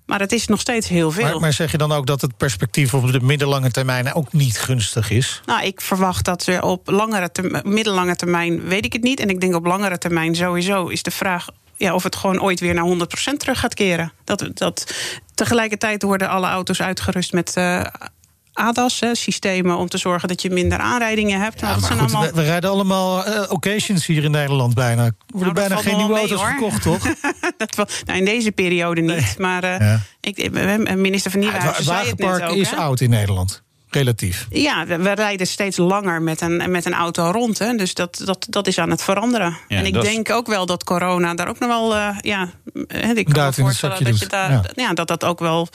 Maar 0.05 0.19
het 0.19 0.31
is 0.31 0.47
nog 0.47 0.59
steeds 0.59 0.87
heel 0.87 1.11
veel. 1.11 1.23
Maar, 1.23 1.39
maar 1.39 1.53
zeg 1.53 1.71
je 1.71 1.77
dan 1.77 1.91
ook 1.91 2.05
dat 2.05 2.21
het 2.21 2.37
perspectief 2.37 2.93
op 2.93 3.11
de 3.11 3.19
middellange 3.19 3.71
termijn 3.71 4.13
ook 4.13 4.33
niet 4.33 4.59
gunstig 4.59 5.09
is? 5.09 5.41
Nou, 5.45 5.65
ik 5.65 5.81
verwacht 5.81 6.25
dat 6.25 6.43
we 6.45 6.61
op 6.61 6.89
langere 6.89 7.31
term- 7.31 7.61
middellange 7.63 8.15
termijn, 8.15 8.63
weet 8.63 8.85
ik 8.85 8.93
het 8.93 9.03
niet. 9.03 9.19
En 9.19 9.29
ik 9.29 9.41
denk 9.41 9.55
op 9.55 9.65
langere 9.65 9.97
termijn 9.97 10.35
sowieso 10.35 10.87
is 10.87 11.03
de 11.03 11.11
vraag 11.11 11.47
ja, 11.77 11.93
of 11.93 12.03
het 12.03 12.15
gewoon 12.15 12.41
ooit 12.41 12.59
weer 12.59 12.73
naar 12.73 12.85
100% 13.33 13.37
terug 13.37 13.59
gaat 13.59 13.73
keren. 13.73 14.11
Dat, 14.23 14.49
dat, 14.53 14.93
tegelijkertijd 15.33 16.01
worden 16.03 16.29
alle 16.29 16.47
auto's 16.47 16.81
uitgerust 16.81 17.33
met. 17.33 17.55
eh, 17.57 17.81
ADAS, 18.55 18.99
hè, 18.99 19.15
systemen 19.15 19.77
om 19.77 19.87
te 19.89 19.97
zorgen 19.97 20.27
dat 20.27 20.41
je 20.41 20.49
minder 20.49 20.77
aanrijdingen 20.79 21.41
hebt. 21.41 21.61
Nou, 21.61 21.67
Ja, 21.75 21.79
dat 21.79 21.89
maar 21.89 21.97
zijn 21.97 22.09
goed, 22.09 22.15
allemaal 22.17 22.33
we, 22.35 22.41
we 22.41 22.47
rijden 22.47 22.69
allemaal 22.69 23.25
eh, 23.25 23.51
occasions 23.51 24.05
hier 24.05 24.23
in 24.23 24.31
Nederland 24.31 24.73
bijna. 24.73 25.03
Er 25.05 25.13
worden 25.27 25.53
dat 25.53 25.67
bijna 25.67 25.81
geen 25.81 25.95
nieuwe 25.97 26.11
mee, 26.13 26.19
auto's 26.19 26.39
hoor. 26.39 26.49
verkocht, 26.49 26.81
toch? 26.81 26.99
dat 27.57 27.75
wel, 27.75 27.85
nou, 28.05 28.19
in 28.19 28.25
deze 28.25 28.51
periode 28.51 29.01
niet. 29.01 29.35
Maar 29.37 29.63
eh, 29.63 29.79
Ja. 29.79 29.99
ik, 30.21 30.49
we- 30.51 30.93
minister 30.95 31.31
van 31.31 31.39
Nieuwenhuizen 31.39 31.83
zei 31.83 31.97
het 31.97 32.05
net 32.07 32.19
wagenpark 32.27 32.51
ook. 32.51 32.57
is 32.57 32.69
hè? 32.69 32.75
oud 32.77 32.99
in 33.01 33.09
Nederland. 33.09 33.63
Relatief. 33.89 34.47
Ja, 34.49 34.85
we, 34.85 34.97
we 34.97 35.11
rijden 35.11 35.47
steeds 35.47 35.77
langer 35.77 36.21
met 36.21 36.41
een, 36.41 36.71
met 36.71 36.85
een 36.85 36.93
auto 36.93 37.31
rond. 37.31 37.59
Hè. 37.59 37.73
Dus 37.75 37.93
dat, 37.93 38.21
dat, 38.25 38.45
dat 38.49 38.67
is 38.67 38.77
aan 38.77 38.89
het 38.89 39.01
veranderen. 39.01 39.57
Ja, 39.67 39.77
en 39.77 39.85
ik 39.85 40.01
denk 40.01 40.29
ook 40.31 40.47
wel 40.47 40.65
dat 40.65 40.83
corona 40.83 41.33
daar 41.33 41.47
ook 41.47 41.59
nog 41.59 41.69
wel... 41.69 41.95
eh, 41.95 42.07
ja, 42.21 42.49
hè, 42.87 43.13
ik 43.13 43.25
kan 43.25 43.45
me 43.45 43.53
voorstellen 43.53 44.03
dat, 44.03 44.19
je 44.19 44.27
daar, 44.27 44.51
Ja. 44.51 44.61
ja. 44.75 44.93
dat 44.93 45.07
dat 45.07 45.23
ook 45.23 45.39
wel 45.39 45.67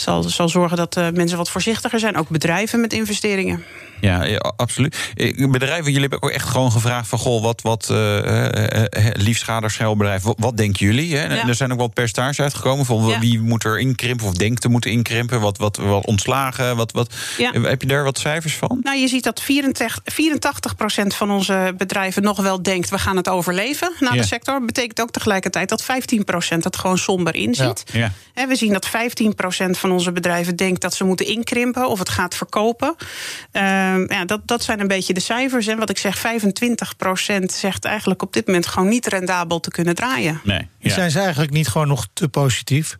zal, 0.00 0.22
zal 0.22 0.48
zorgen 0.48 0.76
dat 0.76 0.96
eh, 0.96 1.06
mensen 1.12 1.38
wat 1.38 1.50
voorzichtiger 1.50 1.98
zijn. 1.98 2.16
Ook 2.16 2.28
bedrijven 2.28 2.80
met 2.80 2.92
investeringen. 2.92 3.64
Ja, 4.00 4.24
ja, 4.24 4.52
absoluut. 4.56 4.96
Eh, 5.14 5.50
Bedrijven, 5.50 5.84
jullie 5.84 6.00
hebben 6.00 6.22
ook 6.22 6.30
echt 6.30 6.48
gewoon 6.48 6.72
gevraagd 6.72 7.08
van... 7.08 7.18
goh, 7.18 7.42
wat, 7.42 7.62
wat 7.62 7.88
uh, 7.92 8.16
uh, 8.18 8.84
liefschaderschuilbedrijf, 9.12 10.22
wat, 10.22 10.36
wat 10.38 10.56
denken 10.56 10.86
jullie? 10.86 11.16
Hè? 11.16 11.34
Ja. 11.34 11.48
Er 11.48 11.54
zijn 11.54 11.72
ook 11.72 11.78
wel 11.78 11.88
percentages 11.88 12.40
uitgekomen 12.40 12.84
van 12.84 13.06
Ja. 13.06 13.18
wie 13.18 13.40
moet 13.40 13.64
er 13.64 13.78
inkrimpen... 13.78 14.26
of 14.26 14.32
denkt 14.34 14.60
te 14.60 14.68
moeten 14.68 14.90
inkrimpen, 14.90 15.40
wat, 15.40 15.58
wat, 15.58 15.76
wat 15.76 16.06
ontslagen. 16.06 16.76
Wat, 16.76 16.92
wat. 16.92 17.14
Heb 17.52 17.80
je 17.82 17.88
daar 17.88 18.04
wat 18.04 18.18
cijfers 18.18 18.54
van? 18.54 18.80
Nou, 18.82 18.98
je 18.98 19.08
ziet 19.08 19.24
dat 19.24 19.42
84, 19.42 19.98
84% 21.02 21.06
van 21.06 21.30
onze 21.30 21.74
bedrijven 21.76 22.22
nog 22.22 22.40
wel 22.40 22.62
denkt... 22.62 22.90
we 22.90 22.98
gaan 22.98 23.16
het 23.16 23.28
overleven 23.28 23.92
na 24.00 24.12
Ja. 24.14 24.20
de 24.20 24.26
sector. 24.26 24.64
Betekent 24.64 25.00
ook 25.00 25.10
tegelijkertijd 25.10 25.68
dat 25.68 25.82
15% 25.82 25.86
het 26.58 26.76
gewoon 26.76 26.98
somber 26.98 27.34
inziet. 27.34 27.84
We 28.48 28.56
zien 28.56 28.72
dat 28.72 28.86
15% 28.86 28.90
van 29.70 29.87
onze 29.90 30.12
bedrijven 30.12 30.56
denkt 30.56 30.80
dat 30.80 30.94
ze 30.94 31.04
moeten 31.04 31.26
inkrimpen 31.26 31.88
of 31.88 31.98
het 31.98 32.08
gaat 32.08 32.34
verkopen. 32.34 32.94
Ehm, 33.52 34.12
ja, 34.12 34.24
dat, 34.24 34.40
dat 34.44 34.62
zijn 34.62 34.80
een 34.80 34.88
beetje 34.88 35.14
de 35.14 35.20
cijfers. 35.20 35.66
En 35.66 35.78
wat 35.78 35.90
ik 35.90 35.98
zeg, 35.98 36.18
25% 36.18 36.22
zegt 37.44 37.84
eigenlijk 37.84 38.22
op 38.22 38.32
dit 38.32 38.46
moment 38.46 38.66
gewoon 38.66 38.88
niet 38.88 39.06
rendabel 39.06 39.60
te 39.60 39.70
kunnen 39.70 39.94
draaien. 39.94 40.40
Nee. 40.44 40.68
Ja. 40.78 40.92
Zijn 40.92 41.10
ze 41.10 41.18
eigenlijk 41.20 41.52
niet 41.52 41.68
gewoon 41.68 41.88
nog 41.88 42.06
te 42.12 42.28
positief 42.28 42.98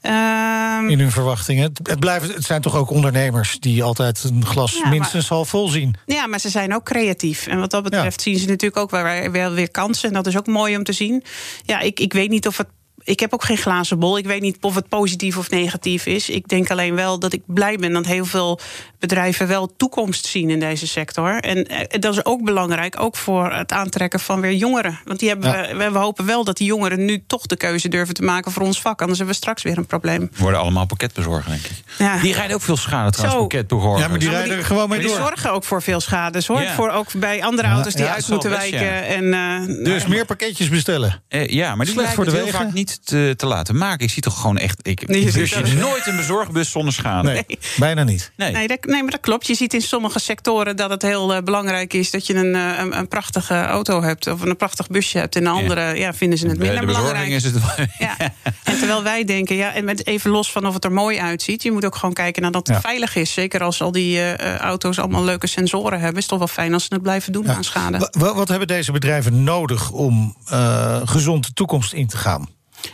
Ehm, 0.00 0.88
in 0.88 0.98
hun 0.98 1.10
verwachtingen? 1.10 1.62
Het, 1.62 1.80
het, 1.88 2.00
blijven, 2.00 2.34
het 2.34 2.44
zijn 2.44 2.60
toch 2.60 2.76
ook 2.76 2.90
ondernemers 2.90 3.56
die 3.60 3.82
altijd 3.82 4.24
een 4.24 4.46
glas 4.46 4.72
Ja, 4.72 4.80
maar- 4.80 4.88
minstens 4.90 5.28
half 5.28 5.48
vol 5.48 5.68
zien. 5.68 5.94
Ja, 6.06 6.26
maar 6.26 6.38
ze 6.40 6.48
zijn 6.48 6.74
ook 6.74 6.84
creatief. 6.84 7.46
En 7.46 7.58
wat 7.58 7.70
dat 7.70 7.82
betreft 7.82 8.20
zien 8.22 8.38
ze 8.38 8.46
natuurlijk 8.46 8.80
ook 8.80 8.90
wel, 8.90 9.02
weer- 9.02 9.30
wel 9.32 9.52
weer 9.52 9.70
kansen. 9.70 10.08
En 10.08 10.14
dat 10.14 10.26
is 10.26 10.36
ook 10.36 10.46
mooi 10.46 10.76
om 10.76 10.84
te 10.84 10.92
zien. 10.92 11.24
Ja, 11.64 11.80
ik, 11.80 12.00
ik 12.00 12.12
weet 12.12 12.30
niet 12.30 12.46
of 12.46 12.56
het. 12.56 12.66
Ik 13.04 13.20
heb 13.20 13.32
ook 13.34 13.44
geen 13.44 13.56
glazen 13.56 13.98
bol. 13.98 14.18
Ik 14.18 14.26
weet 14.26 14.40
niet 14.40 14.56
of 14.60 14.74
het 14.74 14.88
positief 14.88 15.36
of 15.36 15.50
negatief 15.50 16.06
is. 16.06 16.28
Ik 16.28 16.48
denk 16.48 16.70
alleen 16.70 16.94
wel 16.94 17.18
dat 17.18 17.32
ik 17.32 17.42
blij 17.46 17.76
ben 17.76 17.92
dat 17.92 18.06
heel 18.06 18.24
veel 18.24 18.60
bedrijven 18.98 19.48
wel 19.48 19.76
toekomst 19.76 20.26
zien 20.26 20.50
in 20.50 20.60
deze 20.60 20.86
sector. 20.86 21.40
En 21.40 21.66
eh, 21.68 22.00
dat 22.00 22.12
is 22.14 22.24
ook 22.24 22.44
belangrijk, 22.44 23.00
ook 23.00 23.16
voor 23.16 23.52
het 23.52 23.72
aantrekken 23.72 24.20
van 24.20 24.40
weer 24.40 24.52
jongeren. 24.54 25.00
Want 25.04 25.18
die 25.18 25.28
hebben 25.28 25.50
Ja. 25.68 25.76
we, 25.76 25.90
we 25.90 25.98
hopen 25.98 26.26
wel 26.26 26.44
dat 26.44 26.56
die 26.56 26.66
jongeren 26.66 27.04
nu 27.04 27.22
toch 27.26 27.46
de 27.46 27.56
keuze 27.56 27.88
durven 27.88 28.14
te 28.14 28.22
maken 28.22 28.52
voor 28.52 28.62
ons 28.62 28.80
vak. 28.80 29.00
Anders 29.00 29.18
hebben 29.18 29.36
we 29.36 29.40
straks 29.42 29.62
weer 29.62 29.78
een 29.78 29.86
probleem. 29.86 30.30
Worden 30.36 30.60
allemaal 30.60 30.86
pakketbezorgers, 30.86 31.46
denk 31.46 31.64
ik. 31.64 31.82
Ja. 31.98 32.18
Die 32.20 32.34
rijden 32.34 32.56
ook 32.56 32.62
veel 32.62 32.76
schade 32.76 33.10
trouwens, 33.10 33.40
Zo. 33.40 33.46
pakketbezorgers. 33.46 34.02
Ja, 34.02 34.08
maar 34.08 34.18
die 34.18 34.28
rijden 34.28 34.48
die- 34.48 34.58
er 34.58 34.64
gewoon 34.64 34.88
mee 34.88 34.98
Die 34.98 35.08
door. 35.08 35.16
zorgen 35.16 35.52
ook 35.52 35.64
voor 35.64 35.82
veel 35.82 36.00
schades 36.00 36.46
hoor. 36.46 36.60
Ja. 36.62 36.74
Voor 36.74 36.90
ook 36.90 37.12
bij 37.14 37.42
andere 37.42 37.68
auto's 37.68 37.94
die 37.94 38.04
ja, 38.04 38.14
uit 38.14 38.28
moeten 38.28 38.50
best, 38.50 38.70
wijken. 38.70 38.86
ja. 38.88 39.00
En, 39.00 39.34
eh, 39.34 39.84
Dus 39.84 39.98
nou, 40.02 40.08
meer 40.14 40.24
pakketjes 40.24 40.68
bestellen. 40.68 41.22
Eh, 41.28 41.46
ja, 41.48 41.74
maar 41.74 41.84
die 41.86 41.94
Slecht 41.94 42.14
voor 42.14 42.24
de 42.24 42.30
heel 42.30 42.44
wegen. 42.44 42.58
vaak 42.58 42.72
niet 42.72 42.91
niet 42.98 43.06
te, 43.06 43.34
te 43.36 43.46
laten 43.46 43.76
maken. 43.76 44.04
Ik 44.06 44.10
zie 44.12 44.22
toch 44.22 44.40
gewoon 44.40 44.58
echt. 44.58 44.78
Ik, 44.88 45.08
Nee, 45.08 45.24
je 45.24 45.30
ziet 45.30 45.48
zie 45.48 45.62
dat- 45.62 45.72
nooit 45.72 46.06
een 46.06 46.16
bezorgbus 46.16 46.70
zonder 46.70 46.92
schade. 46.92 47.30
Nee, 47.32 47.58
bijna 47.76 48.02
niet. 48.04 48.32
Nee. 48.36 48.52
Nee, 48.52 48.68
dat, 48.68 48.78
nee, 48.84 49.02
maar 49.02 49.10
dat 49.10 49.20
klopt. 49.20 49.46
Je 49.46 49.54
ziet 49.54 49.74
in 49.74 49.82
sommige 49.82 50.18
sectoren 50.18 50.76
dat 50.76 50.90
het 50.90 51.02
heel 51.02 51.34
eh, 51.34 51.42
belangrijk 51.42 51.92
is 51.92 52.10
dat 52.10 52.26
je 52.26 52.34
een, 52.34 52.54
eh, 52.54 52.78
een, 52.78 52.98
een 52.98 53.08
prachtige 53.08 53.60
auto 53.62 54.02
hebt 54.02 54.26
of 54.26 54.40
een 54.40 54.56
prachtig 54.56 54.86
busje 54.88 55.18
hebt. 55.18 55.36
En 55.36 55.42
de 55.44 55.50
andere 55.50 55.94
ja. 55.98 56.14
vinden 56.14 56.38
ze 56.38 56.46
het 56.46 56.58
minder 56.58 56.80
de 56.80 56.86
belangrijk. 56.86 57.28
is 57.28 57.44
het. 57.44 57.54
Ja. 57.98 58.16
En 58.62 58.78
terwijl 58.78 59.02
wij 59.02 59.24
denken, 59.24 59.56
ja, 59.56 59.74
en 59.74 59.84
met 59.84 60.06
even 60.06 60.30
los 60.30 60.52
van 60.52 60.66
of 60.66 60.74
het 60.74 60.84
er 60.84 60.92
mooi 60.92 61.18
uitziet, 61.18 61.62
je 61.62 61.72
moet 61.72 61.84
ook 61.84 61.96
gewoon 61.96 62.14
kijken 62.14 62.42
naar 62.42 62.50
dat 62.50 62.66
het 62.66 62.76
Ja. 62.76 62.82
veilig 62.82 63.16
is. 63.16 63.32
Zeker 63.32 63.62
als 63.62 63.82
al 63.82 63.92
die 63.92 64.16
eh, 64.18 64.54
eh, 64.54 64.58
auto's 64.58 64.98
allemaal 64.98 65.24
leuke 65.24 65.46
sensoren 65.46 65.98
hebben, 66.00 66.16
is 66.16 66.20
het 66.22 66.28
toch 66.28 66.38
wel 66.38 66.48
fijn 66.48 66.72
als 66.72 66.82
ze 66.84 66.94
het 66.94 67.02
blijven 67.02 67.32
doen 67.32 67.50
aan 67.50 67.64
schade. 67.64 67.98
Wa- 67.98 68.10
wa- 68.12 68.34
Wat 68.34 68.48
hebben 68.48 68.68
deze 68.68 68.92
bedrijven 68.92 69.44
nodig 69.44 69.90
om 69.90 70.36
eh, 70.46 71.00
gezond 71.04 71.46
de 71.46 71.52
toekomst 71.52 71.92
in 71.92 72.06
te 72.06 72.16
gaan? 72.16 72.48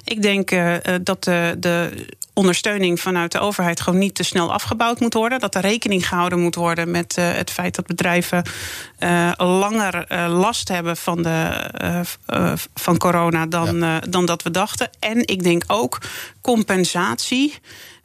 Ik 0.09 0.23
denk 0.23 0.51
eh, 0.51 0.75
eh, 0.75 1.01
dat 1.03 1.25
de, 1.25 1.57
de 1.59 2.07
ondersteuning 2.33 3.01
vanuit 3.01 3.33
de 3.33 3.39
overheid 3.39 3.81
gewoon 3.81 3.99
niet 3.99 4.15
te 4.15 4.23
snel 4.23 4.53
afgebouwd 4.53 5.01
moet 5.01 5.15
worden. 5.15 5.41
Dat 5.41 5.55
er 5.55 5.61
rekening 5.61 6.09
gehouden 6.09 6.41
moet 6.41 6.55
worden 6.55 6.91
met 6.91 7.17
eh, 7.17 7.33
het 7.33 7.51
feit 7.51 7.75
dat 7.75 7.87
bedrijven 7.87 8.43
langer 9.37 10.29
last 10.29 10.69
hebben 10.69 10.97
van, 10.97 11.23
de, 11.23 11.71
van 12.75 12.97
corona 12.97 13.47
dan, 13.47 14.01
dan 14.09 14.27
dat 14.27 14.43
we 14.43 14.51
dachten. 14.51 14.91
En 14.99 15.27
ik 15.27 15.43
denk 15.43 15.65
ook 15.67 15.99
compensatie 16.41 17.55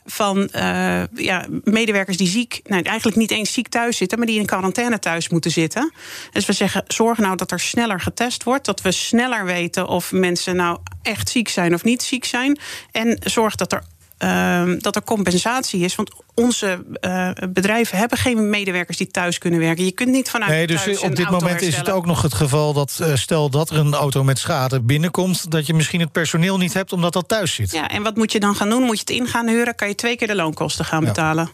van 0.05 0.49
eh, 0.49 1.03
ja, 1.15 1.45
medewerkers 1.63 2.17
die 2.17 2.27
ziek, 2.27 2.59
nou, 2.63 2.83
eigenlijk 2.83 3.17
niet 3.17 3.31
eens 3.31 3.53
ziek 3.53 3.67
thuis 3.67 3.97
zitten, 3.97 4.17
maar 4.17 4.27
die 4.27 4.39
in 4.39 4.45
quarantaine 4.45 4.99
thuis 4.99 5.29
moeten 5.29 5.51
zitten. 5.51 5.93
Dus 6.31 6.45
we 6.45 6.53
zeggen: 6.53 6.83
zorg 6.87 7.17
nou 7.17 7.35
dat 7.35 7.51
er 7.51 7.59
sneller 7.59 7.99
getest 7.99 8.43
wordt, 8.43 8.65
dat 8.65 8.81
we 8.81 8.91
sneller 8.91 9.45
weten 9.45 9.87
of 9.87 10.11
mensen 10.11 10.55
nou 10.55 10.79
echt 11.01 11.29
ziek 11.29 11.49
zijn 11.49 11.73
of 11.73 11.83
niet 11.83 12.03
ziek 12.03 12.25
zijn. 12.25 12.59
En 12.91 13.17
zorg 13.23 13.55
dat 13.55 13.71
er. 13.71 13.83
Ehm, 14.23 14.79
dat 14.79 14.95
er 14.95 15.03
compensatie 15.03 15.83
is. 15.83 15.95
Want 15.95 16.11
onze 16.35 16.85
eh, 16.99 17.29
bedrijven 17.49 17.97
hebben 17.97 18.17
geen 18.17 18.49
medewerkers 18.49 18.97
die 18.97 19.07
thuis 19.07 19.37
kunnen 19.37 19.59
werken. 19.59 19.85
Je 19.85 19.91
kunt 19.91 20.09
niet 20.09 20.29
vanuit 20.29 20.51
Nee, 20.51 20.67
dus 20.67 20.83
thuis 20.83 20.99
op 20.99 21.15
dit 21.15 21.29
moment 21.29 21.61
is 21.61 21.75
het 21.75 21.89
ook 21.89 22.05
nog 22.05 22.21
het 22.21 22.33
geval 22.33 22.73
dat 22.73 22.99
eh, 23.01 23.15
stel 23.15 23.49
dat 23.49 23.69
er 23.69 23.77
een 23.77 23.93
auto 23.93 24.23
met 24.23 24.39
schade 24.39 24.81
binnenkomt, 24.81 25.51
dat 25.51 25.65
je 25.65 25.73
misschien 25.73 25.99
het 25.99 26.11
personeel 26.11 26.57
niet 26.57 26.73
hebt 26.73 26.93
omdat 26.93 27.13
dat 27.13 27.27
thuis 27.27 27.53
zit. 27.53 27.71
Ja, 27.71 27.87
en 27.87 28.03
wat 28.03 28.15
moet 28.15 28.31
je 28.31 28.39
dan 28.39 28.55
gaan 28.55 28.69
doen? 28.69 28.83
Moet 28.83 28.95
je 28.95 29.13
het 29.13 29.21
in 29.21 29.27
gaan 29.27 29.47
huren? 29.47 29.75
Kan 29.75 29.87
je 29.87 29.95
twee 29.95 30.15
keer 30.15 30.27
de 30.27 30.35
loonkosten 30.35 30.85
gaan 30.85 31.01
Ja. 31.01 31.07
betalen? 31.07 31.51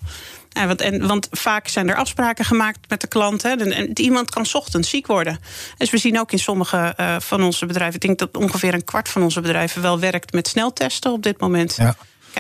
Ja, 0.50 0.68
want, 0.68 0.82
en, 0.82 1.08
want 1.08 1.28
vaak 1.32 1.68
zijn 1.68 1.90
er 1.90 1.96
afspraken 1.96 2.46
gemaakt 2.46 2.80
met 2.88 3.02
de 3.02 3.08
klant. 3.08 3.44
Hè, 3.44 3.50
en, 3.50 3.72
en 3.72 4.00
iemand 4.00 4.30
kan 4.30 4.46
's 4.46 4.54
ochtends 4.56 4.90
ziek 4.90 5.08
worden. 5.08 5.40
Dus 5.78 5.90
we 5.90 5.98
zien 5.98 6.20
ook 6.20 6.32
in 6.32 6.40
sommige 6.40 6.94
eh, 6.98 7.16
van 7.20 7.44
onze 7.44 7.66
bedrijven... 7.66 7.96
ik 7.96 8.02
denk 8.02 8.20
dat 8.20 8.38
ongeveer 8.38 8.74
een 8.74 8.84
kwart 8.84 9.10
van 9.10 9.22
onze 9.24 9.42
bedrijven 9.42 9.82
wel 9.82 10.00
werkt 10.00 10.34
met 10.34 10.48
sneltesten 10.48 11.12
op 11.12 11.24
dit 11.24 11.40
moment. 11.40 11.76
Ja. 11.76 11.96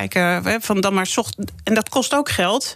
Kijk, 0.07 0.43
hè, 0.43 0.61
van 0.61 0.81
dan 0.81 0.93
maar 0.93 1.05
's 1.05 1.17
ochtend, 1.17 1.51
en 1.63 1.73
dat 1.73 1.89
kost 1.89 2.13
ook 2.13 2.29
geld. 2.29 2.75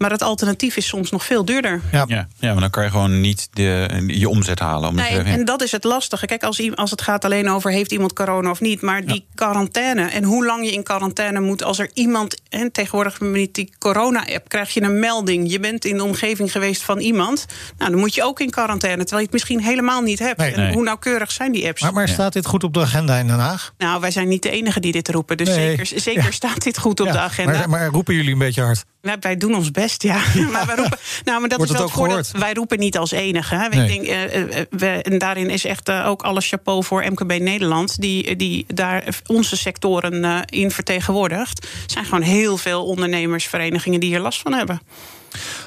Maar 0.00 0.10
het 0.10 0.22
alternatief 0.22 0.76
is 0.76 0.86
soms 0.86 1.10
nog 1.10 1.24
veel 1.24 1.44
duurder. 1.44 1.80
Ja. 1.92 2.04
Ja, 2.08 2.28
ja, 2.38 2.52
maar 2.52 2.60
dan 2.60 2.70
kan 2.70 2.84
je 2.84 2.90
gewoon 2.90 3.20
niet 3.20 3.48
de, 3.52 4.02
je 4.06 4.28
omzet 4.28 4.58
halen. 4.58 4.88
Om 4.88 4.94
Nee, 4.94 5.08
en, 5.08 5.24
en 5.24 5.44
dat 5.44 5.62
is 5.62 5.72
het 5.72 5.84
lastige. 5.84 6.26
Kijk, 6.26 6.42
als, 6.42 6.70
als 6.74 6.90
het 6.90 7.02
gaat 7.02 7.24
alleen 7.24 7.50
over 7.50 7.70
heeft 7.70 7.92
iemand 7.92 8.12
corona 8.12 8.50
of 8.50 8.60
niet, 8.60 8.80
maar 8.80 9.04
die 9.04 9.24
quarantaine 9.34 10.04
en 10.08 10.24
hoe 10.24 10.44
lang 10.46 10.64
je 10.64 10.72
in 10.72 10.82
quarantaine 10.82 11.40
moet 11.40 11.62
als 11.64 11.78
er 11.78 11.90
iemand. 11.94 12.40
En 12.48 12.72
tegenwoordig 12.72 13.20
met 13.20 13.54
die 13.54 13.72
corona-app 13.78 14.48
krijg 14.48 14.74
je 14.74 14.82
een 14.82 14.98
melding. 14.98 15.50
Je 15.50 15.60
bent 15.60 15.84
in 15.84 15.96
de 15.96 16.04
omgeving 16.04 16.52
geweest 16.52 16.82
van 16.82 16.98
iemand. 16.98 17.46
Nou, 17.78 17.90
dan 17.90 18.00
moet 18.00 18.14
je 18.14 18.24
ook 18.24 18.40
in 18.40 18.50
quarantaine, 18.50 18.98
terwijl 19.00 19.18
je 19.20 19.24
het 19.24 19.32
misschien 19.32 19.60
helemaal 19.62 20.02
niet 20.02 20.18
hebt. 20.18 20.38
Nee. 20.38 20.52
en 20.52 20.60
Nee. 20.60 20.72
hoe 20.72 20.82
nauwkeurig 20.82 21.32
zijn 21.32 21.52
die 21.52 21.66
apps? 21.66 21.82
Maar, 21.82 21.92
maar 21.92 22.08
staat 22.08 22.32
dit 22.32 22.46
goed 22.46 22.64
op 22.64 22.74
de 22.74 22.80
agenda 22.80 23.16
in 23.18 23.26
Den 23.26 23.38
Haag? 23.38 23.72
Nou, 23.78 24.00
wij 24.00 24.10
zijn 24.10 24.28
niet 24.28 24.42
de 24.42 24.50
enige 24.50 24.80
die 24.80 24.92
dit 24.92 25.08
roepen. 25.08 25.36
Dus 25.36 25.48
Nee. 25.48 25.76
zeker, 25.76 26.00
zeker 26.00 26.22
Ja. 26.24 26.30
staat 26.30 26.62
dit 26.62 26.78
goed 26.78 27.00
op 27.00 27.06
Ja, 27.06 27.12
de 27.12 27.18
agenda. 27.18 27.52
Maar, 27.52 27.68
maar 27.68 27.86
roepen 27.86 28.14
jullie 28.14 28.32
een 28.32 28.38
beetje 28.38 28.62
hard? 28.62 28.84
Wij, 29.00 29.16
wij 29.20 29.36
doen 29.36 29.54
ons 29.54 29.70
best, 29.70 29.89
ja. 29.98 30.20
maar 30.52 30.66
wij 30.66 30.76
roepen, 30.76 30.98
nou, 31.24 31.40
maar 31.40 31.48
dat 31.48 31.58
Wordt 31.58 31.72
is 31.72 31.78
wel 31.78 32.08
het 32.08 32.32
ook? 32.32 32.40
Wij 32.40 32.52
roepen 32.52 32.78
niet 32.78 32.98
als 32.98 33.10
enige. 33.10 33.54
Hè. 33.54 33.68
Nee. 33.68 33.82
Ik 33.82 33.88
denk, 33.88 34.06
eh, 34.06 34.58
eh, 34.60 34.66
we, 34.70 34.86
en 34.86 35.18
daarin 35.18 35.50
is 35.50 35.64
echt 35.64 35.88
eh, 35.88 36.06
ook 36.06 36.22
alles 36.22 36.48
chapeau 36.48 36.84
voor 36.84 37.04
MKB 37.10 37.38
Nederland... 37.38 38.00
die, 38.00 38.36
die 38.36 38.64
daar 38.74 39.04
onze 39.26 39.56
sectoren 39.56 40.24
eh, 40.24 40.40
in 40.46 40.70
vertegenwoordigt. 40.70 41.64
Er 41.64 41.68
zijn 41.86 42.04
gewoon 42.04 42.22
heel 42.22 42.56
veel 42.56 42.84
ondernemersverenigingen 42.84 44.00
die 44.00 44.08
hier 44.08 44.20
last 44.20 44.40
van 44.40 44.52
hebben. 44.52 44.80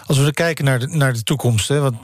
Als 0.06 0.18
we 0.18 0.34
kijken 0.34 0.66
naar 0.66 0.80
de, 0.80 0.88
naar 0.88 1.14
de 1.14 1.24
toekomst, 1.24 1.68
hè, 1.68 1.80
want 1.80 1.96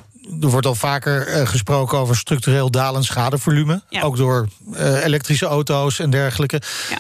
er 0.41 0.47
wordt 0.47 0.65
al 0.65 0.75
vaker 0.75 1.27
eh, 1.27 1.47
gesproken 1.47 1.97
over 1.97 2.15
structureel 2.15 2.71
dalend 2.71 3.05
schadevolume. 3.05 3.81
Ja. 3.89 4.01
Ook 4.01 4.17
door 4.17 4.47
eh, 4.73 5.03
elektrische 5.03 5.45
auto's 5.45 5.99
en 5.99 6.09
dergelijke. 6.09 6.61
Ja. 6.89 6.97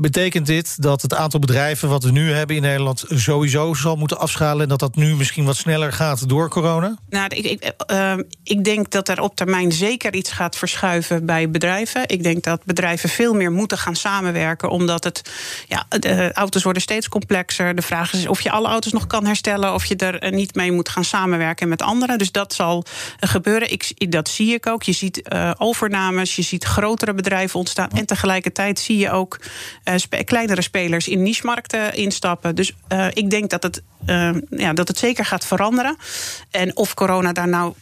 Betekent 0.00 0.46
dit 0.46 0.82
dat 0.82 1.02
het 1.02 1.14
aantal 1.14 1.40
bedrijven 1.40 1.88
wat 1.88 2.04
we 2.04 2.10
nu 2.10 2.32
hebben 2.32 2.56
in 2.56 2.62
Nederland 2.62 3.04
sowieso 3.08 3.74
zal 3.74 3.96
moeten 3.96 4.18
afschalen 4.18 4.62
en 4.62 4.68
dat 4.68 4.78
dat 4.78 4.96
nu 4.96 5.14
misschien 5.14 5.44
wat 5.44 5.56
sneller 5.56 5.92
gaat 5.92 6.28
door 6.28 6.48
corona? 6.48 6.96
Nou, 7.08 7.26
ik, 7.34 7.44
ik, 7.44 7.62
eh, 7.62 8.12
eh, 8.12 8.18
ik 8.42 8.64
denk 8.64 8.90
dat 8.90 9.08
er 9.08 9.20
op 9.20 9.36
termijn 9.36 9.72
zeker 9.72 10.14
iets 10.14 10.32
gaat 10.32 10.56
verschuiven 10.56 11.26
bij 11.26 11.50
bedrijven. 11.50 12.08
Ik 12.08 12.22
denk 12.22 12.42
dat 12.42 12.64
bedrijven 12.64 13.08
veel 13.08 13.34
meer 13.34 13.52
moeten 13.52 13.78
gaan 13.78 13.96
samenwerken, 13.96 14.70
omdat 14.70 15.04
het, 15.04 15.30
ja, 15.68 15.86
de 15.88 16.32
auto's 16.32 16.62
worden 16.62 16.82
steeds 16.82 17.08
complexer. 17.08 17.74
De 17.74 17.82
vraag 17.82 18.12
is 18.12 18.26
of 18.26 18.40
je 18.40 18.50
alle 18.50 18.68
auto's 18.68 18.92
nog 18.92 19.06
kan 19.06 19.26
herstellen, 19.26 19.74
of 19.74 19.84
je 19.84 19.96
er 19.96 20.18
eh, 20.18 20.32
niet 20.32 20.54
mee 20.54 20.72
moet 20.72 20.88
gaan 20.88 21.04
samenwerken 21.04 21.68
met 21.68 21.82
anderen. 21.82 22.18
Dus 22.18 22.32
dat 22.32 22.54
zal 22.54 22.84
eh, 23.18 23.30
gebeuren. 23.30 23.72
Ik, 23.72 24.12
dat 24.12 24.28
zie 24.28 24.54
ik 24.54 24.66
ook. 24.66 24.82
Je 24.82 24.92
ziet 24.92 25.22
eh, 25.22 25.50
overnames, 25.58 26.36
je 26.36 26.42
ziet 26.42 26.64
grotere 26.64 27.14
bedrijven 27.14 27.58
ontstaan. 27.58 27.90
En 27.90 28.06
tegelijkertijd 28.06 28.78
zie 28.78 28.98
je 28.98 29.10
ook 29.10 29.40
spe- 29.96 30.24
kleinere 30.24 30.62
spelers 30.62 31.08
in 31.08 31.22
niche-markten 31.22 31.94
instappen. 31.94 32.54
Dus 32.54 32.72
eh, 32.88 33.06
ik 33.12 33.30
denk 33.30 33.50
dat 33.50 33.62
het, 33.62 33.82
eh, 34.06 34.30
ja, 34.50 34.72
dat 34.72 34.88
het 34.88 34.98
zeker 34.98 35.24
gaat 35.24 35.46
veranderen. 35.46 35.96
En 36.50 36.76
of 36.76 36.94
corona 36.94 37.32
daar 37.32 37.48
nou 37.48 37.74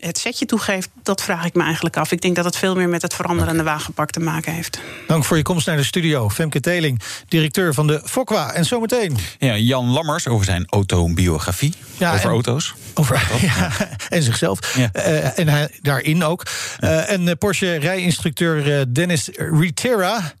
het 0.00 0.18
setje 0.18 0.46
toegeeft, 0.46 0.88
dat 1.02 1.22
vraag 1.22 1.44
ik 1.44 1.54
me 1.54 1.62
eigenlijk 1.62 1.96
af. 1.96 2.12
Ik 2.12 2.20
denk 2.20 2.36
dat 2.36 2.44
het 2.44 2.56
veel 2.56 2.74
meer 2.76 2.88
met 2.88 3.02
het 3.02 3.14
veranderende 3.14 3.62
wagenpark 3.62 4.10
te 4.10 4.20
maken 4.20 4.52
heeft. 4.52 4.80
Dank 5.06 5.24
voor 5.24 5.36
je 5.36 5.42
komst 5.42 5.66
naar 5.66 5.76
de 5.76 5.84
studio. 5.84 6.28
Femke 6.30 6.60
Teling, 6.60 7.00
directeur 7.28 7.74
van 7.74 7.86
de 7.86 8.00
Fokwa. 8.04 8.52
En 8.52 8.64
zometeen 8.64 9.16
Ja, 9.38 9.56
Jan 9.56 9.86
Lammers 9.90 10.28
over 10.28 10.44
zijn 10.44 10.66
autobiografie. 10.68 11.74
Ja, 11.96 12.12
over 12.12 12.24
en- 12.24 12.30
auto's. 12.30 12.74
over 12.94 13.22
ja, 13.40 13.70
en 14.08 14.22
zichzelf. 14.22 14.76
Ja. 14.76 14.88
Eh, 14.92 15.38
en 15.38 15.48
hij, 15.48 15.68
daarin 15.82 16.24
ook. 16.24 16.42
Eh, 16.78 17.10
en 17.10 17.28
eh, 17.28 17.34
Porsche 17.38 17.74
rijinstructeur 17.74 18.78
eh, 18.78 18.84
Dennis 18.88 19.28
Ritera. 19.34 20.32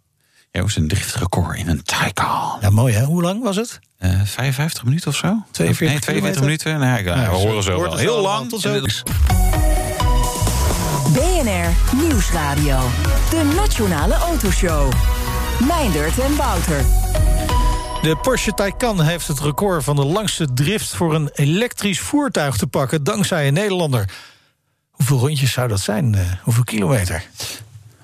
Is 0.50 0.76
een 0.76 0.88
driftrecord 0.88 1.56
in 1.56 1.68
een 1.68 1.82
Taycan. 1.82 2.58
Ja, 2.60 2.70
mooi 2.70 2.94
hè? 2.94 3.04
Hoe 3.04 3.22
lang 3.22 3.42
was 3.42 3.56
het? 3.56 3.78
Eh 3.98 4.20
55 4.24 4.84
minuten 4.84 5.08
of 5.08 5.16
zo? 5.16 5.42
42 5.50 5.88
nee, 5.88 5.98
42 6.00 6.40
minuten. 6.42 6.78
Nee, 6.80 6.98
ik- 6.98 7.04
Ja, 7.04 7.30
we 7.30 7.36
horen 7.36 7.62
zo. 7.62 7.80
wel. 7.82 7.96
Heel 7.96 8.20
lang. 8.20 8.48
Tot 8.48 8.60
zo. 8.60 8.80
BNR 11.12 11.96
Nieuwsradio. 11.96 12.78
De 13.30 13.52
Nationale 13.56 14.14
Autoshow. 14.14 14.92
Meindert 15.66 16.18
en 16.18 16.36
Wouter. 16.36 16.84
De 18.02 18.16
Porsche 18.22 18.52
Taycan 18.54 19.00
heeft 19.02 19.26
het 19.28 19.40
record 19.40 19.84
van 19.84 19.96
de 19.96 20.04
langste 20.04 20.52
drift 20.54 20.94
voor 20.94 21.14
een 21.14 21.30
elektrisch 21.34 22.00
voertuig 22.00 22.56
te 22.56 22.66
pakken, 22.66 23.04
dankzij 23.04 23.46
een 23.46 23.54
Nederlander. 23.54 24.08
Hoeveel 24.90 25.18
rondjes 25.18 25.52
zou 25.52 25.68
dat 25.68 25.80
zijn? 25.80 26.14
Eh, 26.14 26.20
hoeveel 26.42 26.64
kilometer? 26.64 27.22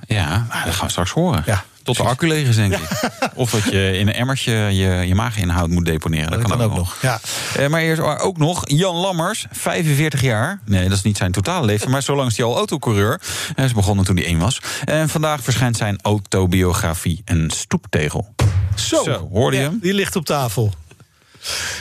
Ja, 0.07 0.29
nou, 0.29 0.65
dat 0.65 0.75
gaan 0.75 0.85
we 0.87 0.91
straks 0.91 1.11
horen. 1.11 1.43
Ja, 1.47 1.65
Tot 1.87 1.97
de 1.97 2.03
accu 2.03 2.27
leeg 2.29 2.49
is, 2.49 2.57
denk 2.57 2.73
ik. 2.73 3.11
Of 3.35 3.51
dat 3.51 3.65
je 3.65 3.99
in 3.99 4.09
een 4.09 4.15
emmertje 4.15 4.53
je, 4.53 5.07
je 5.07 5.15
maaginhoud 5.15 5.69
moet 5.69 5.85
deponeren. 5.85 6.31
Dat, 6.31 6.43
kan 6.43 6.61
ook, 6.63 6.75
nog. 6.75 6.97
Ja. 7.03 7.21
Eh, 7.57 7.67
maar 7.67 7.81
eerst 7.81 8.03
ook 8.03 8.37
nog 8.37 8.63
Jan 8.69 8.95
Lammers, 8.97 9.47
45 9.51 10.21
jaar. 10.21 10.61
Nee, 10.65 10.89
dat 10.89 10.97
is 10.97 11.03
niet 11.03 11.17
zijn 11.17 11.33
totale 11.33 11.67
leeftijd, 11.67 11.91
maar 11.91 12.03
zo 12.03 12.17
lang 12.17 12.31
is 12.31 12.37
hij 12.37 12.47
al 12.47 12.57
autocoureur. 12.57 13.21
Hij 13.55 13.65
is 13.65 13.73
begonnen 13.73 14.05
toen 14.05 14.17
hij 14.17 14.25
één 14.25 14.39
was. 14.39 14.61
En 14.85 15.09
vandaag 15.09 15.43
verschijnt 15.43 15.77
zijn 15.77 15.99
autobiografie, 16.03 17.23
een 17.25 17.51
stoeptegel. 17.51 18.35
Zo, 18.75 19.03
Zo, 19.03 19.29
hoorde 19.33 19.57
je 19.57 19.63
Ja, 19.63 19.69
hem? 19.69 19.79
Die 19.83 19.95
ligt 19.95 20.17
op 20.17 20.25
tafel. 20.25 20.73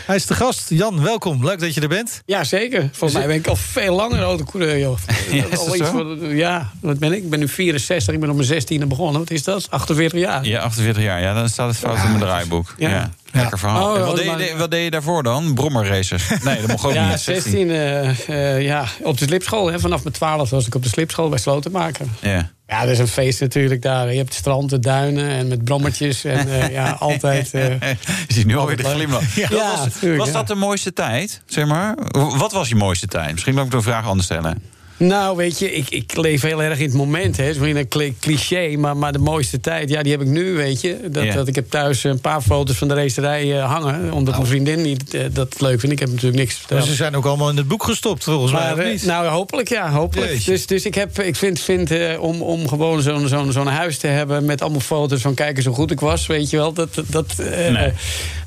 Hij 0.05 0.15
is 0.15 0.25
de 0.25 0.33
gast. 0.33 0.69
Jan, 0.69 1.01
welkom. 1.03 1.45
Leuk 1.45 1.59
dat 1.59 1.73
je 1.73 1.81
er 1.81 1.87
bent. 1.87 2.21
Ja, 2.25 2.43
zeker. 2.43 2.89
Volgens 2.91 3.19
mij 3.19 3.27
ben 3.27 3.35
ik 3.35 3.47
al 3.47 3.55
veel 3.55 3.95
langer 3.95 4.21
autocoureur, 4.21 4.79
joh. 4.79 4.97
Ja, 5.31 5.45
is 5.49 5.57
al 5.57 5.75
iets 5.75 5.87
van- 5.89 6.19
ja, 6.35 6.71
wat 6.81 6.99
ben 6.99 7.11
ik? 7.11 7.23
Ik 7.23 7.29
ben 7.29 7.39
nu 7.39 7.47
64, 7.47 8.13
ik 8.13 8.19
ben 8.19 8.29
op 8.29 8.35
mijn 8.35 8.63
16e 8.83 8.87
begonnen. 8.87 9.19
Wat 9.19 9.31
is 9.31 9.43
dat? 9.43 9.67
48 9.69 10.19
jaar. 10.19 10.45
Ja, 10.45 10.59
48 10.61 11.03
jaar. 11.03 11.21
Ja, 11.21 11.33
dan 11.33 11.49
staat 11.49 11.67
het 11.69 11.77
fout 11.77 11.97
in 11.97 12.03
mijn 12.07 12.19
draaiboek. 12.19 12.73
Ja. 12.77 12.89
Ja. 12.89 13.11
Lekker 13.31 13.59
verhaal. 13.59 13.95
Oh, 13.95 14.05
wat, 14.05 14.15
deed 14.15 14.25
je, 14.49 14.53
wat 14.57 14.71
deed 14.71 14.83
je 14.83 14.91
daarvoor 14.91 15.23
dan? 15.23 15.53
Brommerraces? 15.53 16.23
Nee, 16.43 16.59
dat 16.61 16.67
mocht 16.67 16.85
ook 16.85 16.93
Ja, 17.03 17.09
niet. 17.09 17.19
16, 17.19 17.69
eh, 17.69 18.09
eh, 18.55 18.61
ja, 18.61 18.85
op 19.03 19.17
de 19.17 19.25
slipschool. 19.25 19.71
Hè. 19.71 19.79
Vanaf 19.79 20.03
mijn 20.03 20.15
12 20.15 20.49
was 20.49 20.67
ik 20.67 20.75
op 20.75 20.83
de 20.83 20.89
slipschool 20.89 21.29
bij 21.29 21.39
Slotenmaker. 21.39 22.05
Ja. 22.21 22.51
Ja, 22.67 22.81
dat 22.81 22.89
is 22.89 22.99
een 22.99 23.07
feest 23.07 23.39
natuurlijk 23.41 23.81
daar. 23.81 24.09
Je 24.11 24.17
hebt 24.17 24.29
het 24.29 24.37
strand, 24.37 24.69
de 24.69 24.79
duinen 24.79 25.29
en 25.29 25.47
met 25.47 25.63
brommertjes. 25.63 26.23
En 26.23 26.61
eh, 26.61 26.71
ja, 26.71 26.91
altijd... 26.99 27.53
eh, 27.53 27.79
Je 28.27 28.33
ziet 28.33 28.45
nu 28.45 28.57
alweer 28.57 28.77
de 28.77 28.83
glimlach. 28.83 29.35
Ja, 29.35 29.47
was 29.49 29.93
tuurlijk, 29.99 30.19
was 30.19 30.27
ja. 30.27 30.33
dat 30.33 30.47
de 30.47 30.55
mooiste 30.55 30.93
tijd? 30.93 31.41
Zeg 31.45 31.65
maar? 31.65 31.95
Wat 32.37 32.51
was 32.51 32.69
je 32.69 32.75
mooiste 32.75 33.07
tijd? 33.07 33.31
Misschien 33.31 33.53
moet 33.55 33.65
ik 33.65 33.71
de 33.71 33.81
vraag 33.81 34.05
anders 34.05 34.25
stellen. 34.25 34.61
Nou, 34.97 35.37
weet 35.37 35.59
je, 35.59 35.71
ik, 35.73 35.89
ik 35.89 36.15
leef 36.15 36.41
heel 36.41 36.63
erg 36.63 36.79
in 36.79 36.85
het 36.85 36.93
moment. 36.93 37.37
Het 37.37 37.55
is 37.55 37.73
een 37.73 38.15
cliché, 38.19 38.75
maar, 38.77 38.97
maar 38.97 39.11
de 39.11 39.19
mooiste 39.19 39.59
tijd, 39.59 39.89
ja, 39.89 40.01
die 40.03 40.11
heb 40.11 40.21
ik 40.21 40.27
nu, 40.27 40.53
weet 40.53 40.81
je. 40.81 40.97
Dat, 41.11 41.23
Ja. 41.23 41.33
dat 41.33 41.47
ik 41.47 41.55
heb 41.55 41.69
thuis 41.69 42.03
een 42.03 42.21
paar 42.21 42.41
foto's 42.41 42.77
van 42.77 42.87
de 42.87 42.93
racerij 42.93 43.57
eh, 43.59 43.71
hangen. 43.71 44.11
Omdat 44.11 44.35
mijn 44.35 44.47
vriendin 44.47 44.81
niet, 44.81 45.13
eh, 45.13 45.23
dat 45.31 45.61
leuk 45.61 45.79
vindt. 45.79 45.95
Ik 45.95 45.99
heb 45.99 46.09
natuurlijk 46.09 46.37
niks 46.37 46.51
Maar 46.53 46.59
verteld. 46.59 46.85
ze 46.85 46.95
zijn 46.95 47.15
ook 47.15 47.25
allemaal 47.25 47.49
in 47.49 47.57
het 47.57 47.67
boek 47.67 47.83
gestopt, 47.83 48.23
volgens 48.23 48.51
mij. 48.51 48.61
Maar, 48.61 48.77
eh, 48.77 48.91
niet? 48.91 49.05
nou, 49.05 49.27
hopelijk, 49.27 49.69
ja, 49.69 49.91
hopelijk. 49.91 50.31
Jeetje. 50.31 50.51
Dus, 50.51 50.65
dus 50.65 50.85
ik, 50.85 50.95
heb, 50.95 51.19
ik 51.19 51.35
vind, 51.35 51.59
vind 51.59 51.91
om, 52.19 52.41
om 52.41 52.67
gewoon 52.67 53.01
zo'n 53.01 53.27
zo'n 53.27 53.51
zo'n 53.51 53.67
huis 53.67 53.97
te 53.97 54.07
hebben... 54.07 54.45
met 54.45 54.61
allemaal 54.61 54.79
foto's 54.79 55.21
van 55.21 55.33
kijk 55.33 55.57
eens 55.57 55.65
hoe 55.65 55.75
goed 55.75 55.91
ik 55.91 55.99
was, 55.99 56.27
weet 56.27 56.49
je 56.49 56.57
wel. 56.57 56.73
Dat, 56.73 57.01
dat, 57.07 57.33
Nee. 57.71 57.91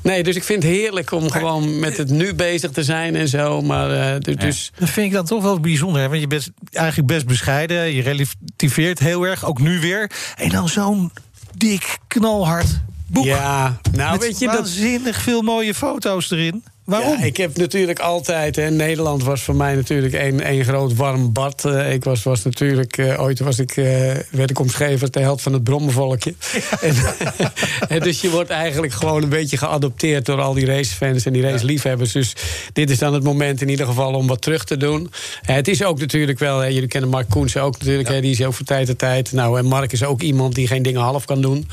nee. 0.01 0.23
dus 0.23 0.35
ik 0.35 0.43
vind 0.43 0.63
het 0.63 0.71
heerlijk 0.71 1.11
om 1.11 1.31
gewoon 1.31 1.79
met 1.79 1.97
het 1.97 2.09
nu 2.09 2.33
bezig 2.33 2.71
te 2.71 2.83
zijn 2.83 3.15
en 3.15 3.27
zo. 3.27 3.61
Maar 3.61 4.19
dus, 4.19 4.35
dus 4.35 4.71
Dat 4.79 4.89
vind 4.89 5.05
ik 5.07 5.13
dan 5.13 5.25
toch 5.25 5.43
wel 5.43 5.59
bijzonder. 5.59 6.01
Hè? 6.01 6.07
Want 6.09 6.21
je 6.21 6.27
bent 6.27 6.38
eigenlijk 6.71 7.07
best 7.07 7.25
bescheiden. 7.25 7.93
Je 7.93 8.01
relativeert 8.01 8.99
heel 8.99 9.23
erg, 9.23 9.45
ook 9.45 9.59
nu 9.59 9.79
weer. 9.79 10.11
En 10.35 10.49
dan 10.49 10.69
zo'n 10.69 11.11
dik, 11.57 11.97
knalhard 12.07 12.81
boek. 13.07 13.25
ja, 13.25 13.79
nou 13.91 14.11
met 14.11 14.21
weet 14.21 14.39
je... 14.39 14.45
Dat, 14.45 14.55
waanzinnig 14.55 15.21
veel 15.21 15.41
mooie 15.41 15.73
foto's 15.73 16.31
erin. 16.31 16.63
Waarom? 16.89 17.17
Ja, 17.17 17.23
ik 17.23 17.37
heb 17.37 17.57
natuurlijk 17.57 17.99
altijd. 17.99 18.55
Hè, 18.55 18.69
Nederland 18.69 19.23
was 19.23 19.41
voor 19.41 19.55
mij 19.55 19.75
natuurlijk 19.75 20.13
één 20.13 20.65
groot 20.65 20.95
warm 20.95 21.33
bad. 21.33 21.65
Eh, 21.65 21.93
ik 21.93 22.03
was, 22.03 22.23
was 22.23 22.43
natuurlijk. 22.43 22.97
eh, 22.97 23.21
ooit 23.21 23.39
was 23.39 23.59
ik, 23.59 23.77
eh, 23.77 23.85
werd 24.29 24.49
ik 24.49 24.59
omschreven 24.59 25.01
als 25.01 25.11
de 25.11 25.19
held 25.19 25.41
van 25.41 25.53
het 25.53 25.63
brommenvolkje. 25.63 26.33
En, 26.81 26.95
en 27.95 27.99
dus 27.99 28.21
je 28.21 28.29
wordt 28.29 28.49
eigenlijk 28.49 28.93
gewoon 28.93 29.23
een 29.23 29.29
beetje 29.29 29.57
geadopteerd 29.57 30.25
door 30.25 30.41
al 30.41 30.53
die 30.53 30.65
racefans 30.65 31.25
en 31.25 31.33
die 31.33 31.41
raceliefhebbers. 31.41 32.11
Dus 32.11 32.33
dit 32.73 32.89
is 32.89 32.97
dan 32.97 33.13
het 33.13 33.23
moment 33.23 33.61
in 33.61 33.69
ieder 33.69 33.85
geval 33.85 34.13
om 34.13 34.27
wat 34.27 34.41
terug 34.41 34.63
te 34.63 34.77
doen. 34.77 35.11
Het 35.41 35.67
is 35.67 35.83
ook 35.83 35.99
natuurlijk 35.99 36.39
wel. 36.39 36.59
Hè, 36.59 36.65
jullie 36.67 36.87
kennen 36.87 37.09
Mark 37.09 37.29
Koensen 37.29 37.61
ook 37.61 37.77
natuurlijk. 37.79 38.09
Hè, 38.09 38.21
die 38.21 38.31
is 38.31 38.43
ook 38.43 38.53
van 38.53 38.65
tijd 38.65 38.87
tot 38.87 38.97
tijd. 38.97 39.31
Nou, 39.31 39.57
en 39.57 39.65
Mark 39.65 39.91
is 39.91 40.03
ook 40.03 40.21
iemand 40.21 40.55
die 40.55 40.67
geen 40.67 40.83
dingen 40.83 41.01
half 41.01 41.25
kan 41.25 41.41
doen. 41.41 41.67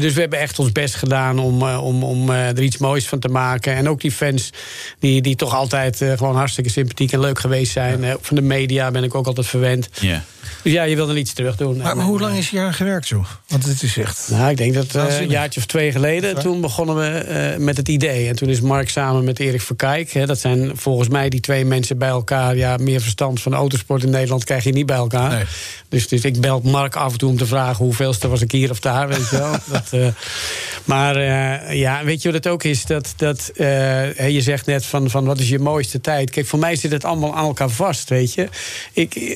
Dus 0.00 0.14
we 0.14 0.20
hebben 0.20 0.38
echt 0.38 0.58
ons 0.58 0.72
best 0.72 0.94
gedaan 0.94 1.38
om, 1.38 1.62
om, 1.62 2.04
om 2.04 2.30
er 2.30 2.62
iets 2.62 2.78
moois 2.78 3.08
van 3.08 3.18
te 3.18 3.28
maken. 3.28 3.74
En 3.74 3.88
ook 3.88 4.00
die 4.00 4.12
fans 4.12 4.51
die, 4.98 5.22
die 5.22 5.36
toch 5.36 5.54
altijd 5.54 6.00
eh, 6.00 6.12
gewoon 6.16 6.36
hartstikke 6.36 6.70
sympathiek 6.70 7.12
en 7.12 7.20
leuk 7.20 7.38
geweest 7.38 7.72
zijn. 7.72 8.04
Eh, 8.04 8.14
van 8.20 8.36
de 8.36 8.42
media 8.42 8.90
ben 8.90 9.04
ik 9.04 9.14
ook 9.14 9.26
altijd 9.26 9.46
verwend. 9.46 9.88
Ja. 10.00 10.24
Dus 10.62 10.72
ja, 10.72 10.82
je 10.82 10.96
wil 10.96 11.08
er 11.08 11.16
iets 11.16 11.32
terug 11.32 11.56
doen. 11.56 11.76
maar, 11.76 11.96
maar 11.96 12.04
hoe 12.04 12.20
lang 12.20 12.36
is 12.36 12.50
je 12.50 12.60
aan 12.60 12.74
gewerkt, 12.74 13.08
joh? 13.08 13.24
Want 13.48 13.64
het 13.64 13.82
is 13.82 13.96
echt... 13.96 14.28
Nou, 14.30 14.50
ik 14.50 14.56
denk 14.56 14.74
dat 14.74 14.94
eh, 14.94 15.20
een 15.20 15.28
jaartje 15.28 15.60
of 15.60 15.66
twee 15.66 15.92
geleden, 15.92 16.38
toen 16.38 16.60
begonnen 16.60 16.96
we 16.96 17.08
eh, 17.08 17.58
met 17.58 17.76
het 17.76 17.88
idee. 17.88 18.28
En 18.28 18.36
toen 18.36 18.48
is 18.48 18.60
Mark 18.60 18.88
samen 18.88 19.24
met 19.24 19.38
Erik 19.38 19.60
Verkijk, 19.60 20.12
hè, 20.12 20.26
dat 20.26 20.38
zijn 20.38 20.70
volgens 20.74 21.08
mij 21.08 21.28
die 21.28 21.40
twee 21.40 21.64
mensen 21.64 21.98
bij 21.98 22.08
elkaar. 22.08 22.56
Ja, 22.56 22.76
meer 22.76 23.00
verstand 23.00 23.42
van 23.42 23.54
autosport 23.54 24.02
in 24.02 24.10
Nederland 24.10 24.44
krijg 24.44 24.64
je 24.64 24.72
niet 24.72 24.86
bij 24.86 24.96
elkaar. 24.96 25.30
Nee. 25.30 25.44
Dus, 25.92 26.08
dus 26.08 26.24
ik 26.24 26.40
bel 26.40 26.60
Mark 26.64 26.96
af 26.96 27.12
en 27.12 27.18
toe 27.18 27.30
om 27.30 27.36
te 27.36 27.46
vragen 27.46 27.84
hoeveelste 27.84 28.28
was 28.28 28.40
ik 28.40 28.52
hier 28.52 28.70
of 28.70 28.80
daar, 28.80 29.08
weet 29.08 29.28
je 29.30 29.38
wel. 29.38 29.52
dat, 29.80 29.88
eh, 29.90 30.06
maar 30.84 31.16
eh, 31.16 31.78
ja, 31.78 32.04
weet 32.04 32.22
je 32.22 32.32
wat 32.32 32.44
het 32.44 32.52
ook 32.52 32.64
is? 32.64 32.84
Dat, 32.84 33.14
dat 33.16 33.50
eh, 33.56 33.66
hè, 34.14 34.32
je 34.44 34.50
zegt 34.50 34.66
net 34.66 34.86
van, 34.86 35.10
van 35.10 35.24
wat 35.24 35.38
is 35.38 35.48
je 35.48 35.58
mooiste 35.58 36.00
tijd? 36.00 36.30
Kijk, 36.30 36.46
voor 36.46 36.58
mij 36.58 36.76
zit 36.76 36.92
het 36.92 37.04
allemaal 37.04 37.34
aan 37.34 37.46
elkaar 37.46 37.68
vast, 37.70 38.08
weet 38.08 38.34
je. 38.34 38.48
Ik, 38.92 39.14
eh, 39.14 39.34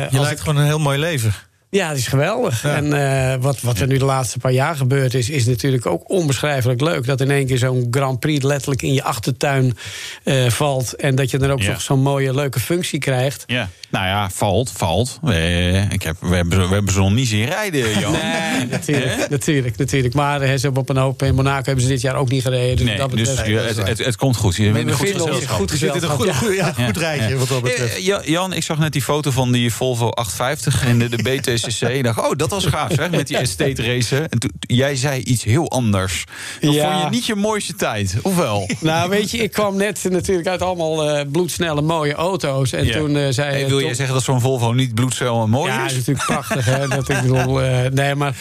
Je 0.00 0.08
als 0.12 0.20
lijkt 0.20 0.40
gewoon 0.40 0.56
een 0.56 0.66
heel 0.66 0.78
mooi 0.78 0.98
leven. 0.98 1.34
Ja, 1.70 1.88
het 1.88 1.98
is 1.98 2.06
geweldig. 2.06 2.62
Ja. 2.62 2.74
En 2.76 2.92
eh, 3.32 3.40
wat, 3.40 3.60
wat 3.60 3.78
er 3.78 3.86
nu 3.86 3.98
de 3.98 4.04
laatste 4.04 4.38
paar 4.38 4.52
jaar 4.52 4.76
gebeurd 4.76 5.14
is, 5.14 5.30
is 5.30 5.46
natuurlijk 5.46 5.86
ook 5.86 6.10
onbeschrijfelijk 6.10 6.80
leuk. 6.80 7.06
Dat 7.06 7.20
in 7.20 7.30
één 7.30 7.46
keer 7.46 7.58
zo'n 7.58 7.86
Grand 7.90 8.20
Prix 8.20 8.44
letterlijk 8.44 8.82
in 8.82 8.92
je 8.94 9.02
achtertuin 9.02 9.76
eh, 10.24 10.46
valt. 10.48 10.92
En 10.96 11.14
dat 11.14 11.30
je 11.30 11.38
dan 11.38 11.50
ook 11.50 11.62
Ja. 11.62 11.78
zo'n 11.78 12.00
mooie, 12.02 12.34
leuke 12.34 12.60
functie 12.60 12.98
krijgt. 12.98 13.44
Ja, 13.46 13.68
nou 13.90 14.06
ja, 14.06 14.30
valt, 14.30 14.70
valt. 14.76 15.18
Eh, 15.24 15.90
ik 15.92 16.02
heb, 16.02 16.16
we, 16.20 16.34
hebben, 16.36 16.60
ze- 16.60 16.68
we 16.68 16.74
hebben 16.74 16.92
ze 16.92 16.98
nog 16.98 17.12
niet 17.12 17.28
zien 17.28 17.44
rijden, 17.44 17.90
Jan. 18.00 18.12
Nee, 18.12 18.66
natuurlijk, 18.70 19.28
natuurlijk, 19.30 19.76
natuurlijk. 19.76 20.14
Maar 20.14 20.40
eh, 20.40 20.52
ze 20.54 20.60
hebben 20.60 20.80
op 20.82 20.88
een 20.88 20.96
hoop 20.96 21.22
in 21.22 21.34
Monaco 21.34 21.64
hebben 21.64 21.84
ze 21.84 21.90
dit 21.90 22.00
jaar 22.00 22.14
ook 22.16 22.30
niet 22.30 22.42
gereden. 22.42 22.76
Dus 22.76 22.86
Nee, 22.86 22.96
dat 22.96 23.10
dus 23.10 23.34
betreft, 23.34 23.76
het, 23.76 23.88
het, 23.88 23.98
het 24.04 24.16
komt 24.16 24.36
goed. 24.36 24.56
Je 24.56 24.62
bent 24.62 24.76
in 24.76 24.84
we 24.84 24.90
een 24.90 24.96
goed 24.98 25.08
gezelschap. 25.10 25.56
goed 25.58 25.70
gezelschap, 25.70 26.10
goed, 26.10 26.26
ja. 26.26 26.32
ja, 26.54 26.72
goed 26.72 26.94
Ja, 26.94 27.00
rijtje, 27.00 27.28
ja. 27.28 27.34
wat 27.36 27.48
dat 27.48 27.62
betreft. 27.62 27.96
Eh, 27.96 28.04
Ja- 28.04 28.22
Jan, 28.24 28.52
ik 28.52 28.62
zag 28.62 28.78
net 28.78 28.92
die 28.92 29.02
foto 29.02 29.30
van 29.30 29.52
die 29.52 29.72
Volvo 29.72 30.08
850 30.08 30.86
in 30.86 30.98
de, 30.98 31.08
de 31.08 31.22
Ik 31.66 32.04
dacht, 32.04 32.18
oh, 32.18 32.36
dat 32.36 32.50
was 32.50 32.64
gaaf, 32.66 32.92
zeg, 32.92 33.10
met 33.10 33.26
die 33.28 33.36
estate 33.46 33.82
racen. 33.82 34.28
En 34.28 34.38
toen, 34.38 34.50
jij 34.60 34.96
zei 34.96 35.20
iets 35.22 35.44
heel 35.44 35.70
anders. 35.70 36.24
Dat 36.60 36.74
Ja. 36.74 36.90
vond 36.92 37.04
je 37.04 37.10
niet 37.10 37.26
je 37.26 37.34
mooiste 37.34 37.74
tijd, 37.74 38.16
of 38.22 38.36
wel? 38.36 38.68
Nou, 38.80 39.10
weet 39.10 39.30
je, 39.30 39.38
ik 39.38 39.52
kwam 39.52 39.76
net 39.76 40.04
natuurlijk 40.10 40.48
uit 40.48 40.62
allemaal 40.62 41.10
eh, 41.10 41.24
bloedsnelle 41.32 41.82
mooie 41.82 42.14
auto's. 42.14 42.72
En 42.72 42.84
Ja. 42.86 42.92
toen 42.98 43.16
eh, 43.16 43.26
zei... 43.30 43.50
Hey, 43.50 43.58
wil 43.66 43.68
Tom- 43.78 43.86
jij 43.86 43.94
zeggen 43.94 44.14
dat 44.14 44.24
zo'n 44.24 44.40
Volvo 44.40 44.72
niet 44.72 44.94
bloedcel 44.94 45.42
en 45.42 45.50
mooi 45.50 45.72
Ja, 45.72 45.84
is? 45.84 45.90
is 45.92 45.98
natuurlijk 45.98 46.26
prachtig. 46.26 46.64
Hè, 46.64 46.88
dat 46.88 47.08
ik 47.08 47.20
bedoel, 47.22 47.62
eh, 47.62 47.90
nee, 47.90 48.14
maar 48.14 48.36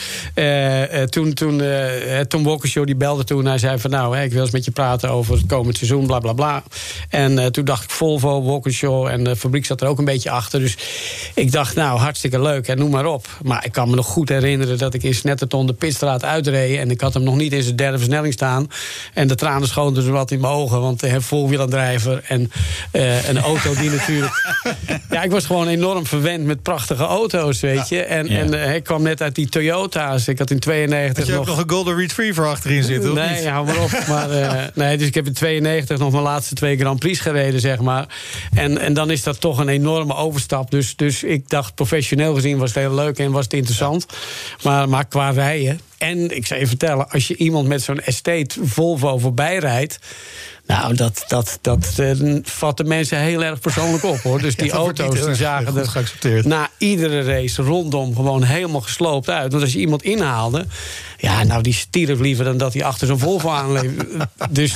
toen, 1.09 1.33
toen 1.33 1.61
Tom 2.27 2.43
Walkershow 2.43 2.85
die 2.85 2.95
belde 2.95 3.23
toen. 3.23 3.45
Hij 3.45 3.57
zei 3.57 3.79
van 3.79 3.89
nou, 3.89 4.17
hè, 4.17 4.23
ik 4.23 4.31
wil 4.31 4.41
eens 4.41 4.51
met 4.51 4.65
je 4.65 4.71
praten 4.71 5.09
over 5.09 5.35
het 5.37 5.45
komend 5.45 5.77
seizoen, 5.77 6.05
bla 6.07 6.19
bla 6.19 6.33
bla. 6.33 6.63
En 7.09 7.51
toen 7.51 7.65
dacht 7.65 7.83
ik 7.83 7.89
Volvo, 7.89 8.43
Walkershow 8.43 9.07
en 9.07 9.23
de 9.23 9.35
fabriek 9.35 9.65
zat 9.65 9.81
er 9.81 9.87
ook 9.87 9.99
een 9.99 10.05
beetje 10.05 10.29
achter. 10.29 10.59
Dus 10.59 10.77
ik 11.35 11.51
dacht 11.51 11.75
nou, 11.75 11.99
hartstikke 11.99 12.41
leuk 12.41 12.67
en 12.67 12.77
noem 12.77 12.89
maar 12.91 13.05
Maar 13.43 13.65
ik 13.65 13.71
kan 13.71 13.89
me 13.89 13.95
nog 13.95 14.05
goed 14.05 14.29
herinneren 14.29 14.77
dat 14.77 14.93
ik 14.93 15.03
in 15.03 15.13
Snetterton 15.15 15.65
de 15.67 15.73
pitstraat 15.73 16.23
uitreed. 16.23 16.77
En 16.79 16.91
ik 16.91 17.01
had 17.01 17.13
hem 17.13 17.23
nog 17.23 17.35
niet 17.35 17.53
in 17.53 17.63
zijn 17.63 17.75
derde 17.75 17.97
versnelling 17.97 18.33
staan. 18.33 18.67
En 19.13 19.27
de 19.27 19.35
tranen 19.35 19.67
schoten 19.67 20.05
er 20.05 20.11
wat 20.11 20.31
in 20.31 20.39
mijn 20.39 20.53
ogen. 20.53 20.81
Want 20.81 21.01
een 21.03 21.21
voorwielaandrijver 21.21 22.21
en 22.27 22.51
eh, 22.91 23.29
een 23.29 23.37
auto 23.39 23.73
die 23.75 23.89
natuurlijk... 23.89 24.33
Ja, 25.09 25.23
ik 25.23 25.31
was 25.31 25.45
gewoon 25.45 25.67
enorm 25.67 26.05
verwend 26.05 26.45
met 26.45 26.61
prachtige 26.61 27.03
auto's, 27.03 27.59
weet 27.59 27.89
je. 27.89 28.03
En, 28.03 28.27
Ja. 28.27 28.37
en 28.39 28.53
eh, 28.53 28.75
ik 28.75 28.83
kwam 28.83 29.01
net 29.01 29.21
uit 29.21 29.35
die 29.35 29.49
Toyota's. 29.49 30.27
Ik 30.27 30.37
had 30.39 30.51
in 30.51 30.59
92 30.59 31.17
Had 31.23 31.33
je 31.33 31.39
ook 31.39 31.45
nog 31.45 31.57
een 31.57 31.69
Golden 31.69 31.95
Retriever 31.95 32.45
achterin 32.47 32.83
zitten, 32.83 33.11
of 33.11 33.17
Nee, 33.17 33.35
niet? 33.35 33.45
hou 33.47 33.65
maar 33.65 33.81
op. 33.83 33.89
Maar, 34.07 34.31
eh, 34.31 34.63
nee, 34.73 34.97
dus 34.97 35.07
ik 35.07 35.13
heb 35.13 35.25
in 35.25 35.33
92 35.33 35.97
nog 35.97 36.11
mijn 36.11 36.23
laatste 36.23 36.55
twee 36.55 36.77
Grand 36.77 36.99
Prix 36.99 37.19
gereden, 37.19 37.59
zeg 37.59 37.79
maar. 37.79 38.05
En, 38.53 38.77
en 38.77 38.93
dan 38.93 39.11
is 39.11 39.23
dat 39.23 39.39
toch 39.41 39.57
een 39.59 39.69
enorme 39.69 40.15
overstap. 40.15 40.71
Dus, 40.71 40.95
dus 40.95 41.23
ik 41.23 41.49
dacht, 41.49 41.75
professioneel 41.75 42.33
gezien 42.35 42.57
was 42.57 42.73
het 42.73 42.83
heel 42.83 42.93
leuk 42.97 43.19
en 43.19 43.31
was 43.31 43.43
het 43.43 43.53
interessant. 43.53 44.05
Maar, 44.63 44.89
maar 44.89 45.05
qua 45.05 45.29
rijden... 45.29 45.79
En 45.97 46.35
ik 46.35 46.45
zou 46.45 46.59
je 46.59 46.67
vertellen, 46.67 47.09
als 47.09 47.27
je 47.27 47.35
iemand 47.35 47.67
met 47.67 47.81
zo'n 47.81 47.99
estate 47.99 48.59
Volvo 48.63 49.17
voorbij 49.17 49.57
rijdt... 49.57 49.99
Nou, 50.67 50.95
dat, 50.95 51.23
dat, 51.27 51.59
dat 51.61 51.93
eh, 51.97 52.11
vatten 52.43 52.87
mensen 52.87 53.19
heel 53.19 53.43
erg 53.43 53.59
persoonlijk 53.59 54.03
op, 54.03 54.21
hoor. 54.21 54.41
Dus 54.41 54.55
die 54.65 54.71
auto's 54.71 55.25
die 55.25 55.35
zagen 55.35 55.77
er 55.77 55.87
geaccepteerd. 55.87 56.45
na 56.45 56.69
iedere 56.77 57.21
race 57.21 57.61
rondom 57.61 58.15
gewoon 58.15 58.43
helemaal 58.43 58.81
gesloopt 58.81 59.29
uit. 59.29 59.51
Want 59.51 59.63
als 59.63 59.73
je 59.73 59.79
iemand 59.79 60.03
inhaalde... 60.03 60.65
Ja, 61.17 61.43
nou, 61.43 61.61
die 61.61 61.73
stierf 61.73 62.19
liever 62.19 62.45
dan 62.45 62.57
dat 62.57 62.73
hij 62.73 62.83
achter 62.83 63.07
zo'n 63.07 63.19
Volvo 63.19 63.49
aanleef. 63.49 63.91
Dus... 64.49 64.73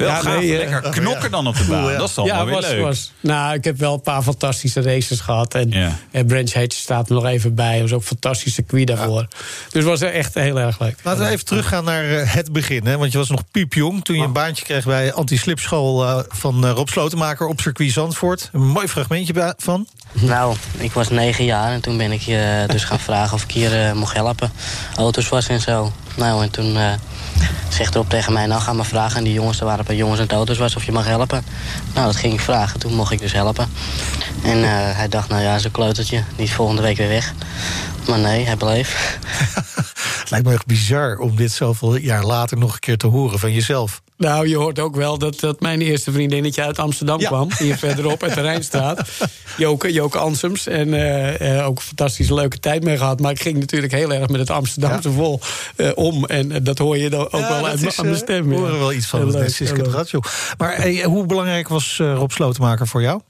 Wel 0.00 0.08
ja, 0.08 0.20
gaaf, 0.20 0.38
nee, 0.40 0.58
eh, 0.58 0.70
lekker 0.70 0.90
knokken 0.90 1.30
dan 1.30 1.46
op 1.46 1.56
de 1.56 1.64
baan. 1.64 1.92
ja. 1.92 1.98
Dat 1.98 2.08
is 2.08 2.14
dan 2.14 2.24
ja, 2.24 2.36
wel 2.36 2.44
weer 2.44 2.54
was, 2.54 2.68
leuk. 2.68 2.82
was. 2.82 3.12
Nou, 3.20 3.54
ik 3.54 3.64
heb 3.64 3.78
wel 3.78 3.94
een 3.94 4.00
paar 4.00 4.22
fantastische 4.22 4.80
races 4.82 5.20
gehad. 5.20 5.54
En 5.54 5.70
Ja. 5.70 5.96
eh, 6.10 6.24
Branch 6.26 6.52
Hedge 6.52 6.78
staat 6.78 7.08
er 7.08 7.14
nog 7.14 7.26
even 7.26 7.54
bij. 7.54 7.72
Dat 7.72 7.80
was 7.80 7.92
ook 7.92 8.00
een 8.00 8.06
fantastisch 8.06 8.54
circuit 8.54 8.86
daarvoor. 8.86 9.26
Dus 9.30 9.72
het 9.72 9.84
was 9.84 10.00
echt 10.00 10.34
heel 10.34 10.60
erg 10.60 10.78
leuk. 10.80 10.96
Laten 11.02 11.24
we 11.24 11.30
even 11.30 11.44
teruggaan 11.44 11.84
naar 11.84 12.04
eh, 12.10 12.32
het 12.34 12.52
begin. 12.52 12.86
Hè? 12.86 12.96
Want 12.98 13.12
je 13.12 13.18
was 13.18 13.28
nog 13.30 13.42
piepjong 13.50 14.04
toen 14.04 14.16
je 14.16 14.22
een 14.24 14.32
baantje 14.32 14.64
kreeg 14.64 14.84
bij 14.84 15.12
anti-slipschool 15.12 16.04
eh, 16.06 16.18
van 16.28 16.64
eh, 16.66 16.70
Rob 16.70 16.88
Slotenmaker 16.88 17.46
op 17.46 17.60
circuit 17.60 17.92
Zandvoort. 17.92 18.48
Een 18.52 18.66
mooi 18.66 18.88
fragmentje 18.88 19.54
van. 19.58 19.86
Nou, 20.12 20.56
ik 20.78 20.92
was 20.92 21.08
negen 21.08 21.44
jaar 21.44 21.72
en 21.72 21.80
toen 21.80 21.96
ben 21.96 22.12
ik 22.12 22.20
je 22.20 22.64
dus 22.68 22.84
gaan 22.84 22.98
vragen 23.10 23.34
of 23.34 23.42
ik 23.42 23.50
hier 23.50 23.92
mocht 23.96 24.14
helpen. 24.14 24.52
Auto's 24.96 25.28
was 25.28 25.48
en 25.48 25.60
zo. 25.60 25.92
Nou, 26.16 26.42
en 26.42 26.50
toen 26.50 26.76
eh, 26.76 26.92
zegt 27.68 27.94
Rob 27.94 28.08
tegen 28.08 28.32
mij, 28.32 28.46
nou 28.46 28.60
ga 28.60 28.72
maar 28.72 28.84
vragen. 28.84 29.16
En 29.16 29.24
die 29.24 29.32
jongens, 29.32 29.60
er 29.60 29.66
waren 29.66 29.84
paar 29.84 29.94
jongens 29.94 30.20
en 30.20 30.28
auto's 30.28 30.58
was 30.58 30.76
of 30.76 30.84
je 30.84 30.92
mag 30.92 31.06
helpen. 31.06 31.44
Nou, 31.94 32.06
dat 32.06 32.16
ging 32.16 32.32
ik 32.32 32.40
vragen. 32.40 32.80
Toen 32.80 32.94
mocht 32.94 33.12
ik 33.12 33.18
dus 33.18 33.32
helpen. 33.32 33.68
En 34.42 34.64
eh, 34.64 34.70
hij 34.72 35.08
dacht, 35.08 35.28
nou 35.28 35.42
ja, 35.42 35.58
zo'n 35.58 35.70
kleutertje, 35.70 36.24
is 36.36 36.52
volgende 36.52 36.82
week 36.82 36.96
weer 36.96 37.08
weg. 37.08 37.34
Maar 38.08 38.18
nee, 38.18 38.44
hij 38.46 38.56
bleef. 38.56 39.18
Het 40.20 40.30
lijkt 40.30 40.46
me 40.46 40.52
echt 40.52 40.66
bizar 40.66 41.18
om 41.18 41.36
dit 41.36 41.52
zoveel 41.52 41.96
jaar 41.96 42.24
later 42.24 42.58
nog 42.58 42.72
een 42.72 42.78
keer 42.78 42.96
te 42.96 43.06
horen 43.06 43.38
van 43.38 43.52
jezelf. 43.52 44.02
Nou, 44.20 44.48
je 44.48 44.56
hoort 44.56 44.78
ook 44.78 44.96
wel 44.96 45.18
dat, 45.18 45.40
dat 45.40 45.60
mijn 45.60 45.80
eerste 45.80 46.12
vriendinnetje 46.12 46.62
uit 46.62 46.78
Amsterdam 46.78 47.20
Ja. 47.20 47.26
kwam. 47.26 47.48
Hier 47.58 47.76
verderop 47.76 48.22
uit 48.22 48.34
de 48.34 48.40
Rijnstraat. 48.40 49.08
Joke, 49.56 49.92
Joke 49.92 50.18
Ansems. 50.18 50.66
En 50.66 50.94
eh, 50.94 51.58
eh, 51.58 51.66
ook 51.66 51.76
een 51.76 51.82
fantastische 51.84 52.34
leuke 52.34 52.58
tijd 52.58 52.84
mee 52.84 52.96
gehad. 52.96 53.20
Maar 53.20 53.30
ik 53.30 53.42
ging 53.42 53.58
natuurlijk 53.58 53.92
heel 53.92 54.12
erg 54.12 54.28
met 54.28 54.40
het 54.40 54.50
Amsterdamse 54.50 55.10
vol 55.10 55.40
eh, 55.76 55.90
om. 55.94 56.24
En 56.24 56.64
dat 56.64 56.78
hoor 56.78 56.96
je 56.98 57.10
dan 57.10 57.20
ook 57.20 57.40
Ja, 57.40 57.48
wel 57.48 57.60
dat 57.60 57.70
uit 57.70 57.82
is, 57.82 57.98
aan 57.98 58.04
mijn 58.04 58.16
stem. 58.16 58.48
We 58.48 58.54
horen 58.54 58.78
wel 58.78 58.92
iets 58.92 59.06
van 59.06 59.30
leuk, 59.30 59.56
de. 59.58 59.90
Ratio. 59.90 60.20
Maar 60.58 60.88
hoe 61.04 61.26
belangrijk 61.26 61.68
was 61.68 61.96
Rob 61.98 62.30
Slotenmaker 62.30 62.86
voor 62.86 63.02
jou? 63.02 63.20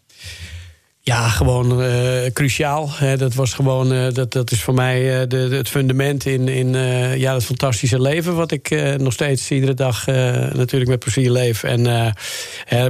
Ja, 1.03 1.29
gewoon 1.29 1.83
uh, 1.83 2.31
cruciaal. 2.33 2.91
dat 3.17 3.35
was 3.35 3.53
gewoon, 3.53 3.93
uh, 3.93 4.13
dat, 4.13 4.33
dat 4.33 4.51
is 4.51 4.63
voor 4.63 4.75
mij 4.75 5.21
uh, 5.21 5.29
de, 5.29 5.37
het 5.37 5.69
fundament 5.69 6.27
in, 6.27 6.49
in 6.49 6.73
ja, 7.19 7.35
het 7.35 7.45
fantastische 7.45 8.01
leven. 8.01 8.37
Wat 8.37 8.53
ik 8.53 8.97
nog 8.99 9.13
steeds 9.13 9.51
iedere 9.51 9.75
dag 9.75 10.07
natuurlijk 10.55 10.91
met 10.91 10.99
plezier 10.99 11.31
leef. 11.31 11.63
En 11.63 12.15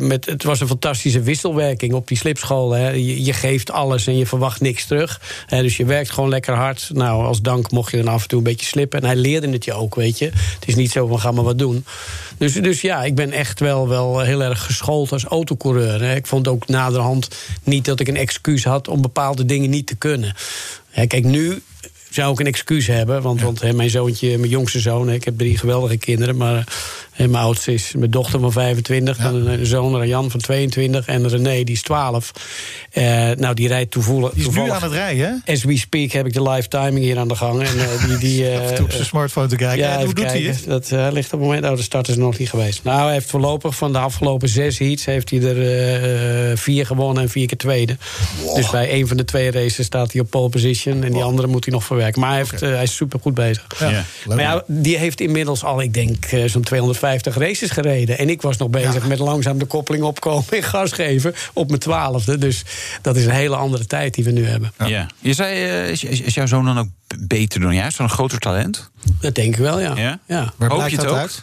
met, 0.01 0.27
het 0.27 0.43
was 0.43 0.61
een 0.61 0.67
fantastische 0.67 1.21
wisselwerking 1.21 1.93
op 1.93 2.09
die 2.09 2.17
slipschool. 2.17 2.71
Hè. 2.73 2.89
Je, 2.91 3.33
geeft 3.33 3.71
alles 3.71 4.07
en 4.07 4.17
je 4.17 4.27
verwacht 4.27 4.61
niks 4.61 4.87
terug. 4.87 5.21
dus 5.49 5.77
je 5.77 5.85
werkt 5.85 6.11
gewoon 6.11 6.31
lekker 6.31 6.55
hard. 6.55 6.91
Nou, 6.93 7.25
als 7.25 7.41
dank 7.41 7.71
mocht 7.71 7.91
je 7.91 7.97
dan 7.97 8.13
af 8.13 8.23
en 8.23 8.29
toe 8.29 8.39
een 8.39 8.45
beetje 8.45 8.67
slippen. 8.67 9.01
En 9.01 9.07
hij 9.07 9.17
leerde 9.17 9.51
het 9.51 9.65
je 9.65 9.73
ook, 9.73 9.95
weet 9.95 10.19
je. 10.19 10.25
Het 10.25 10.65
is 10.67 10.75
niet 10.75 10.91
zo 10.91 11.07
van 11.07 11.21
ga 11.21 11.31
maar 11.31 11.45
wat 11.45 11.59
doen. 11.59 11.85
Dus, 12.39 12.53
dus 12.53 12.81
ja, 12.81 13.05
ik 13.05 13.15
ben 13.15 13.33
echt 13.33 13.61
wel, 13.61 13.89
wel 13.89 14.21
heel 14.21 14.43
erg 14.43 14.65
geschoold 14.65 15.13
als 15.13 15.25
autocoureur. 15.25 16.03
Hè. 16.03 16.15
Ik 16.15 16.27
vond 16.27 16.49
ook 16.49 16.69
naderhand 16.69 17.29
niet 17.63 17.85
dat 17.85 18.00
ik 18.01 18.09
een 18.09 18.17
excuus 18.17 18.65
had 18.65 18.89
om 18.89 19.03
bepaalde 19.03 19.45
dingen 19.45 19.71
niet 19.71 19.87
te 19.87 19.97
kunnen. 19.97 20.35
kijk, 20.93 21.25
nu 21.25 21.63
zou 22.11 22.33
ik 22.33 22.41
een 22.41 22.47
excuus 22.47 22.87
hebben. 22.87 23.23
Want, 23.23 23.41
want 23.41 23.73
mijn 23.73 23.91
zoontje, 23.91 24.39
mijn 24.39 24.51
jongste 24.51 24.81
zoon, 24.81 25.11
ik 25.11 25.25
heb 25.25 25.39
drie 25.39 25.59
geweldige 25.59 25.97
kinderen. 25.97 26.37
Maar 26.37 26.67
en 27.21 27.31
mijn 27.31 27.45
oudste 27.45 27.73
is 27.73 27.93
mijn 27.97 28.11
dochter 28.11 28.41
van 28.41 28.53
25. 28.53 29.19
Ja. 29.19 29.23
Dan 29.23 29.47
een 29.47 29.67
zoon, 29.67 30.07
Jan 30.07 30.31
van 30.31 30.41
22. 30.41 31.07
En 31.07 31.29
René, 31.29 31.65
die 31.65 31.75
is 31.75 31.83
12. 31.83 32.33
Uh, 32.93 33.31
eh, 33.31 33.39
nou, 33.39 33.55
die 33.55 33.69
rijdt 33.69 33.91
toevallig... 33.91 34.33
Die 34.33 34.49
is 34.49 34.55
nu 34.55 34.71
aan 34.71 34.83
het 34.83 34.93
rijden, 34.93 35.43
hè? 35.45 35.53
As 35.53 35.65
we 35.65 35.79
speak 35.79 36.11
heb 36.11 36.27
ik 36.27 36.33
de 36.33 36.43
live 36.43 36.69
timing 36.69 36.99
hier 36.99 37.19
aan 37.19 37.29
de 37.29 37.35
gang. 37.37 37.63
En, 37.63 37.77
uh, 37.77 38.07
die, 38.07 38.19
die, 38.19 38.43
uh, 38.53 38.83
op 38.83 38.91
zijn 38.91 39.05
smartphone 39.05 39.47
te 39.47 39.57
kijken. 39.57 39.89
Ja, 39.89 40.05
hoe 40.05 40.15
doet 40.15 40.25
hij 40.25 40.41
het? 40.41 40.65
Dat 40.67 40.91
ligt 40.91 41.33
op 41.33 41.41
het 41.41 41.49
moment... 41.49 41.65
Oh, 41.65 41.77
de 41.77 41.83
start 41.83 42.09
is 42.09 42.17
nog 42.17 42.39
niet 42.39 42.51
geweest. 42.51 42.85
Nou, 42.85 43.03
hij 43.03 43.13
heeft 43.13 43.31
voorlopig 43.31 43.77
van 43.77 43.93
de 43.93 43.99
afgelopen 43.99 44.49
zes 44.49 44.79
heats... 44.79 45.05
heeft 45.05 45.31
hij 45.31 45.43
er 45.43 46.59
vier 46.59 46.87
gewonnen 46.87 47.23
en 47.23 47.29
vier 47.29 47.47
keer 47.47 47.59
tweede. 47.59 47.97
Dus 48.55 48.71
bij 48.71 48.93
een 48.93 49.09
van 49.09 49.17
de 49.17 49.25
twee 49.25 49.51
races 49.51 49.87
staat 49.87 50.13
hij 50.13 50.21
op 50.21 50.31
pole 50.31 50.49
position. 50.49 51.05
En 51.05 51.13
die 51.13 51.23
andere 51.23 51.49
moet 51.49 51.65
hij 51.65 51.75
nog 51.75 51.85
verwerken. 51.85 52.00
Maar 52.17 52.29
hij, 52.29 52.39
heeft, 52.39 52.61
hij 52.61 52.83
is 52.83 52.95
super 52.95 53.21
goed 53.21 53.35
bezig. 53.35 53.67
Ja. 53.79 54.05
Maar 54.27 54.41
ja, 54.41 54.63
die 54.67 54.99
heeft 54.99 55.21
inmiddels 55.21 55.65
al, 55.65 55.81
ik 55.81 55.95
denk, 55.95 56.25
zo'n 56.47 56.63
250 56.63 56.99
50 57.11 57.37
races 57.37 57.71
gereden. 57.71 58.19
En 58.19 58.29
ik 58.29 58.43
was 58.43 58.57
nog 58.57 58.71
bezig 58.71 59.07
met 59.07 59.19
langzaam 59.19 59.59
de 59.59 59.65
koppeling 59.65 60.05
opkomen 60.05 60.45
en 60.51 60.63
gas 60.63 60.93
geven 60.93 61.35
op 61.53 61.69
mijn 61.69 61.81
twaalfde. 61.81 62.39
Dus 62.39 62.63
dat 63.03 63.17
is 63.17 63.25
een 63.25 63.31
hele 63.31 63.57
andere 63.57 63.87
tijd 63.87 64.15
die 64.15 64.25
we 64.25 64.31
nu 64.31 64.47
hebben. 64.47 64.73
Ja. 64.87 65.07
Je 65.19 65.33
zei, 65.33 65.65
uh, 65.65 65.91
is, 65.91 66.05
is, 66.05 66.35
jouw 66.35 66.47
zoon 66.47 66.65
dan 66.65 66.79
ook 66.79 66.89
beter 67.19 67.61
dan 67.61 67.75
juist? 67.75 67.99
Een 67.99 68.09
groter 68.09 68.39
talent? 68.39 68.91
Dat 69.21 69.35
denk 69.35 69.55
ik 69.55 69.61
wel, 69.61 69.81
ja. 69.81 69.97
ja? 69.97 70.19
ja. 70.27 70.53
Waar 70.57 70.71
Hoop 70.71 70.89
je 70.89 70.97
het 70.97 71.07
ook? 71.07 71.17
Uit? 71.17 71.43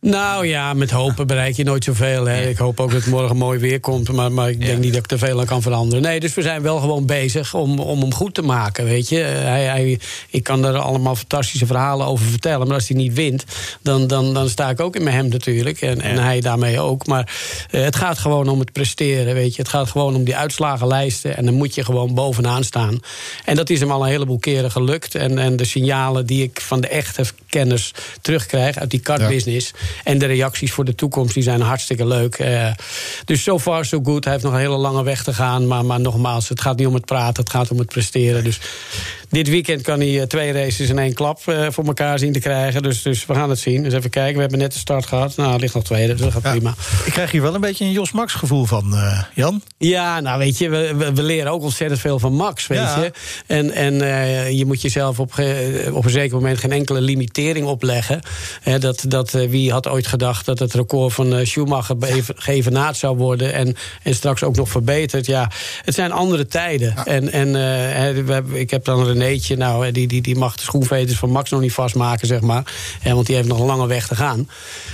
Nou 0.00 0.46
ja, 0.46 0.74
met 0.74 0.90
hopen 0.90 1.26
bereik 1.26 1.56
je 1.56 1.64
nooit 1.64 1.84
zoveel. 1.84 2.26
Hè. 2.26 2.48
Ik 2.48 2.56
hoop 2.56 2.80
ook 2.80 2.90
dat 2.90 3.00
het 3.00 3.10
morgen 3.10 3.36
mooi 3.36 3.58
weer 3.58 3.80
komt. 3.80 4.12
Maar, 4.12 4.32
maar 4.32 4.50
ik 4.50 4.60
denk 4.60 4.78
niet 4.78 4.92
dat 4.92 5.00
ik 5.00 5.06
te 5.06 5.18
veel 5.18 5.40
aan 5.40 5.46
kan 5.46 5.62
veranderen. 5.62 6.02
Nee, 6.02 6.20
dus 6.20 6.34
we 6.34 6.42
zijn 6.42 6.62
wel 6.62 6.78
gewoon 6.78 7.06
bezig 7.06 7.54
om, 7.54 7.78
om 7.78 8.00
hem 8.00 8.14
goed 8.14 8.34
te 8.34 8.42
maken. 8.42 8.84
Weet 8.84 9.08
je? 9.08 9.18
Hij, 9.18 9.64
hij, 9.64 10.00
ik 10.30 10.42
kan 10.42 10.64
er 10.64 10.78
allemaal 10.78 11.14
fantastische 11.14 11.66
verhalen 11.66 12.06
over 12.06 12.26
vertellen. 12.26 12.66
Maar 12.66 12.76
als 12.76 12.88
hij 12.88 12.96
niet 12.96 13.14
wint, 13.14 13.44
dan, 13.82 14.06
dan, 14.06 14.34
dan 14.34 14.48
sta 14.48 14.70
ik 14.70 14.80
ook 14.80 14.96
in 14.96 15.02
mijn 15.02 15.16
hem 15.16 15.28
natuurlijk. 15.28 15.80
En, 15.80 16.00
en 16.00 16.22
hij 16.22 16.40
daarmee 16.40 16.80
ook. 16.80 17.06
Maar 17.06 17.32
uh, 17.70 17.82
het 17.82 17.96
gaat 17.96 18.18
gewoon 18.18 18.48
om 18.48 18.58
het 18.58 18.72
presteren. 18.72 19.34
Weet 19.34 19.54
je? 19.54 19.62
Het 19.62 19.70
gaat 19.70 19.90
gewoon 19.90 20.14
om 20.14 20.24
die 20.24 20.36
uitslagenlijsten. 20.36 21.36
En 21.36 21.44
dan 21.44 21.54
moet 21.54 21.74
je 21.74 21.84
gewoon 21.84 22.14
bovenaan 22.14 22.64
staan. 22.64 23.00
En 23.44 23.56
dat 23.56 23.70
is 23.70 23.80
hem 23.80 23.90
al 23.90 24.02
een 24.02 24.10
heleboel 24.10 24.38
keren 24.38 24.70
gelukt. 24.70 25.14
En, 25.14 25.38
en 25.38 25.56
de 25.56 25.64
signalen 25.64 26.26
die 26.26 26.42
ik 26.42 26.60
van 26.60 26.80
de 26.80 26.88
echte 26.88 27.24
kennis 27.48 27.94
terugkrijg 28.20 28.78
uit 28.78 28.90
die 28.90 29.00
kartbusiness. 29.00 29.72
Ja 29.74 29.86
en 30.04 30.18
de 30.18 30.26
reacties 30.26 30.72
voor 30.72 30.84
de 30.84 30.94
toekomst 30.94 31.34
die 31.34 31.42
zijn 31.42 31.60
hartstikke 31.60 32.06
leuk. 32.06 32.38
Uh, 32.38 32.70
dus 33.24 33.42
so 33.42 33.58
far 33.58 33.84
so 33.84 34.00
good. 34.02 34.24
Hij 34.24 34.32
heeft 34.32 34.44
nog 34.44 34.54
een 34.54 34.58
hele 34.60 34.76
lange 34.76 35.02
weg 35.02 35.22
te 35.22 35.34
gaan. 35.34 35.66
Maar, 35.66 35.84
maar 35.84 36.00
nogmaals, 36.00 36.48
het 36.48 36.60
gaat 36.60 36.76
niet 36.76 36.86
om 36.86 36.94
het 36.94 37.04
praten, 37.04 37.42
het 37.42 37.52
gaat 37.52 37.70
om 37.70 37.78
het 37.78 37.88
presteren. 37.88 38.44
Dus 38.44 38.60
dit 39.28 39.48
weekend 39.48 39.82
kan 39.82 40.00
hij 40.00 40.20
eh, 40.20 40.26
twee 40.26 40.52
races 40.52 40.88
in 40.88 40.98
één 40.98 41.14
klap 41.14 41.40
uh, 41.46 41.66
voor 41.70 41.84
elkaar 41.84 42.18
zien 42.18 42.32
te 42.32 42.38
krijgen. 42.38 42.82
Dus, 42.82 43.02
dus 43.02 43.26
we 43.26 43.34
gaan 43.34 43.50
het 43.50 43.58
zien. 43.58 43.82
Dus 43.82 43.92
even 43.92 44.10
kijken. 44.10 44.34
We 44.34 44.40
hebben 44.40 44.58
net 44.58 44.72
de 44.72 44.78
start 44.78 45.06
gehad. 45.06 45.36
Nou, 45.36 45.52
er 45.52 45.60
ligt 45.60 45.74
nog 45.74 45.84
tweede, 45.84 46.12
dus 46.12 46.20
dat 46.20 46.32
gaat 46.32 46.42
prima. 46.42 46.74
Ik 47.04 47.12
krijg 47.12 47.30
hier 47.30 47.42
wel 47.42 47.54
een 47.54 47.60
beetje 47.60 47.84
een 47.84 47.92
Jos 47.92 48.12
Max 48.12 48.34
gevoel 48.34 48.64
van, 48.64 48.94
uh, 48.94 49.22
Jan. 49.34 49.62
Ja, 49.78 50.20
nou 50.20 50.38
weet 50.38 50.58
je, 50.58 50.68
we, 50.68 51.12
we, 51.14 51.22
leren 51.22 51.52
ook 51.52 51.62
ontzettend 51.62 52.00
veel 52.00 52.18
van 52.18 52.34
Max, 52.34 52.66
weet 52.66 52.78
je. 52.78 53.12
En, 53.46 53.70
en 53.72 53.94
uh, 53.94 54.50
je 54.50 54.66
moet 54.66 54.82
jezelf 54.82 55.20
op, 55.20 55.32
op 55.92 56.04
een 56.04 56.10
zeker 56.10 56.36
moment 56.36 56.58
geen 56.58 56.72
enkele 56.72 57.00
limitering 57.00 57.66
opleggen. 57.66 58.20
dat, 58.78 59.04
dat, 59.08 59.30
wie 59.30 59.72
had 59.72 59.88
ooit 59.88 60.06
gedacht 60.06 60.46
dat 60.46 60.58
het 60.58 60.74
record 60.74 61.12
van 61.12 61.46
Schumacher 61.46 61.96
geëvenaard 62.36 62.96
zou 62.96 63.16
worden... 63.16 63.52
En, 63.52 63.76
en 64.02 64.14
straks 64.14 64.42
ook 64.42 64.56
nog 64.56 64.68
verbeterd. 64.68 65.26
Ja, 65.26 65.50
het 65.84 65.94
zijn 65.94 66.12
andere 66.12 66.46
tijden. 66.46 66.94
En, 67.04 67.32
en 67.32 67.48
uh, 67.48 68.60
ik 68.60 68.70
heb 68.70 68.84
dan 68.84 69.17
Renéetje, 69.18 69.56
nou, 69.56 69.92
die, 69.92 70.06
die, 70.06 70.22
die 70.22 70.36
mag 70.36 70.56
de 70.56 70.62
schoenveters 70.62 71.18
van 71.18 71.30
Max 71.30 71.50
nog 71.50 71.60
niet 71.60 71.72
vastmaken, 71.72 72.26
zeg 72.26 72.40
maar. 72.40 72.72
want 73.02 73.26
die 73.26 73.36
heeft 73.36 73.48
nog 73.48 73.58
een 73.60 73.66
lange 73.66 73.86
weg 73.86 74.06
te 74.06 74.16
gaan. 74.16 74.48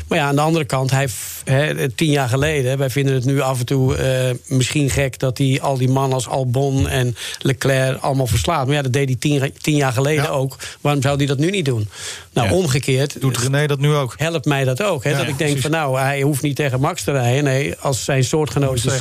Maar 0.08 0.18
ja, 0.18 0.26
aan 0.26 0.34
de 0.34 0.40
andere 0.40 0.64
kant, 0.64 0.90
hij, 0.90 1.08
he, 1.44 1.88
tien 1.94 2.10
jaar 2.10 2.28
geleden... 2.28 2.78
wij 2.78 2.90
vinden 2.90 3.14
het 3.14 3.24
nu 3.24 3.40
af 3.40 3.58
en 3.58 3.66
toe 3.66 3.98
uh, 3.98 4.58
misschien 4.58 4.90
gek... 4.90 5.18
dat 5.18 5.38
hij 5.38 5.58
al 5.62 5.78
die 5.78 5.88
mannen 5.88 6.12
als 6.12 6.28
Albon 6.28 6.88
en 6.88 7.16
Leclerc 7.38 8.00
allemaal 8.00 8.26
verslaat. 8.26 8.66
Maar 8.66 8.74
ja, 8.74 8.82
dat 8.82 8.92
deed 8.92 9.08
hij 9.08 9.16
tien, 9.18 9.52
tien 9.60 9.76
jaar 9.76 9.92
geleden 9.92 10.30
ook. 10.30 10.56
Waarom 10.80 11.02
zou 11.02 11.16
hij 11.16 11.26
dat 11.26 11.38
nu 11.38 11.50
niet 11.50 11.64
doen? 11.64 11.88
Nou, 12.32 12.50
omgekeerd... 12.50 13.20
Doet 13.20 13.38
René 13.38 13.66
dat 13.66 13.78
nu 13.78 13.94
ook? 13.94 14.14
Helpt 14.16 14.44
mij 14.44 14.64
dat 14.64 14.82
ook. 14.82 15.04
He, 15.04 15.16
dat 15.16 15.28
ik 15.28 15.38
denk 15.38 15.58
van 15.58 15.70
nou, 15.70 15.98
hij 15.98 16.22
hoeft 16.22 16.42
niet 16.42 16.56
tegen 16.56 16.80
Max 16.80 17.02
te 17.02 17.12
rijden. 17.12 17.44
Nee, 17.44 17.74
als 17.80 18.04
zijn 18.04 18.24
soortgenoten 18.24 18.92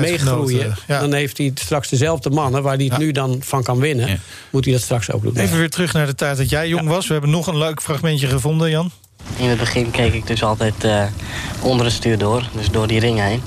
meegroeien... 0.00 0.74
dan 0.86 1.12
heeft 1.12 1.38
hij 1.38 1.50
straks 1.54 1.88
dezelfde 1.88 2.30
mannen... 2.30 2.62
waar 2.62 2.76
hij 2.76 2.84
het 2.84 2.98
nu 2.98 3.12
dan 3.12 3.38
van 3.40 3.62
kan 3.62 3.78
winnen... 3.78 4.20
moet 4.50 4.64
hij 4.64 4.74
dat 4.74 4.82
straks 4.82 5.10
ook 5.10 5.22
doen. 5.22 5.36
Even 5.36 5.58
weer 5.58 5.70
terug 5.70 5.92
naar 5.92 6.06
de 6.06 6.14
tijd 6.14 6.36
dat 6.36 6.50
jij 6.50 6.68
jong 6.68 6.88
was. 6.88 7.06
We 7.06 7.12
hebben 7.12 7.30
nog 7.30 7.46
een 7.46 7.58
leuk 7.58 7.82
fragmentje 7.82 8.26
gevonden, 8.26 8.70
Jan. 8.70 8.90
In 9.36 9.48
het 9.48 9.58
begin 9.58 9.90
keek 9.90 10.12
ik 10.12 10.26
dus 10.26 10.42
altijd 10.42 10.84
uh, 10.84 11.02
onder 11.60 11.86
het 11.86 11.94
stuur 11.94 12.18
door, 12.18 12.48
dus 12.52 12.70
door 12.70 12.86
die 12.86 13.00
ring 13.00 13.18
heen. 13.18 13.42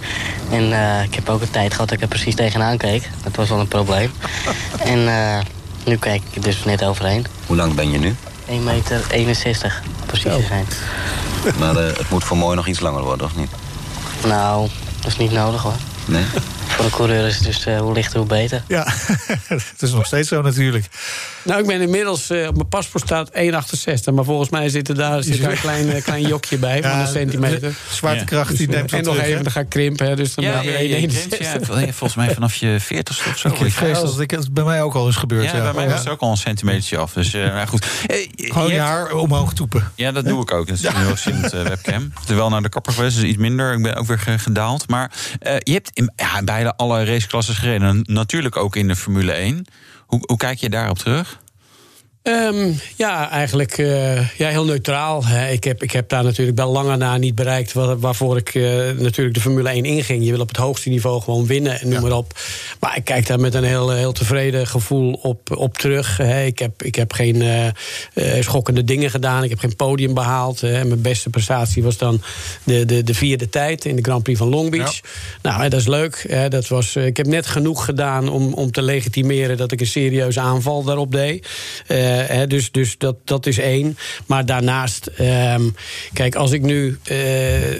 En 0.50 0.70
uh, 0.70 1.04
ik 1.04 1.16
heb 1.16 1.30
ook 1.30 1.42
een 1.42 1.50
tijd 1.50 1.72
gehad 1.72 1.88
dat 1.88 1.98
ik 1.98 2.04
er 2.04 2.10
precies 2.10 2.36
tegenaan 2.36 2.78
keek. 2.78 3.10
Dat 3.24 3.36
was 3.36 3.50
wel 3.50 3.60
een 3.60 3.68
probleem. 3.68 4.12
en 4.94 5.00
uh, 5.00 5.38
nu 5.86 5.98
kijk 5.98 6.22
ik 6.32 6.44
dus 6.44 6.64
net 6.64 6.84
overheen. 6.84 7.26
Hoe 7.46 7.56
lang 7.56 7.74
ben 7.74 7.92
je 7.92 8.00
nu? 8.00 8.16
1,61 8.50 8.64
meter, 8.64 9.06
61, 9.10 9.82
precies 10.06 10.32
te 10.32 10.46
zijn. 10.48 10.66
Maar 11.60 11.76
het 11.76 12.10
moet 12.10 12.24
voor 12.24 12.38
mooi 12.38 12.56
nog 12.56 12.68
iets 12.68 12.80
langer 12.80 13.04
worden, 13.04 13.26
of 13.26 13.36
niet? 13.36 13.50
Nou, 14.26 14.70
dat 15.00 15.12
is 15.12 15.18
niet 15.18 15.32
nodig 15.32 15.62
hoor. 15.62 15.76
Nee? 16.06 16.24
Voor 16.74 16.86
de 16.86 16.92
coureur 16.92 17.28
is 17.28 17.36
het 17.36 17.44
dus 17.44 17.68
uh, 17.68 17.80
hoe 17.80 17.94
lichter, 17.94 18.18
hoe 18.18 18.28
beter. 18.28 18.64
Ja, 18.68 18.86
het 19.48 19.82
is 19.82 19.92
nog 19.92 20.06
steeds 20.06 20.28
zo 20.28 20.42
natuurlijk. 20.42 20.86
Nou, 21.44 21.60
ik 21.60 21.68
ben 21.68 21.82
inmiddels, 21.82 22.32
uh, 22.32 22.48
op 22.48 22.56
mijn 22.56 22.68
paspoort 22.68 23.04
staat 23.04 23.32
1,68. 23.32 24.14
Maar 24.14 24.24
volgens 24.24 24.50
mij 24.50 24.70
zit 24.70 24.90
er 24.90 24.96
daar, 24.96 25.24
zit 25.24 25.42
daar 25.42 25.52
een 25.52 25.60
klein, 25.60 25.88
uh, 25.88 26.04
klein 26.04 26.28
jokje 26.28 26.58
bij 26.58 26.78
ja, 26.78 26.90
van 26.92 27.00
een 27.00 27.08
centimeter. 27.08 27.74
Zwaartekracht 27.90 28.58
die 28.58 28.68
neemt 28.68 28.94
En 28.94 29.04
nog 29.04 29.14
terug, 29.14 29.30
even, 29.30 29.44
dan 29.44 29.52
ga 29.52 29.60
ik 29.60 29.70
krimpen. 29.70 30.16
Dus 30.16 30.36
dan 30.36 30.44
ja, 30.44 30.62
ja, 30.62 30.80
ja, 30.80 31.92
volgens 31.92 32.16
mij 32.16 32.34
vanaf 32.34 32.56
je 32.56 32.80
40 32.80 33.28
of 33.28 33.38
zo. 33.38 33.48
Ik 33.48 33.72
vrees 33.72 34.00
dat 34.00 34.18
het 34.18 34.54
bij 34.54 34.64
mij 34.64 34.82
ook 34.82 34.94
al 34.94 35.08
is 35.08 35.16
gebeurd. 35.16 35.52
Ja, 35.52 35.62
bij 35.62 35.74
mij 35.74 35.90
was 35.90 36.00
het 36.00 36.10
ook 36.10 36.20
al 36.20 36.32
een 36.32 36.38
centimeter 36.38 36.98
af. 36.98 37.14
Dus 37.14 37.32
nou 37.32 37.68
goed. 37.68 37.86
Gewoon 38.36 38.72
je 38.72 38.80
haar 38.80 39.12
omhoog 39.12 39.54
toepen. 39.54 39.92
Ja, 39.96 40.12
dat 40.12 40.26
doe 40.26 40.42
ik 40.42 40.52
ook. 40.52 40.68
Dat 40.68 40.78
is 40.78 40.84
een 40.84 40.96
heel 40.96 41.16
simpel 41.16 41.64
webcam. 41.64 42.14
Terwijl 42.26 42.50
naar 42.50 42.62
de 42.62 42.70
kapper 42.70 42.94
geweest, 42.94 43.16
dus 43.16 43.26
iets 43.30 43.38
minder. 43.38 43.74
Ik 43.74 43.84
ben 43.84 43.96
ook 43.96 44.08
weer 44.08 44.20
gedaald. 44.38 44.88
Maar 44.88 45.12
je 45.60 45.74
hebt 45.74 45.90
in, 45.94 46.12
ja, 46.16 46.44
beide 46.44 46.63
alle 46.72 47.06
raceklasses 47.06 47.58
gereden. 47.58 48.00
Natuurlijk 48.04 48.58
ook 48.58 48.76
in 48.76 48.88
de 48.88 48.96
Formule 48.96 49.32
1. 49.32 49.66
Hoe, 50.06 50.20
hoe 50.26 50.38
kijk 50.38 50.58
je 50.58 50.70
daarop 50.70 50.98
terug? 50.98 51.42
Um, 52.24 52.80
ja, 52.96 53.30
eigenlijk 53.30 53.78
uh, 53.78 54.30
ja, 54.30 54.50
heel 54.50 54.66
neutraal. 54.66 55.24
Ik 55.52 55.64
heb, 55.64 55.84
ik 55.84 55.92
heb 55.92 56.10
daar 56.10 56.24
natuurlijk 56.24 56.58
wel 56.58 56.72
langer 56.72 56.98
na 56.98 57.18
niet 57.18 57.36
bereikt 57.36 57.74
waar, 57.74 58.00
waarvoor 58.00 58.38
ik 58.38 58.54
uh, 58.54 58.92
natuurlijk 58.92 59.36
de 59.36 59.42
Formule 59.42 59.70
1 59.70 59.86
inging. 59.86 60.26
Je 60.26 60.32
wil 60.32 60.40
op 60.40 60.48
het 60.48 60.58
hoogste 60.58 60.90
niveau 60.90 61.22
gewoon 61.22 61.46
winnen 61.46 61.80
en 61.80 61.90
noem 61.90 62.02
maar 62.02 62.12
op. 62.12 62.40
Maar 62.80 62.98
ik 62.98 63.04
kijk 63.04 63.28
daar 63.28 63.40
met 63.40 63.54
een 63.54 63.64
heel, 63.64 63.90
heel 63.92 64.12
tevreden 64.12 64.68
gevoel 64.68 65.14
op, 65.14 65.58
op 65.58 65.78
terug. 65.78 66.20
Ik 66.20 66.60
heb, 66.60 66.84
ik 66.84 66.96
heb 66.96 67.14
geen 67.14 67.36
uh, 67.36 68.42
schokkende 68.42 68.84
dingen 68.84 69.10
gedaan. 69.10 69.44
Ik 69.44 69.50
heb 69.50 69.60
geen 69.60 69.76
podium 69.76 70.14
behaald. 70.14 70.62
Mijn 70.62 71.02
beste 71.02 71.30
prestatie 71.30 71.84
was 71.84 71.98
dan 71.98 72.22
de, 72.64 72.86
de, 72.86 73.04
de 73.04 73.14
vierde 73.14 73.50
tijd 73.50 73.86
in 73.86 73.96
de 73.96 74.02
Grand 74.02 74.24
Prix 74.24 74.40
van 74.40 74.50
Long 74.50 74.72
Beach. 74.72 75.00
Nou, 75.42 75.70
dat 75.70 75.80
is 75.80 75.88
leuk. 75.88 76.36
Dat 76.50 76.68
was, 76.68 76.96
ik 76.96 77.18
heb 77.18 77.28
net 77.28 77.48
genoeg 77.48 77.86
gedaan 77.86 78.30
om, 78.30 78.54
om 78.54 78.72
te 78.72 78.82
legitimeren 78.82 79.58
dat 79.58 79.72
ik 79.72 79.80
een 79.80 79.88
serieuze 79.88 80.40
aanval 80.40 80.84
daarop 80.84 81.12
deed. 81.12 81.48
Uh, 82.32 82.48
dus 82.48 82.72
dus 82.72 82.98
dat, 82.98 83.16
dat 83.24 83.46
is 83.46 83.58
één. 83.58 83.98
Maar 84.26 84.46
daarnaast, 84.46 85.10
um, 85.20 85.76
kijk, 86.14 86.36
als 86.36 86.52
ik 86.52 86.62
nu 86.62 86.98
uh, 87.12 87.18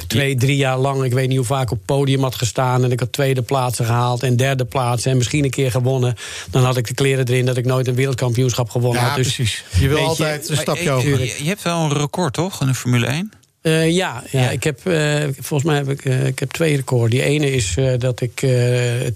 twee, 0.08 0.36
drie 0.36 0.58
jaar 0.58 0.78
lang, 0.78 1.04
ik 1.04 1.14
weet 1.14 1.28
niet 1.28 1.38
hoe 1.38 1.46
vaak 1.46 1.72
op 1.72 1.80
podium 1.86 2.24
had 2.24 2.36
gestaan. 2.36 2.84
en 2.84 2.92
ik 2.92 3.00
had 3.00 3.12
tweede 3.12 3.42
plaatsen 3.42 3.86
gehaald 3.86 4.24
en 4.24 4.36
derde 4.36 4.66
plaatsen. 4.66 5.12
en 5.12 5.18
misschien 5.18 5.44
een 5.44 5.50
keer 5.50 5.72
gewonnen. 5.72 6.16
dan 6.50 6.64
had 6.64 6.78
ik 6.78 6.88
de 6.88 6.94
kleren 6.94 7.28
erin 7.28 7.46
dat 7.46 7.58
ik 7.58 7.66
nooit 7.66 7.88
een 7.88 7.96
wereldkampioenschap 7.96 8.70
gewonnen 8.70 9.02
ja, 9.02 9.08
had. 9.08 9.18
Dus, 9.18 9.36
precies. 9.36 9.64
Je 9.80 9.88
wil 9.88 9.98
altijd 9.98 10.50
een 10.50 10.58
stapje 10.58 10.92
over. 10.92 11.10
Je, 11.10 11.36
je 11.38 11.48
hebt 11.48 11.62
wel 11.62 11.80
een 11.80 11.94
record, 11.94 12.34
toch? 12.34 12.62
In 12.62 12.68
de 12.68 12.74
Formule 12.74 13.06
1? 13.06 13.32
Uh, 13.64 13.92
ja, 13.92 14.24
ja, 14.30 14.50
ik 14.50 14.64
heb 14.64 14.80
uh, 14.84 15.24
volgens 15.40 15.64
mij 15.64 15.76
heb 15.76 15.90
ik, 15.90 16.06
uh, 16.06 16.26
ik 16.26 16.40
heb 16.40 16.52
twee 16.52 16.76
records. 16.76 17.12
Die 17.12 17.24
ene 17.24 17.52
is 17.52 17.76
dat 17.98 18.22
ik 18.22 18.46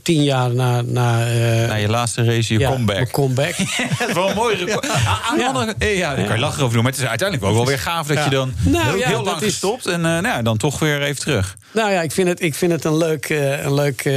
tien 0.03 0.23
jaar 0.23 0.53
na. 0.53 0.81
Na, 0.81 1.17
na 1.67 1.75
je 1.75 1.89
laatste 1.89 2.23
race, 2.23 2.53
je 2.53 2.59
ja, 2.59 2.69
comeback. 2.69 3.11
comeback. 3.11 3.55
dat 3.99 4.07
is 4.07 4.13
wel 4.13 4.29
een 4.29 4.35
mooi 4.35 4.55
record. 4.55 4.85
Ja, 4.85 5.19
aan 5.29 5.39
ja. 5.39 5.47
Andere, 5.47 5.95
ja, 5.95 6.15
daar 6.15 6.25
kan 6.25 6.35
je 6.35 6.41
lachen 6.41 6.61
over 6.61 6.73
doen. 6.73 6.83
Maar 6.83 6.91
het 6.91 7.01
is 7.01 7.07
uiteindelijk 7.07 7.49
ook 7.49 7.55
wel 7.55 7.65
weer 7.65 7.79
gaaf 7.79 8.07
dat 8.07 8.23
je 8.23 8.29
dan 8.29 8.53
nou, 8.59 8.85
heel, 8.85 9.07
heel 9.07 9.23
lang 9.23 9.41
is... 9.41 9.43
gestopt 9.43 9.85
en 9.85 10.01
nou, 10.01 10.43
dan 10.43 10.57
toch 10.57 10.79
weer 10.79 11.01
even 11.01 11.19
terug. 11.19 11.57
Nou 11.71 11.91
ja, 11.91 12.01
ik 12.01 12.11
vind 12.11 12.27
het, 12.27 12.41
ik 12.41 12.55
vind 12.55 12.71
het 12.71 12.83
een 12.83 12.97
leuk, 12.97 13.29
een 13.63 13.73
leuk 13.73 14.09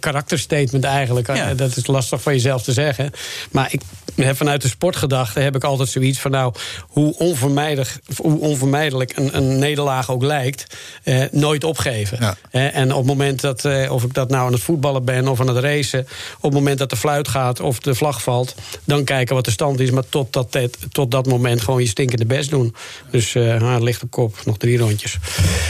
karakterstatement 0.00 0.84
eigenlijk. 0.84 1.56
Dat 1.56 1.76
is 1.76 1.86
lastig 1.86 2.22
van 2.22 2.32
jezelf 2.32 2.62
te 2.62 2.72
zeggen. 2.72 3.10
Maar 3.50 3.68
ik, 3.72 3.80
vanuit 4.16 4.62
de 4.62 4.68
sportgedachte 4.68 5.40
heb 5.40 5.56
ik 5.56 5.64
altijd 5.64 5.88
zoiets 5.88 6.20
van... 6.20 6.30
nou, 6.30 6.54
hoe 6.88 7.14
onvermijdelijk, 7.18 7.98
hoe 8.16 8.38
onvermijdelijk 8.38 9.16
een, 9.16 9.36
een 9.36 9.58
nederlaag 9.58 10.10
ook 10.10 10.22
lijkt... 10.22 10.66
Eh, 11.02 11.22
nooit 11.30 11.64
opgeven. 11.64 12.18
Ja. 12.20 12.36
Eh, 12.50 12.76
en 12.76 12.90
op 12.90 12.98
het 12.98 13.06
moment 13.06 13.40
dat, 13.40 13.64
eh, 13.64 13.92
of 13.92 14.04
ik 14.04 14.14
dat 14.14 14.30
nou 14.30 14.46
aan 14.46 14.52
het 14.52 14.62
voetballen 14.62 15.04
ben 15.04 15.28
of 15.28 15.40
aan 15.40 15.48
het 15.48 15.56
racen... 15.64 16.00
op 16.36 16.42
het 16.42 16.52
moment 16.52 16.78
dat 16.78 16.90
de 16.90 16.96
fluit 16.96 17.28
gaat 17.28 17.60
of 17.60 17.78
de 17.78 17.94
vlag 17.94 18.22
valt... 18.22 18.54
dan 18.84 19.04
kijken 19.04 19.34
wat 19.34 19.44
de 19.44 19.50
stand 19.50 19.80
is, 19.80 19.90
maar 19.90 20.08
tot 20.08 20.32
dat, 20.32 20.58
tot 20.92 21.10
dat 21.10 21.26
moment... 21.26 21.60
gewoon 21.60 21.80
je 21.80 21.86
stinkende 21.86 22.26
best 22.26 22.50
doen. 22.50 22.74
Dus 23.10 23.34
uh, 23.34 23.76
ligt 23.80 24.02
op 24.02 24.10
kop, 24.10 24.36
nog 24.44 24.56
drie 24.56 24.78
rondjes. 24.78 25.18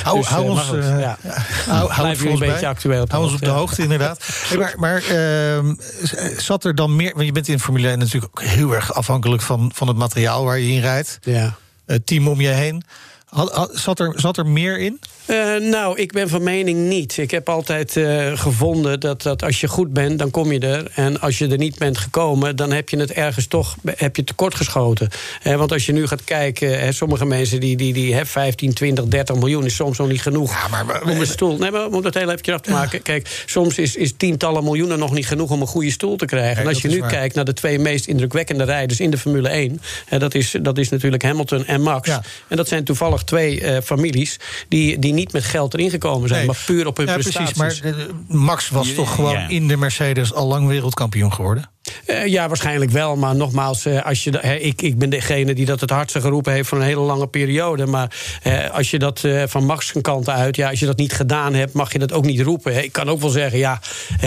Hou, 0.02 0.18
dus, 0.18 0.26
hou 0.26 0.48
ons, 0.48 0.72
uh, 0.72 1.00
ja. 1.00 1.18
hou, 1.68 1.90
hou 1.90 2.08
ons 2.08 2.22
een 2.22 2.38
beetje 2.38 2.66
actueel. 2.66 3.04
Hou 3.08 3.24
ons 3.24 3.32
op 3.32 3.40
de 3.40 3.50
hoogte, 3.50 3.82
inderdaad. 3.82 4.18
hey, 4.48 4.58
maar 4.58 4.92
maar 4.92 5.02
uh, 5.10 6.38
zat 6.38 6.64
er 6.64 6.74
dan 6.74 6.96
meer... 6.96 7.12
want 7.14 7.26
je 7.26 7.32
bent 7.32 7.48
in 7.48 7.60
Formule 7.60 7.88
1 7.88 7.98
natuurlijk 7.98 8.31
ook 8.32 8.42
heel 8.42 8.74
erg 8.74 8.94
afhankelijk... 8.94 9.42
van, 9.42 9.70
van 9.74 9.88
het 9.88 9.96
materiaal 9.96 10.44
waar 10.44 10.58
je 10.58 10.72
in 10.72 10.80
rijdt. 10.80 11.18
Ja. 11.22 11.56
Het 11.86 12.06
team 12.06 12.28
om 12.28 12.40
je 12.40 12.48
heen. 12.48 12.82
Had, 13.26 13.52
had, 13.52 13.70
zat, 13.74 13.98
er, 13.98 14.12
zat 14.16 14.36
er 14.36 14.46
meer 14.46 14.78
in? 14.78 15.00
Uh, 15.26 15.56
nou, 15.70 15.98
ik 15.98 16.12
ben 16.12 16.28
van 16.28 16.42
mening 16.42 16.78
niet. 16.78 17.18
Ik 17.18 17.30
heb 17.30 17.48
altijd 17.48 17.96
uh, 17.96 18.38
gevonden 18.38 19.00
dat, 19.00 19.22
dat 19.22 19.42
als 19.42 19.60
je 19.60 19.68
goed 19.68 19.92
bent, 19.92 20.18
dan 20.18 20.30
kom 20.30 20.52
je 20.52 20.58
er. 20.58 20.90
En 20.94 21.20
als 21.20 21.38
je 21.38 21.48
er 21.48 21.58
niet 21.58 21.78
bent 21.78 21.98
gekomen, 21.98 22.56
dan 22.56 22.72
heb 22.72 22.88
je 22.88 22.96
het 22.96 23.12
ergens 23.12 23.46
toch 23.46 23.76
heb 23.96 24.16
je 24.16 24.24
tekort 24.24 24.54
geschoten. 24.54 25.08
Uh, 25.44 25.54
want 25.54 25.72
als 25.72 25.86
je 25.86 25.92
nu 25.92 26.06
gaat 26.06 26.24
kijken, 26.24 26.94
sommige 26.94 27.24
mensen 27.24 27.60
die, 27.60 27.76
die, 27.76 27.92
die 27.92 28.12
hebben 28.12 28.30
15, 28.30 28.74
20, 28.74 29.04
30 29.04 29.36
miljoen 29.36 29.64
is 29.64 29.74
soms 29.74 29.98
nog 29.98 30.08
niet 30.08 30.22
genoeg 30.22 30.50
ja, 30.52 30.68
maar, 30.68 30.86
maar, 30.86 31.02
om 31.02 31.20
een 31.20 31.26
stoel. 31.26 31.58
Nee, 31.58 31.70
maar 31.70 31.86
om 31.86 32.02
dat 32.02 32.14
heel 32.14 32.30
even 32.30 32.54
af 32.54 32.60
te 32.60 32.70
maken. 32.70 33.02
Kijk, 33.02 33.42
soms 33.46 33.78
is, 33.78 33.96
is 33.96 34.12
tientallen 34.16 34.64
miljoenen 34.64 34.98
nog 34.98 35.12
niet 35.12 35.26
genoeg 35.26 35.50
om 35.50 35.60
een 35.60 35.66
goede 35.66 35.90
stoel 35.90 36.16
te 36.16 36.26
krijgen. 36.26 36.62
en 36.62 36.68
als 36.68 36.82
je 36.82 36.88
nu 36.88 37.00
kijkt 37.06 37.34
naar 37.34 37.44
de 37.44 37.52
twee 37.52 37.78
meest 37.78 38.06
indrukwekkende 38.06 38.64
rijders 38.64 39.00
in 39.00 39.10
de 39.10 39.18
Formule 39.18 39.48
1, 39.48 39.80
dat, 40.18 40.34
is, 40.34 40.54
dat 40.62 40.78
is 40.78 40.88
natuurlijk 40.88 41.22
Hamilton 41.22 41.66
en 41.66 41.82
Max. 41.82 42.08
Ja. 42.08 42.22
En 42.48 42.56
dat 42.56 42.68
zijn 42.68 42.84
toevallig 42.84 43.22
twee 43.22 43.82
families 43.82 44.36
die, 44.68 44.98
die 44.98 45.11
niet 45.12 45.32
met 45.32 45.44
geld 45.44 45.74
erin 45.74 45.90
gekomen 45.90 46.28
zijn, 46.28 46.46
maar 46.46 46.62
puur 46.66 46.86
op 46.86 46.96
hun 46.96 47.06
ja, 47.06 47.12
prestaties. 47.12 47.52
Precies, 47.52 47.82
maar 47.82 47.92
eh, 47.92 48.04
Max 48.28 48.68
was 48.68 48.94
toch 48.94 49.14
gewoon 49.14 49.48
in 49.48 49.68
de 49.68 49.76
Mercedes 49.76 50.32
al 50.32 50.46
lang 50.46 50.68
wereldkampioen 50.68 51.32
geworden? 51.32 51.70
Uh, 52.06 52.26
ja, 52.26 52.48
waarschijnlijk 52.48 52.90
wel. 52.90 53.16
Maar 53.16 53.36
nogmaals, 53.36 53.86
uh, 53.86 54.02
als 54.04 54.24
je 54.24 54.30
ik, 54.60 54.82
ik 54.82 54.98
ben 54.98 55.10
degene 55.10 55.54
die 55.54 55.66
dat 55.66 55.80
het 55.80 55.90
hardste 55.90 56.20
geroepen 56.20 56.52
heeft 56.52 56.68
voor 56.68 56.78
een 56.78 56.84
hele 56.84 57.00
lange 57.00 57.26
periode. 57.26 57.86
Maar 57.86 58.16
uh, 58.46 58.70
als 58.70 58.90
je 58.90 58.98
dat 58.98 59.20
van 59.46 59.64
Max 59.64 59.92
kant 60.00 60.28
uit, 60.28 60.56
ja, 60.56 60.70
als 60.70 60.80
je 60.80 60.86
dat 60.86 60.96
niet 60.96 61.12
gedaan 61.12 61.54
hebt, 61.54 61.72
mag 61.72 61.92
je 61.92 61.98
dat 61.98 62.12
ook 62.12 62.24
niet 62.24 62.40
roepen. 62.40 62.84
Ik 62.84 62.92
kan 62.92 63.08
ook 63.08 63.20
wel 63.20 63.30
zeggen, 63.30 63.58
ja, 63.58 63.80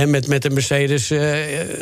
met, 0.07 0.27
met 0.27 0.45
een 0.45 0.53
Mercedes. 0.53 1.09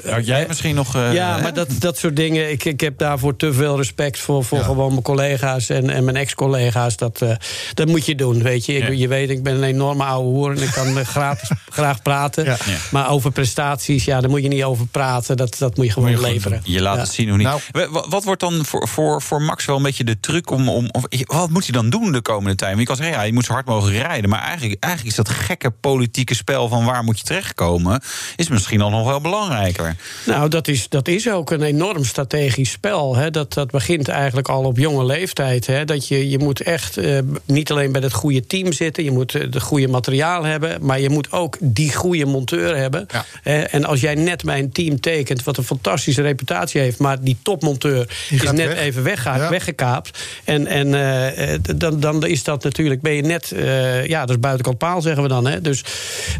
Had 0.05 0.25
jij 0.25 0.45
misschien 0.47 0.75
nog. 0.75 0.93
ja, 0.93 1.37
maar 1.37 1.53
dat, 1.53 1.67
dat 1.79 1.97
soort 1.97 2.15
dingen. 2.15 2.51
Ik, 2.51 2.65
ik 2.65 2.81
heb 2.81 2.97
daarvoor 2.97 3.35
te 3.35 3.53
veel 3.53 3.77
respect 3.77 4.19
voor, 4.19 4.43
voor 4.43 4.57
ja. 4.57 4.63
gewoon 4.63 4.89
mijn 4.89 5.01
collega's 5.01 5.69
en, 5.69 5.89
en 5.89 6.03
mijn 6.03 6.17
ex-collega's. 6.17 6.97
Dat, 6.97 7.25
dat 7.73 7.87
moet 7.87 8.05
je 8.05 8.15
doen. 8.15 8.43
Weet 8.43 8.65
je, 8.65 8.73
ik, 8.73 8.87
ja. 8.87 8.92
Je 8.97 9.07
weet, 9.07 9.29
ik 9.29 9.43
ben 9.43 9.55
een 9.55 9.63
enorme 9.63 10.03
oude 10.03 10.29
hoer 10.29 10.51
en 10.51 10.61
ik 10.61 10.71
kan 10.71 11.05
gratis, 11.05 11.49
graag 11.69 12.01
praten. 12.01 12.43
Ja. 12.43 12.57
Maar 12.91 13.09
over 13.09 13.31
prestaties, 13.31 14.05
ja, 14.05 14.21
daar 14.21 14.29
moet 14.29 14.41
je 14.41 14.47
niet 14.47 14.63
over 14.63 14.87
praten. 14.87 15.37
Dat, 15.37 15.55
dat 15.57 15.77
moet 15.77 15.85
je 15.85 15.91
gewoon 15.91 16.21
leveren. 16.21 16.61
Je 16.63 16.81
laat 16.81 16.97
het 16.97 17.09
zien 17.09 17.27
hoe 17.29 17.37
niet. 17.37 17.47
Nou, 17.47 18.03
wat 18.09 18.23
wordt 18.23 18.41
dan 18.41 18.65
voor, 18.65 18.87
voor, 18.87 19.21
voor 19.21 19.41
Max 19.41 19.65
wel 19.65 19.75
een 19.75 19.83
beetje 19.83 20.03
de 20.03 20.19
truc 20.19 20.51
om, 20.51 20.69
om. 20.69 20.89
Wat 21.25 21.49
moet 21.49 21.63
hij 21.63 21.71
dan 21.71 21.89
doen 21.89 22.11
de 22.11 22.21
komende 22.21 22.55
tijd? 22.55 22.69
Want 22.69 22.81
je 22.81 22.87
kan 22.87 22.95
zeggen, 22.95 23.15
ja, 23.15 23.21
je 23.23 23.33
moet 23.33 23.45
zo 23.45 23.53
hard 23.53 23.65
mogen 23.65 23.91
rijden. 23.91 24.29
Maar 24.29 24.41
eigenlijk, 24.41 24.83
eigenlijk 24.83 25.17
is 25.17 25.23
dat 25.23 25.29
gekke 25.29 25.71
politieke 25.71 26.35
spel 26.35 26.67
van 26.67 26.85
waar 26.85 27.03
moet 27.03 27.17
je 27.17 27.23
terechtkomen. 27.23 28.01
Is 28.35 28.47
misschien 28.49 28.79
dan 28.79 28.91
nog 28.91 29.07
wel 29.07 29.21
belangrijker. 29.21 29.95
Nou, 30.25 30.49
dat 30.49 30.67
is, 30.67 30.89
dat 30.89 31.07
is 31.07 31.29
ook 31.29 31.51
een 31.51 31.61
enorm 31.61 32.03
strategisch 32.03 32.71
spel. 32.71 33.15
Hè. 33.15 33.31
Dat, 33.31 33.53
dat 33.53 33.71
begint 33.71 34.07
eigenlijk 34.07 34.47
al 34.49 34.63
op 34.63 34.77
jonge 34.77 35.05
leeftijd. 35.05 35.67
Hè. 35.67 35.85
Dat 35.85 36.07
je, 36.07 36.29
je 36.29 36.39
moet 36.39 36.61
echt 36.61 36.97
uh, 36.97 37.19
niet 37.45 37.71
alleen 37.71 37.91
bij 37.91 38.01
het 38.01 38.13
goede 38.13 38.45
team 38.45 38.71
zitten. 38.71 38.82
Je 38.91 39.11
moet 39.11 39.33
het 39.33 39.61
goede 39.61 39.87
materiaal 39.87 40.43
hebben. 40.43 40.77
Maar 40.81 40.99
je 40.99 41.09
moet 41.09 41.31
ook 41.31 41.57
die 41.59 41.93
goede 41.93 42.25
monteur 42.25 42.77
hebben. 42.77 43.07
Ja. 43.43 43.67
En 43.67 43.85
als 43.85 44.01
jij 44.01 44.15
net 44.15 44.43
bij 44.43 44.59
een 44.59 44.71
team 44.71 44.99
tekent 44.99 45.43
wat 45.43 45.57
een 45.57 45.63
fantastische 45.63 46.21
reputatie 46.21 46.81
heeft, 46.81 46.99
maar 46.99 47.21
die 47.21 47.37
topmonteur 47.41 48.07
die 48.29 48.43
is 48.43 48.51
net 48.51 48.73
even 48.73 49.03
ja. 49.23 49.49
weggekaapt. 49.49 50.19
En, 50.43 50.67
en 50.67 50.87
uh, 50.87 51.75
dan, 51.75 51.99
dan 51.99 52.25
is 52.25 52.43
dat 52.43 52.63
natuurlijk, 52.63 53.01
ben 53.01 53.13
je 53.13 53.21
net, 53.21 53.51
uh, 53.55 54.05
ja, 54.05 54.19
dat 54.19 54.29
is 54.29 54.39
buitenkant 54.39 54.77
paal, 54.77 55.01
zeggen 55.01 55.23
we 55.23 55.29
dan. 55.29 55.47
Hè? 55.47 55.61
Dus 55.61 55.83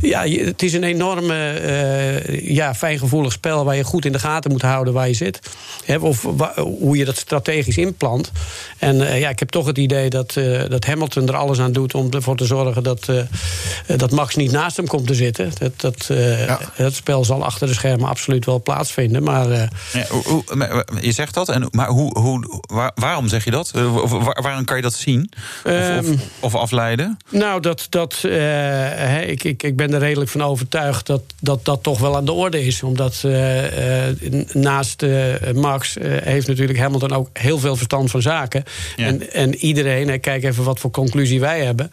ja, 0.02 0.28
het 0.28 0.64
is 0.64 0.74
een 0.74 0.84
enorme, 0.84 1.62
uh, 1.62 2.50
ja, 2.50 2.76
fijngevoelig 2.76 3.32
spel 3.32 3.66
waar 3.66 3.76
je 3.76 3.84
goed 3.84 4.06
in 4.06 4.12
de 4.12 4.20
gaten 4.20 4.52
moet 4.52 4.62
houden 4.62 4.94
waar 4.94 5.08
je 5.08 5.14
zit. 5.14 5.40
Hè? 5.86 5.98
Of 5.98 6.22
hoe 6.56 6.98
je 6.98 7.06
dat 7.06 7.18
strategisch 7.18 7.78
inplant. 7.78 8.32
En 8.78 9.20
ja, 9.20 9.30
ik 9.30 9.40
heb 9.40 9.50
toch 9.50 9.66
het 9.66 9.78
idee 9.78 10.10
dat, 10.10 10.34
dat 10.70 10.86
Hamilton 10.86 11.28
er 11.28 11.36
alles 11.36 11.60
aan 11.60 11.72
doet 11.72 11.94
om 11.94 12.12
ervoor 12.12 12.33
te 12.36 12.46
zorgen 12.46 12.84
dat, 12.84 13.12
dat 13.98 14.12
Max 14.12 14.36
niet 14.36 14.52
naast 14.52 14.78
hem 14.78 14.88
komt 14.88 15.08
te 15.08 15.16
zitten. 15.16 15.52
Dat, 15.58 15.82
dat, 15.82 16.06
ja. 16.08 16.60
dat 16.78 16.94
spel 16.94 17.26
zal 17.26 17.44
achter 17.44 17.68
de 17.68 17.74
schermen 17.74 18.10
absoluut 18.10 18.46
wel 18.46 18.62
plaatsvinden. 18.62 19.24
Maar, 19.24 19.50
uh, 19.50 19.64
ja, 19.94 20.06
hoe, 20.08 20.44
je 21.02 21.12
zegt 21.12 21.34
dat, 21.34 21.50
en, 21.50 21.68
maar 21.72 21.88
hoe, 21.88 22.20
hoe, 22.20 22.62
waar, 22.62 22.92
waarom 22.96 23.28
zeg 23.28 23.44
je 23.44 23.52
dat? 23.52 23.72
Eh, 23.76 24.06
waar, 24.06 24.42
waarom 24.42 24.66
kan 24.66 24.76
je 24.76 24.82
dat 24.82 24.94
zien? 24.94 25.32
Of, 25.64 26.00
of, 26.00 26.22
of, 26.40 26.56
afleiden? 26.56 27.18
Nou, 27.30 27.62
dat, 27.62 27.88
dat, 27.90 28.22
uh, 28.26 29.30
ik, 29.30 29.44
ik, 29.44 29.64
ik 29.64 29.76
ben 29.76 29.94
er 29.94 30.00
redelijk 30.00 30.32
van 30.32 30.42
overtuigd 30.42 31.06
dat 31.06 31.22
dat, 31.40 31.66
dat 31.66 31.84
toch 31.84 32.00
wel 32.00 32.16
aan 32.16 32.26
de 32.26 32.32
orde 32.32 32.66
is. 32.66 32.84
Omdat 32.84 33.26
naast 34.52 35.06
Max 35.54 35.98
heeft 36.24 36.48
natuurlijk 36.48 36.80
Hamilton 36.80 37.12
ook 37.12 37.30
heel 37.34 37.60
veel 37.60 37.76
verstand 37.76 38.12
van 38.12 38.22
zaken. 38.22 38.64
Ja. 38.96 39.06
En, 39.06 39.32
en 39.32 39.56
iedereen, 39.56 40.20
kijk 40.20 40.44
even 40.44 40.64
wat 40.64 40.80
voor 40.80 40.92
conclusie 40.92 41.40
wij 41.40 41.66
hebben. 41.66 41.90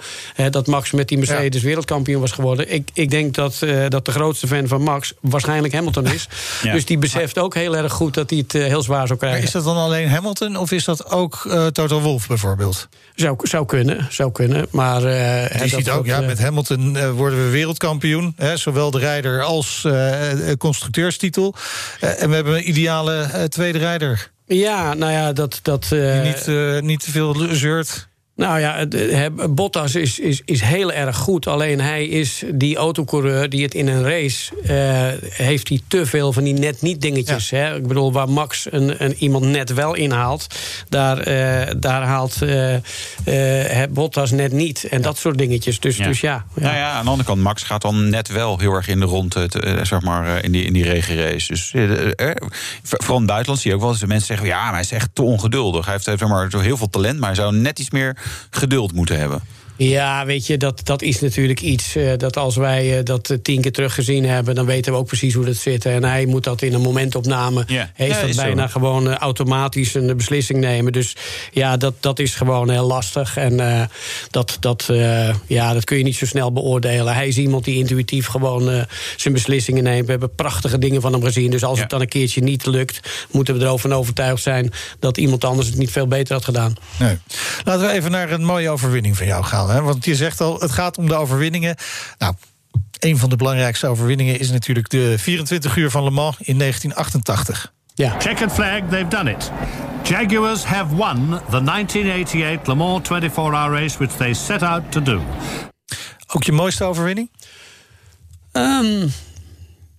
Dat 0.50 0.66
Max 0.66 0.90
met 0.90 1.08
die 1.08 1.18
Mercedes 1.18 1.60
ja. 1.60 1.66
wereldkampioen 1.66 2.20
was 2.20 2.32
geworden. 2.32 2.72
Ik, 2.72 2.90
ik 2.92 3.10
denk 3.10 3.34
dat, 3.34 3.58
dat 3.88 4.04
de 4.04 4.12
grootste 4.12 4.46
fan 4.46 4.68
van 4.68 4.82
Max 4.82 5.14
waarschijnlijk 5.20 5.74
Hamilton 5.74 6.06
is. 6.06 6.28
Ja. 6.62 6.72
Dus 6.72 6.84
die 6.84 6.98
beseft 6.98 7.38
ook 7.38 7.54
heel 7.54 7.76
erg 7.76 7.92
goed 7.92 8.14
dat 8.14 8.30
hij 8.30 8.38
het 8.38 8.54
eh, 8.54 8.62
heel 8.62 8.82
zwaar 8.82 9.06
zou 9.06 9.18
krijgen. 9.18 9.38
Maar 9.38 9.48
is 9.48 9.54
dat 9.54 9.64
dan 9.64 9.76
alleen 9.76 10.08
Hamilton 10.08 10.56
of 10.56 10.72
is 10.72 10.84
dat 10.84 11.10
ook 11.10 11.44
uh, 11.46 11.66
Toto 11.66 12.00
Wolff 12.00 12.26
bijvoorbeeld? 12.26 12.88
Zou, 13.14 13.36
zou 13.42 13.66
kunnen, 13.66 14.06
zou 14.10 14.32
kunnen. 14.32 14.66
Maar, 14.70 15.02
je 15.02 15.62
ziet 15.64 15.90
ook, 15.90 16.06
ja, 16.06 16.20
met 16.20 16.38
Hamilton 16.38 17.12
worden 17.12 17.44
we 17.44 17.50
wereldkampioen. 17.50 18.34
Hè, 18.36 18.56
zowel 18.56 18.90
de 18.90 18.98
rijder 18.98 19.42
als 19.42 19.86
constructeurstitel. 20.58 21.54
en 22.00 22.28
we 22.28 22.34
hebben 22.34 22.54
een 22.54 22.68
ideale 22.68 23.46
tweede 23.48 23.78
rijder. 23.78 24.30
Ja, 24.46 24.94
nou 24.94 25.12
ja, 25.12 25.32
dat... 25.32 25.58
dat 25.62 25.86
Die 25.88 26.00
niet, 26.00 26.46
niet 26.82 27.00
te 27.04 27.10
veel 27.10 27.36
zeurt. 27.50 28.08
Nou 28.40 28.60
ja, 28.60 28.86
Bottas 29.50 29.94
is, 29.94 30.18
is, 30.18 30.42
is 30.44 30.60
heel 30.60 30.92
erg 30.92 31.16
goed. 31.16 31.46
Alleen 31.46 31.80
hij 31.80 32.06
is 32.06 32.42
die 32.54 32.76
autocoureur 32.76 33.48
die 33.48 33.62
het 33.62 33.74
in 33.74 33.88
een 33.88 34.02
race... 34.02 34.52
Uh, 34.62 35.30
heeft 35.32 35.68
hij 35.68 35.80
te 35.88 36.06
veel 36.06 36.32
van 36.32 36.44
die 36.44 36.54
net 36.54 36.82
niet 36.82 37.00
dingetjes. 37.00 37.50
Hè? 37.50 37.76
Ik 37.76 37.86
bedoel, 37.86 38.12
waar 38.12 38.28
Max 38.28 38.66
een, 38.70 39.04
een, 39.04 39.14
iemand 39.18 39.44
net 39.44 39.74
wel 39.74 39.94
inhaalt... 39.94 40.46
daar, 40.88 41.18
uh, 41.18 41.74
daar 41.76 42.02
haalt 42.02 42.36
uh, 42.42 42.76
Bottas 43.90 44.30
net 44.30 44.52
niet. 44.52 44.84
En 44.84 45.02
dat 45.02 45.18
soort 45.18 45.38
dingetjes. 45.38 45.80
Dus 45.80 45.96
ja. 45.96 46.06
Dus 46.06 46.20
ja, 46.20 46.44
ja. 46.54 46.62
Nou 46.62 46.76
ja, 46.76 46.90
aan 46.90 47.04
de 47.04 47.10
andere 47.10 47.28
kant, 47.28 47.40
Max 47.40 47.62
gaat 47.62 47.82
dan 47.82 48.08
net 48.08 48.28
wel 48.28 48.58
heel 48.58 48.72
erg 48.72 48.88
in 48.88 49.00
de 49.00 49.06
rond... 49.06 49.36
zeg 49.82 50.00
maar, 50.00 50.44
in 50.44 50.52
die, 50.52 50.64
in 50.64 50.72
die 50.72 50.84
regenrace. 50.84 51.46
Dus 51.46 51.70
vooral 52.82 53.16
in 53.16 53.22
het 53.22 53.26
buitenland 53.26 53.60
zie 53.60 53.70
je 53.70 53.76
ook 53.76 53.82
wel 53.82 53.90
eens 53.90 54.04
mensen 54.04 54.26
zeggen... 54.26 54.46
ja, 54.46 54.62
maar 54.62 54.72
hij 54.72 54.80
is 54.80 54.92
echt 54.92 55.08
te 55.12 55.22
ongeduldig. 55.22 55.84
Hij 55.84 55.94
heeft 55.94 56.18
zeg 56.18 56.28
maar, 56.28 56.48
heel 56.58 56.76
veel 56.76 56.90
talent, 56.90 57.18
maar 57.18 57.28
hij 57.28 57.38
zou 57.38 57.54
net 57.54 57.78
iets 57.78 57.90
meer 57.90 58.16
geduld 58.50 58.92
moeten 58.92 59.18
hebben. 59.18 59.42
Ja, 59.82 60.26
weet 60.26 60.46
je, 60.46 60.56
dat, 60.56 60.80
dat 60.84 61.02
is 61.02 61.20
natuurlijk 61.20 61.60
iets 61.60 61.96
uh, 61.96 62.12
dat 62.16 62.36
als 62.36 62.56
wij 62.56 62.98
uh, 62.98 63.04
dat 63.04 63.38
tien 63.42 63.60
keer 63.60 63.72
teruggezien 63.72 64.24
hebben, 64.24 64.54
dan 64.54 64.66
weten 64.66 64.92
we 64.92 64.98
ook 64.98 65.06
precies 65.06 65.34
hoe 65.34 65.44
dat 65.44 65.56
zit. 65.56 65.84
En 65.84 66.04
hij 66.04 66.26
moet 66.26 66.44
dat 66.44 66.62
in 66.62 66.74
een 66.74 66.80
momentopname, 66.80 67.64
yeah. 67.66 67.86
heeft 67.94 68.20
ja, 68.20 68.26
dat 68.26 68.36
bijna 68.36 68.66
zo. 68.66 68.72
gewoon 68.72 69.08
uh, 69.08 69.14
automatisch 69.14 69.94
een 69.94 70.16
beslissing 70.16 70.60
nemen. 70.60 70.92
Dus 70.92 71.16
ja, 71.52 71.76
dat, 71.76 71.94
dat 72.00 72.18
is 72.18 72.34
gewoon 72.34 72.70
heel 72.70 72.86
lastig. 72.86 73.36
En 73.36 73.88
dat, 74.30 74.56
dat, 74.60 74.88
ja, 75.46 75.72
dat 75.72 75.84
kun 75.84 75.96
je 75.96 76.04
niet 76.04 76.16
zo 76.16 76.26
snel 76.26 76.52
beoordelen. 76.52 77.14
Hij 77.14 77.28
is 77.28 77.38
iemand 77.38 77.64
die 77.64 77.76
intuïtief 77.76 78.26
gewoon 78.26 78.86
zijn 79.16 79.34
beslissingen 79.34 79.82
neemt. 79.82 80.04
We 80.04 80.10
hebben 80.10 80.34
prachtige 80.34 80.78
dingen 80.78 81.00
van 81.00 81.12
hem 81.12 81.22
gezien. 81.22 81.50
Dus 81.50 81.64
als 81.64 81.76
ja. 81.76 81.80
het 81.80 81.90
dan 81.90 82.00
een 82.00 82.08
keertje 82.08 82.42
niet 82.42 82.66
lukt, 82.66 83.00
moeten 83.30 83.58
we 83.58 83.64
erover 83.64 83.92
overtuigd 83.92 84.42
zijn 84.42 84.72
dat 84.98 85.16
iemand 85.16 85.44
anders 85.44 85.68
het 85.68 85.78
niet 85.78 85.90
veel 85.90 86.06
beter 86.06 86.34
had 86.34 86.44
gedaan. 86.44 86.74
Nee. 86.98 87.18
Laten 87.64 87.86
we 87.86 87.92
even 87.92 88.10
naar 88.10 88.30
een 88.30 88.44
mooie 88.44 88.70
overwinning 88.70 89.16
van 89.16 89.26
jou 89.26 89.44
gaan. 89.44 89.68
Hè? 89.70 89.82
Want 89.82 90.04
je 90.04 90.14
zegt 90.14 90.40
al, 90.40 90.60
het 90.60 90.70
gaat 90.70 90.98
om 90.98 91.08
de 91.08 91.14
overwinningen. 91.14 91.76
Nou, 92.18 92.34
een 92.98 93.18
van 93.18 93.30
de 93.30 93.36
belangrijkste 93.36 93.86
overwinningen 93.86 94.38
is 94.38 94.50
natuurlijk 94.50 94.90
de 94.90 95.18
24 95.18 95.76
uur 95.76 95.90
van 95.90 96.04
Le 96.04 96.10
Mans 96.10 96.36
in 96.40 96.58
1988. 96.58 97.72
Ja. 97.94 98.14
Checkered 98.18 98.52
flag, 98.52 98.80
they've 98.88 99.08
done 99.08 99.30
it. 99.30 99.50
Jaguars 100.02 100.64
have 100.64 100.94
won 100.94 101.28
the 101.50 101.62
1988 101.62 102.66
Le 102.66 102.74
Mans 102.74 103.08
24-hour 103.08 103.70
race, 103.70 103.98
which 103.98 104.16
they 104.16 104.34
set 104.34 104.62
out 104.62 104.92
to 104.92 105.02
do. 105.02 105.20
Ook 106.26 106.42
je 106.42 106.52
mooiste 106.52 106.84
overwinning? 106.84 107.30
Um, 108.52 109.12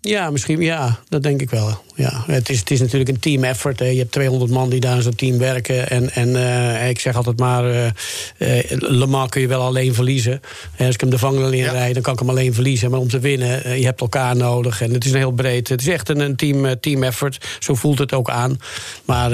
ja, 0.01 0.29
misschien 0.29 0.61
ja, 0.61 0.99
dat 1.09 1.23
denk 1.23 1.41
ik 1.41 1.49
wel. 1.49 1.83
Ja, 2.01 2.23
het, 2.25 2.49
is, 2.49 2.59
het 2.59 2.71
is 2.71 2.79
natuurlijk 2.79 3.09
een 3.09 3.19
team 3.19 3.43
effort. 3.43 3.79
Hè. 3.79 3.85
Je 3.85 3.97
hebt 3.97 4.11
200 4.11 4.51
man 4.51 4.69
die 4.69 4.79
daar 4.79 4.95
in 4.95 5.01
zo'n 5.01 5.15
team 5.15 5.37
werken. 5.37 5.89
En, 5.89 6.11
en 6.11 6.29
uh, 6.29 6.89
ik 6.89 6.99
zeg 6.99 7.15
altijd 7.15 7.39
maar, 7.39 7.65
uh, 7.65 7.85
uh, 7.85 8.63
Le 8.69 9.05
Mans 9.05 9.29
kun 9.29 9.41
je 9.41 9.47
wel 9.47 9.61
alleen 9.61 9.93
verliezen. 9.93 10.41
als 10.79 10.93
ik 10.93 11.01
hem 11.01 11.09
de 11.09 11.17
vangen 11.17 11.53
in 11.53 11.57
ja. 11.57 11.93
dan 11.93 12.01
kan 12.01 12.13
ik 12.13 12.19
hem 12.19 12.29
alleen 12.29 12.53
verliezen. 12.53 12.91
Maar 12.91 12.99
om 12.99 13.07
te 13.07 13.19
winnen, 13.19 13.79
je 13.79 13.85
hebt 13.85 14.01
elkaar 14.01 14.35
nodig. 14.35 14.81
En 14.81 14.93
het 14.93 15.05
is 15.05 15.11
een 15.11 15.17
heel 15.17 15.31
breed, 15.31 15.69
het 15.69 15.81
is 15.81 15.87
echt 15.87 16.09
een, 16.09 16.19
een 16.19 16.35
team, 16.35 16.79
team 16.79 17.03
effort. 17.03 17.45
Zo 17.59 17.75
voelt 17.75 17.99
het 17.99 18.13
ook 18.13 18.29
aan. 18.29 18.59
Maar 19.05 19.31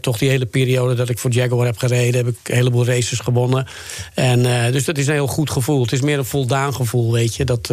toch 0.00 0.18
die 0.18 0.28
hele 0.28 0.46
periode 0.46 0.94
dat 0.94 1.08
ik 1.08 1.18
voor 1.18 1.30
Jaguar 1.30 1.66
heb 1.66 1.78
gereden... 1.78 2.24
heb 2.24 2.34
ik 2.34 2.48
een 2.48 2.54
heleboel 2.54 2.86
races 2.86 3.18
gewonnen. 3.18 3.66
En, 4.14 4.42
dus 4.72 4.84
dat 4.84 4.98
is 4.98 5.06
een 5.06 5.12
heel 5.12 5.26
goed 5.26 5.50
gevoel. 5.50 5.82
Het 5.82 5.92
is 5.92 6.00
meer 6.00 6.18
een 6.18 6.24
voldaan 6.24 6.74
gevoel, 6.74 7.12
weet 7.12 7.34
je, 7.34 7.44
dat, 7.44 7.72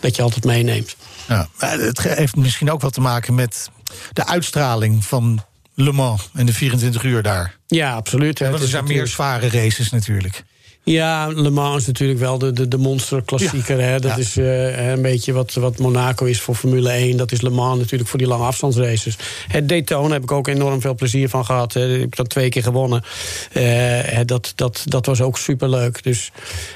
dat 0.00 0.16
je 0.16 0.22
altijd 0.22 0.44
meeneemt. 0.44 0.96
Ja, 1.28 1.48
het 1.56 2.02
heeft 2.02 2.36
misschien 2.36 2.70
ook 2.70 2.80
wat 2.80 2.92
te 2.92 3.00
maken 3.00 3.34
met 3.34 3.67
de 4.12 4.26
uitstraling 4.26 5.04
van 5.04 5.44
Le 5.74 5.92
Mans 5.92 6.30
en 6.34 6.46
de 6.46 6.52
24 6.52 7.02
uur 7.02 7.22
daar. 7.22 7.56
Ja, 7.66 7.94
absoluut. 7.94 8.38
Want 8.38 8.62
er 8.62 8.68
zijn 8.68 8.84
meer 8.84 9.06
zware 9.06 9.48
races 9.48 9.90
natuurlijk. 9.90 10.44
Ja, 10.90 11.28
Le 11.34 11.50
Mans 11.50 11.80
is 11.80 11.86
natuurlijk 11.86 12.18
wel 12.18 12.38
de, 12.38 12.52
de, 12.52 12.68
de 12.68 12.78
monsterklassieker. 12.78 13.78
Ja. 13.78 13.84
Hè. 13.84 14.00
Dat 14.00 14.10
ja. 14.10 14.16
is 14.16 14.36
uh, 14.36 14.88
een 14.88 15.02
beetje 15.02 15.32
wat, 15.32 15.54
wat 15.54 15.78
Monaco 15.78 16.24
is 16.24 16.40
voor 16.40 16.54
Formule 16.54 16.90
1. 16.90 17.16
Dat 17.16 17.32
is 17.32 17.40
Le 17.40 17.50
Mans 17.50 17.78
natuurlijk 17.78 18.10
voor 18.10 18.18
die 18.18 18.28
lange 18.28 18.44
afstandsraces. 18.44 19.16
Het 19.48 19.68
Daytona 19.68 20.12
heb 20.12 20.22
ik 20.22 20.32
ook 20.32 20.48
enorm 20.48 20.80
veel 20.80 20.94
plezier 20.94 21.28
van 21.28 21.44
gehad. 21.44 21.72
Hè. 21.72 21.94
Ik 21.94 22.00
heb 22.00 22.16
dat 22.16 22.28
twee 22.28 22.48
keer 22.48 22.62
gewonnen. 22.62 23.02
Uh, 23.52 24.18
dat, 24.24 24.52
dat, 24.54 24.82
dat 24.84 25.06
was 25.06 25.20
ook 25.20 25.38
superleuk. 25.38 26.02
Dus 26.02 26.30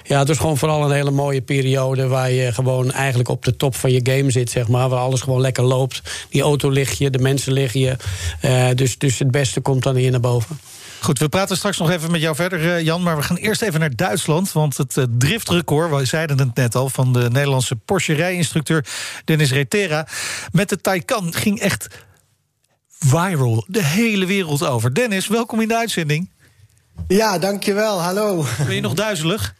ja, 0.04 0.18
het 0.18 0.28
is 0.28 0.38
gewoon 0.38 0.58
vooral 0.58 0.84
een 0.84 0.96
hele 0.96 1.10
mooie 1.10 1.40
periode... 1.40 2.06
waar 2.06 2.30
je 2.30 2.52
gewoon 2.52 2.92
eigenlijk 2.92 3.28
op 3.28 3.44
de 3.44 3.56
top 3.56 3.74
van 3.74 3.92
je 3.92 4.00
game 4.02 4.30
zit, 4.30 4.50
zeg 4.50 4.68
maar. 4.68 4.88
Waar 4.88 5.00
alles 5.00 5.20
gewoon 5.20 5.40
lekker 5.40 5.64
loopt. 5.64 6.02
Die 6.30 6.42
auto 6.42 6.70
ligt 6.70 6.98
je, 6.98 7.10
de 7.10 7.18
mensen 7.18 7.52
liggen 7.52 7.80
je. 7.80 7.96
Uh, 8.44 8.66
dus, 8.74 8.98
dus 8.98 9.18
het 9.18 9.30
beste 9.30 9.60
komt 9.60 9.82
dan 9.82 9.96
hier 9.96 10.10
naar 10.10 10.20
boven. 10.20 10.58
Goed, 11.02 11.18
we 11.18 11.28
praten 11.28 11.56
straks 11.56 11.78
nog 11.78 11.90
even 11.90 12.10
met 12.10 12.20
jou 12.20 12.34
verder, 12.34 12.82
Jan. 12.82 13.02
Maar 13.02 13.16
we 13.16 13.22
gaan 13.22 13.36
eerst 13.36 13.62
even 13.62 13.80
naar 13.80 13.96
Duitsland. 13.96 14.52
Want 14.52 14.76
het 14.76 14.96
uh, 14.96 15.04
driftrecord, 15.18 15.90
we 15.90 16.04
zeiden 16.04 16.38
het 16.38 16.54
net 16.54 16.74
al... 16.74 16.88
van 16.88 17.12
de 17.12 17.30
Nederlandse 17.30 17.76
Porsche-rijinstructeur 17.76 18.86
Dennis 19.24 19.52
Retera... 19.52 20.06
met 20.52 20.68
de 20.68 20.80
Taycan 20.80 21.34
ging 21.34 21.60
echt 21.60 21.88
viral. 22.88 23.64
De 23.66 23.84
hele 23.84 24.26
wereld 24.26 24.64
over. 24.64 24.94
Dennis, 24.94 25.26
welkom 25.26 25.60
in 25.60 25.68
de 25.68 25.76
uitzending. 25.76 26.30
Ja, 27.08 27.38
dankjewel. 27.38 28.00
Hallo. 28.00 28.44
Ben 28.66 28.74
je 28.74 28.80
nog 28.80 28.94
duizelig? 28.94 29.54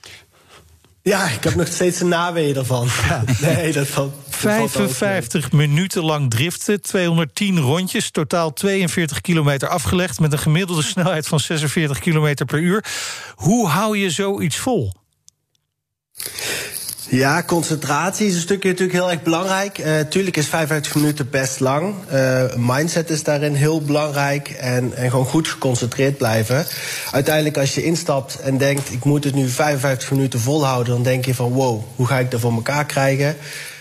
Ja, 1.03 1.28
ik 1.28 1.44
heb 1.44 1.55
nog 1.55 1.66
steeds 1.66 2.00
een 2.00 2.09
naweeën 2.09 2.57
ervan. 2.57 2.88
Ja. 3.09 3.24
Nee, 3.40 3.72
dat 3.72 3.86
valt. 3.86 4.14
55 4.28 5.53
minuten 5.53 6.05
lang 6.05 6.30
driften, 6.30 6.80
210 6.80 7.59
rondjes, 7.59 8.11
totaal 8.11 8.53
42 8.53 9.20
kilometer 9.20 9.68
afgelegd 9.68 10.20
met 10.20 10.32
een 10.32 10.38
gemiddelde 10.38 10.82
snelheid 10.82 11.26
van 11.26 11.40
46 11.40 11.98
kilometer 11.98 12.46
per 12.46 12.59
uur. 12.59 12.84
Hoe 13.34 13.68
hou 13.68 13.98
je 13.98 14.11
zoiets 14.11 14.57
vol? 14.57 14.92
Ja, 17.09 17.42
concentratie 17.42 18.26
is 18.26 18.34
een 18.34 18.40
stukje 18.40 18.68
natuurlijk 18.68 18.98
heel 18.98 19.11
erg 19.11 19.22
belangrijk. 19.22 19.78
Uh, 19.78 20.00
tuurlijk 20.00 20.36
is 20.36 20.46
55 20.46 20.94
minuten 20.94 21.30
best 21.30 21.61
lang. 21.61 21.94
Uh, 22.12 22.42
mindset 22.57 23.11
is 23.11 23.22
daarin 23.22 23.55
heel 23.55 23.82
belangrijk. 23.82 24.48
En, 24.48 24.96
en 24.96 25.11
gewoon 25.11 25.26
goed 25.26 25.48
geconcentreerd 25.48 26.16
blijven. 26.16 26.66
Uiteindelijk 27.11 27.57
als 27.57 27.74
je 27.74 27.84
instapt 27.84 28.40
en 28.40 28.59
denkt... 28.59 28.92
ik 28.92 29.05
moet 29.05 29.24
het 29.24 29.34
nu 29.34 29.48
55 29.48 30.11
minuten 30.11 30.40
volhouden... 30.40 30.92
dan 30.92 31.03
denk 31.03 31.24
je 31.24 31.34
van 31.34 31.53
wow, 31.53 31.82
hoe 31.96 32.07
ga 32.07 32.18
ik 32.18 32.30
dat 32.30 32.40
voor 32.40 32.53
elkaar 32.53 32.86
krijgen? 32.86 33.36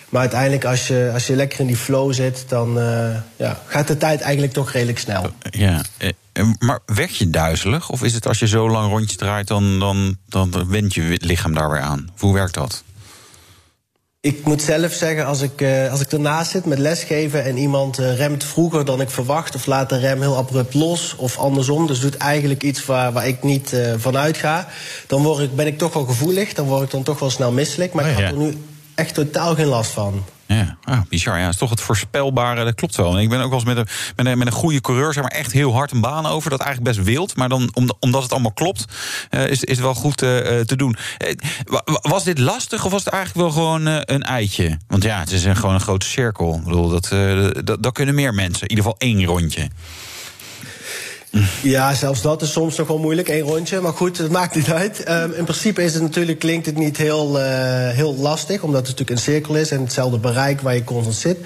Maar 0.09 0.21
uiteindelijk 0.21 0.65
als 0.65 0.87
je, 0.87 1.09
als 1.13 1.27
je 1.27 1.35
lekker 1.35 1.59
in 1.59 1.67
die 1.67 1.77
flow 1.77 2.13
zit... 2.13 2.45
dan 2.47 2.77
uh, 2.77 3.15
ja, 3.35 3.61
gaat 3.65 3.87
de 3.87 3.97
tijd 3.97 4.21
eigenlijk 4.21 4.53
toch 4.53 4.71
redelijk 4.71 4.99
snel. 4.99 5.31
Ja, 5.49 5.81
maar 6.59 6.79
werd 6.85 7.15
je 7.15 7.29
duizelig? 7.29 7.89
Of 7.89 8.03
is 8.03 8.13
het 8.13 8.27
als 8.27 8.39
je 8.39 8.47
zo 8.47 8.69
lang 8.69 8.91
rondje 8.91 9.17
draait... 9.17 9.47
dan, 9.47 9.79
dan, 9.79 10.17
dan 10.27 10.69
went 10.69 10.93
je 10.93 11.17
lichaam 11.21 11.53
daar 11.53 11.71
weer 11.71 11.81
aan? 11.81 12.09
Hoe 12.17 12.33
werkt 12.33 12.53
dat? 12.53 12.83
Ik 14.23 14.45
moet 14.45 14.61
zelf 14.61 14.93
zeggen, 14.93 15.25
als 15.25 15.41
ik, 15.41 15.61
uh, 15.61 15.91
als 15.91 16.01
ik 16.01 16.11
ernaast 16.11 16.51
zit 16.51 16.65
met 16.65 16.77
lesgeven 16.77 17.43
en 17.43 17.57
iemand 17.57 17.99
uh, 17.99 18.15
remt 18.17 18.43
vroeger 18.43 18.85
dan 18.85 19.01
ik 19.01 19.09
verwacht, 19.09 19.55
of 19.55 19.65
laat 19.65 19.89
de 19.89 19.97
rem 19.97 20.21
heel 20.21 20.35
abrupt 20.35 20.73
los, 20.73 21.15
of 21.15 21.37
andersom, 21.37 21.87
dus 21.87 21.99
doet 21.99 22.17
eigenlijk 22.17 22.63
iets 22.63 22.85
waar, 22.85 23.11
waar 23.11 23.27
ik 23.27 23.43
niet 23.43 23.71
uh, 23.73 23.93
van 23.97 24.17
uitga, 24.17 24.67
dan 25.07 25.23
word 25.23 25.39
ik, 25.39 25.55
ben 25.55 25.67
ik 25.67 25.77
toch 25.77 25.93
wel 25.93 26.05
gevoelig, 26.05 26.53
dan 26.53 26.65
word 26.65 26.83
ik 26.83 26.91
dan 26.91 27.03
toch 27.03 27.19
wel 27.19 27.29
snel 27.29 27.51
misselijk. 27.51 27.93
Maar 27.93 28.03
oh, 28.03 28.09
ik 28.09 28.17
heb 28.17 28.25
ja. 28.25 28.31
er 28.31 28.37
nu 28.37 28.57
echt 28.95 29.13
totaal 29.13 29.55
geen 29.55 29.65
last 29.65 29.91
van. 29.91 30.23
Ja, 30.55 30.77
ah, 30.83 31.01
bizar. 31.09 31.39
Ja, 31.39 31.47
is 31.47 31.57
toch 31.57 31.69
het 31.69 31.81
voorspelbare, 31.81 32.63
dat 32.63 32.75
klopt 32.75 32.95
wel. 32.95 33.15
En 33.15 33.21
ik 33.21 33.29
ben 33.29 33.41
ook 33.41 33.49
wel 33.49 33.59
eens 33.59 33.67
met 33.67 33.77
een, 33.77 33.87
met 34.15 34.25
een, 34.25 34.37
met 34.37 34.47
een 34.47 34.53
goede 34.53 34.81
coureur, 34.81 35.13
zeg 35.13 35.23
maar, 35.23 35.31
echt 35.31 35.51
heel 35.51 35.73
hard 35.73 35.91
een 35.91 36.01
baan 36.01 36.25
over. 36.25 36.49
Dat 36.49 36.59
eigenlijk 36.59 36.95
best 36.95 37.07
wild. 37.07 37.35
Maar 37.35 37.49
dan, 37.49 37.73
omdat 37.99 38.23
het 38.23 38.31
allemaal 38.31 38.53
klopt, 38.53 38.85
uh, 39.31 39.47
is, 39.47 39.63
is 39.63 39.75
het 39.75 39.85
wel 39.85 39.93
goed 39.93 40.21
uh, 40.21 40.59
te 40.59 40.75
doen. 40.75 40.95
Was 42.01 42.23
dit 42.23 42.39
lastig 42.39 42.85
of 42.85 42.91
was 42.91 43.03
het 43.03 43.13
eigenlijk 43.13 43.45
wel 43.45 43.63
gewoon 43.63 43.85
een 43.85 44.23
eitje? 44.23 44.77
Want 44.87 45.03
ja, 45.03 45.19
het 45.19 45.31
is 45.31 45.43
een, 45.43 45.55
gewoon 45.55 45.75
een 45.75 45.81
grote 45.81 46.05
cirkel. 46.05 46.55
Ik 46.55 46.63
bedoel, 46.63 46.89
dat, 46.89 47.09
dat, 47.65 47.83
dat 47.83 47.93
kunnen 47.93 48.15
meer 48.15 48.33
mensen. 48.33 48.67
In 48.67 48.69
ieder 48.69 48.83
geval 48.83 48.99
één 48.99 49.25
rondje. 49.25 49.69
Ja, 51.61 51.93
zelfs 51.93 52.21
dat 52.21 52.41
is 52.41 52.51
soms 52.51 52.77
nog 52.77 52.87
wel 52.87 52.97
moeilijk, 52.97 53.29
één 53.29 53.41
rondje. 53.41 53.79
Maar 53.79 53.93
goed, 53.93 54.17
het 54.17 54.31
maakt 54.31 54.55
niet 54.55 54.71
uit. 54.71 55.09
Um, 55.09 55.33
in 55.33 55.43
principe 55.43 55.83
is 55.83 55.93
het 55.93 56.01
natuurlijk, 56.01 56.39
klinkt 56.39 56.65
het 56.65 56.77
niet 56.77 56.97
heel, 56.97 57.39
uh, 57.39 57.43
heel 57.89 58.15
lastig, 58.15 58.61
omdat 58.61 58.87
het 58.87 58.89
natuurlijk 58.89 59.09
een 59.09 59.33
cirkel 59.33 59.55
is 59.55 59.71
en 59.71 59.81
hetzelfde 59.81 60.17
bereik 60.17 60.61
waar 60.61 60.75
je 60.75 60.83
constant 60.83 61.15
zit. 61.15 61.37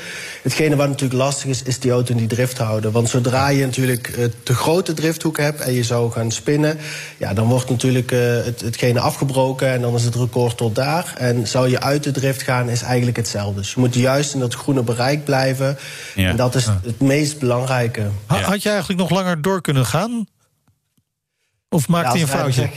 Hetgene 0.42 0.76
wat 0.76 0.88
natuurlijk 0.88 1.20
lastig 1.20 1.46
is, 1.46 1.64
is 1.64 1.80
die 1.80 1.92
auto 1.92 2.12
in 2.12 2.18
die 2.18 2.28
drift 2.28 2.58
houden. 2.58 2.92
Want 2.92 3.10
zodra 3.10 3.48
je 3.50 3.66
natuurlijk 3.66 4.18
uh, 4.18 4.26
te 4.44 4.54
grote 4.54 4.94
drifthoek 4.94 5.38
hebt 5.38 5.62
en 5.62 5.74
je 5.74 5.84
zou 5.84 6.12
gaan 6.12 6.32
spinnen, 6.32 6.78
ja, 7.18 7.34
dan 7.34 7.48
wordt 7.48 7.70
natuurlijk 7.70 8.12
uh, 8.12 8.20
het, 8.20 8.62
hetgene 8.62 9.00
afgebroken 9.00 9.68
en 9.68 9.82
dan 9.82 9.96
is 9.96 10.04
het 10.04 10.16
record 10.16 10.58
tot 10.58 10.76
daar. 10.76 11.14
En 11.18 11.48
zou 11.48 11.70
je 11.70 11.82
uit 11.82 12.04
de 12.04 12.12
drift 12.12 12.42
gaan, 12.42 12.70
is 12.70 12.82
eigenlijk 12.82 13.18
hetzelfde. 13.18 13.60
Dus 13.60 13.74
je 13.74 13.80
moet 13.80 13.96
juist 13.96 14.34
in 14.34 14.40
dat 14.40 14.54
groene 14.54 14.84
bereik 14.84 15.24
blijven. 15.24 15.78
Ja. 16.16 16.30
En 16.30 16.36
dat 16.36 16.56
is 16.56 16.66
het 16.66 17.02
meest 17.02 17.40
belangrijke. 17.40 18.02
Had 18.26 18.64
je 18.64 18.70
eigenlijk 18.70 19.00
nog 19.00 19.10
langer 19.10 19.42
door 19.42 19.62
kunnen 19.62 19.75
gaan? 19.84 20.28
Of 21.70 21.88
maakte 21.88 22.12
hij 22.12 22.22
een 22.22 22.28
foutje? 22.28 22.70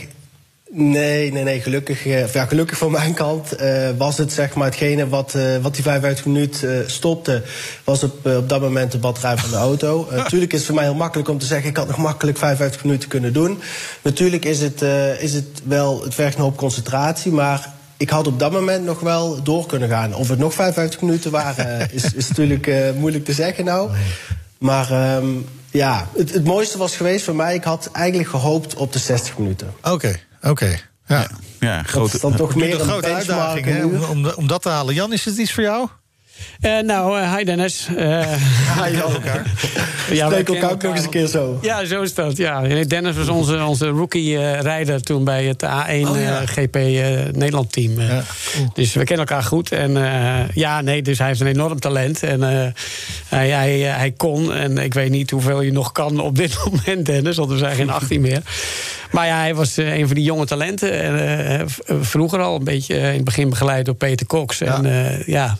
Nee, 0.71 1.31
nee, 1.31 1.43
nee. 1.43 1.61
Gelukkig, 1.61 2.03
ja, 2.03 2.45
gelukkig 2.45 2.77
van 2.77 2.91
mijn 2.91 3.13
kant 3.13 3.61
uh, 3.61 3.89
was 3.97 4.17
het 4.17 4.33
zeg 4.33 4.53
maar 4.53 4.65
hetgene 4.65 5.09
wat, 5.09 5.33
uh, 5.35 5.57
wat 5.57 5.73
die 5.73 5.83
55 5.83 6.25
minuten 6.25 6.81
uh, 6.81 6.87
stopte, 6.87 7.43
was 7.83 8.03
op, 8.03 8.25
op 8.25 8.49
dat 8.49 8.61
moment 8.61 8.91
de 8.91 8.97
batterij 8.97 9.37
van 9.37 9.49
de 9.49 9.55
auto. 9.55 10.07
Natuurlijk 10.11 10.51
is 10.51 10.57
het 10.57 10.67
voor 10.67 10.75
mij 10.75 10.83
heel 10.83 10.93
makkelijk 10.93 11.29
om 11.29 11.37
te 11.37 11.45
zeggen, 11.45 11.69
ik 11.69 11.77
had 11.77 11.87
nog 11.87 11.97
makkelijk 11.97 12.37
55 12.37 12.83
minuten 12.83 13.09
kunnen 13.09 13.33
doen. 13.33 13.59
Natuurlijk 14.01 14.45
is 14.45 14.61
het, 14.61 14.81
is 15.19 15.33
het 15.33 15.61
wel, 15.63 16.03
het 16.03 16.13
vergt 16.13 16.35
een 16.35 16.43
hoop 16.43 16.57
concentratie, 16.57 17.31
maar 17.31 17.73
ik 17.97 18.09
had 18.09 18.27
op 18.27 18.39
dat 18.39 18.51
moment 18.51 18.85
nog 18.85 18.99
wel 18.99 19.43
door 19.43 19.65
kunnen 19.65 19.89
gaan. 19.89 20.15
Of 20.15 20.29
het 20.29 20.39
nog 20.39 20.53
55 20.53 21.01
minuten 21.01 21.31
waren, 21.31 21.91
is, 21.91 22.13
is 22.13 22.27
natuurlijk 22.27 22.69
moeilijk 22.95 23.25
te 23.25 23.33
zeggen 23.33 23.65
nou. 23.65 23.89
Maar 24.57 25.15
um, 25.15 25.45
ja, 25.71 26.07
het, 26.17 26.33
het, 26.33 26.45
mooiste 26.45 26.77
was 26.77 26.95
geweest 26.95 27.25
voor 27.25 27.35
mij. 27.35 27.55
Ik 27.55 27.63
had 27.63 27.89
eigenlijk 27.91 28.29
gehoopt 28.29 28.75
op 28.75 28.93
de 28.93 28.99
60 28.99 29.37
minuten. 29.37 29.73
Oké, 29.77 29.89
okay, 29.89 30.23
oké. 30.37 30.49
Okay. 30.49 30.81
Ja. 31.05 31.19
ja, 31.19 31.29
ja 31.59 31.83
grote, 31.83 32.05
dat 32.05 32.13
is 32.13 32.21
dan 32.21 32.35
toch 32.35 32.55
meer 32.55 32.73
een 32.73 32.87
grote 32.87 33.13
uitdaging 33.13 33.65
hè, 33.65 33.85
om, 33.85 34.03
om, 34.03 34.27
om, 34.27 34.47
dat 34.47 34.61
te 34.61 34.69
halen. 34.69 34.93
Jan, 34.93 35.13
is 35.13 35.25
het 35.25 35.37
iets 35.37 35.53
voor 35.53 35.63
jou? 35.63 35.87
Uh, 36.61 36.79
nou, 36.79 37.19
uh, 37.19 37.35
hi 37.35 37.43
Dennis. 37.43 37.87
Uh, 37.97 38.33
hi 38.83 38.95
elkaar. 38.95 39.45
ja, 40.11 40.27
Spreek 40.29 40.49
elkaar 40.49 40.71
ook 40.71 40.81
nog 40.81 40.95
eens 40.95 41.03
een 41.03 41.09
keer 41.09 41.27
zo. 41.27 41.59
Ja, 41.61 41.85
zo 41.85 42.01
is 42.01 42.13
dat. 42.13 42.37
Ja. 42.37 42.61
Dennis 42.83 43.15
was 43.15 43.27
onze, 43.27 43.63
onze 43.63 43.87
rookie-rijder 43.87 45.01
toen 45.01 45.23
bij 45.23 45.45
het 45.45 45.63
A1 45.65 46.09
oh, 46.09 46.21
ja. 46.21 46.45
GP 46.45 46.75
Nederland-team. 47.35 47.99
Ja, 47.99 48.23
cool. 48.53 48.69
Dus 48.73 48.93
we 48.93 49.03
kennen 49.03 49.27
elkaar 49.27 49.43
goed. 49.43 49.71
En 49.71 49.91
ja, 50.53 50.81
nee, 50.81 51.01
dus 51.01 51.17
hij 51.17 51.27
heeft 51.27 51.39
een 51.39 51.47
enorm 51.47 51.79
talent. 51.79 52.23
En 52.23 52.41
hij, 52.41 53.49
hij, 53.49 53.79
hij 53.79 54.11
kon, 54.11 54.53
en 54.53 54.77
ik 54.77 54.93
weet 54.93 55.09
niet 55.09 55.31
hoeveel 55.31 55.61
je 55.61 55.71
nog 55.71 55.91
kan 55.91 56.19
op 56.19 56.35
dit 56.43 56.57
moment, 56.65 57.05
Dennis, 57.05 57.37
want 57.37 57.49
we 57.49 57.57
zijn 57.57 57.75
geen 57.75 57.89
18 57.89 58.21
meer. 58.21 58.41
Maar 59.11 59.25
ja, 59.25 59.37
hij 59.37 59.55
was 59.55 59.77
een 59.77 60.05
van 60.05 60.15
die 60.15 60.23
jonge 60.23 60.45
talenten. 60.45 61.01
En, 61.01 61.67
vroeger 62.01 62.39
al 62.39 62.55
een 62.55 62.63
beetje 62.63 62.95
in 62.97 63.03
het 63.03 63.23
begin 63.23 63.49
begeleid 63.49 63.85
door 63.85 63.95
Peter 63.95 64.25
Cox. 64.25 64.57
Ja. 64.57 64.83
En 64.83 65.23
ja, 65.25 65.57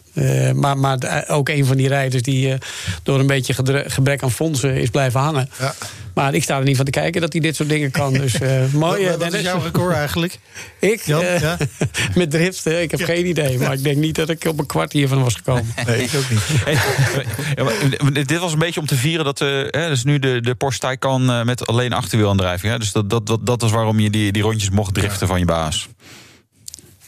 maar, 0.54 0.69
maar 0.76 1.26
ook 1.28 1.50
een 1.50 1.66
van 1.66 1.78
die 1.78 1.88
rijders 1.88 2.24
die 2.24 2.58
door 3.04 3.20
een 3.20 3.28
beetje 3.28 3.54
gebrek 3.88 4.24
aan 4.24 4.32
fondsen 4.32 4.76
is 4.76 4.90
blijven 4.90 5.20
hangen. 5.20 5.50
Ja. 5.60 5.74
Maar 6.20 6.34
ik 6.34 6.44
sta 6.44 6.58
er 6.58 6.64
niet 6.64 6.76
van 6.76 6.86
te 6.86 6.92
kijken 6.92 7.22
dat 7.22 7.34
hij 7.34 7.42
dit 7.42 7.56
soort 7.56 7.70
dingen 7.70 7.92
kan. 7.92 8.14
Dus 8.14 8.42
uh, 8.42 8.66
mooi. 8.74 9.06
Wat, 9.06 9.24
wat 9.24 9.34
is 9.34 9.42
jouw 9.42 9.62
record 9.62 9.94
eigenlijk? 9.94 10.40
ik? 10.80 11.02
Jan, 11.02 11.22
uh, 11.22 11.40
ja? 11.40 11.58
met 12.16 12.32
driften? 12.32 12.82
Ik 12.82 12.92
heb 12.92 13.02
geen 13.02 13.28
idee. 13.28 13.58
Maar 13.58 13.74
ik 13.74 13.84
denk 13.84 13.98
niet 13.98 14.16
dat 14.16 14.30
ik 14.30 14.46
op 14.46 14.60
een 14.60 14.66
kwart 14.66 14.92
hiervan 14.92 15.24
was 15.24 15.36
gekomen. 15.36 15.74
Nee, 15.86 16.04
ik 16.04 16.10
ook 16.16 16.30
niet. 16.30 16.42
Hey, 16.64 18.24
dit 18.24 18.40
was 18.40 18.54
een 18.54 18.60
beetje 18.60 18.80
om 18.80 18.86
te 18.86 18.96
vieren 18.96 19.26
dat 19.26 19.42
uh, 19.42 19.48
hè, 19.50 19.90
dus 19.90 20.04
nu 20.04 20.20
de, 20.20 20.42
de 20.42 20.56
Porsche 20.56 20.82
Taycan 20.82 21.46
met 21.46 21.68
alleen 21.68 21.94
achterwielaandrijving. 21.94 22.72
Hè? 22.72 22.80
Dus 22.80 22.92
dat, 22.92 23.10
dat, 23.10 23.26
dat, 23.26 23.46
dat 23.46 23.64
is 23.64 23.72
waarom 23.72 24.00
je 24.00 24.10
die, 24.10 24.32
die 24.32 24.42
rondjes 24.42 24.70
mocht 24.70 24.94
driften 24.94 25.28
van 25.28 25.40
je 25.40 25.46
baas. 25.46 25.88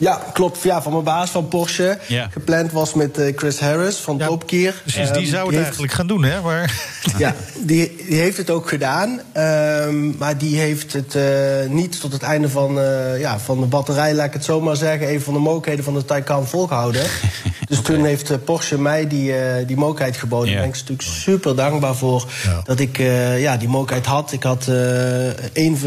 Ja, 0.01 0.21
klopt. 0.33 0.63
Ja, 0.63 0.81
van 0.81 0.91
mijn 0.91 1.03
baas 1.03 1.29
van 1.29 1.47
Porsche. 1.47 1.97
Ja. 2.07 2.27
Gepland 2.31 2.71
was 2.71 2.93
met 2.93 3.19
uh, 3.19 3.37
Chris 3.37 3.59
Harris 3.59 3.95
van 3.95 4.17
ja, 4.17 4.27
Top 4.27 4.43
Gear. 4.45 4.73
Precies, 4.81 5.11
die 5.11 5.21
um, 5.21 5.25
zou 5.25 5.41
het 5.41 5.49
die 5.49 5.63
eigenlijk 5.63 5.77
heeft... 5.77 5.93
gaan 5.93 6.07
doen, 6.07 6.23
hè? 6.23 6.41
Maar... 6.41 6.73
Ja, 7.17 7.35
die, 7.59 7.95
die 8.07 8.19
heeft 8.19 8.37
het 8.37 8.49
ook 8.49 8.69
gedaan. 8.69 9.21
Um, 9.37 10.15
maar 10.17 10.37
die 10.37 10.59
heeft 10.59 10.93
het 10.93 11.15
uh, 11.15 11.23
niet 11.67 11.99
tot 11.99 12.13
het 12.13 12.21
einde 12.21 12.49
van, 12.49 12.77
uh, 12.77 13.19
ja, 13.19 13.39
van 13.39 13.59
de 13.59 13.65
batterij, 13.65 14.13
laat 14.13 14.25
ik 14.25 14.33
het 14.33 14.43
zo 14.43 14.61
maar 14.61 14.75
zeggen... 14.75 15.13
een 15.13 15.21
van 15.21 15.33
de 15.33 15.39
mogelijkheden 15.39 15.83
van 15.83 15.93
de 15.93 16.05
Taycan 16.05 16.47
volgehouden. 16.47 17.03
dus 17.72 17.80
okay. 17.80 17.95
toen 17.95 18.05
heeft 18.05 18.43
Porsche 18.43 18.80
mij 18.80 19.07
die, 19.07 19.34
die 19.65 19.76
mogelijkheid 19.76 20.17
geboden. 20.17 20.47
Daar 20.47 20.61
ben 20.61 20.69
ik 20.69 20.76
natuurlijk 20.76 21.01
super 21.01 21.55
dankbaar 21.55 21.95
voor 21.95 22.28
dat 22.63 22.80
ik 22.80 22.97
ja, 23.38 23.57
die 23.57 23.67
mogelijkheid 23.67 24.05
had. 24.05 24.32
Ik 24.32 24.43
had 24.43 24.67
één, 25.53 25.78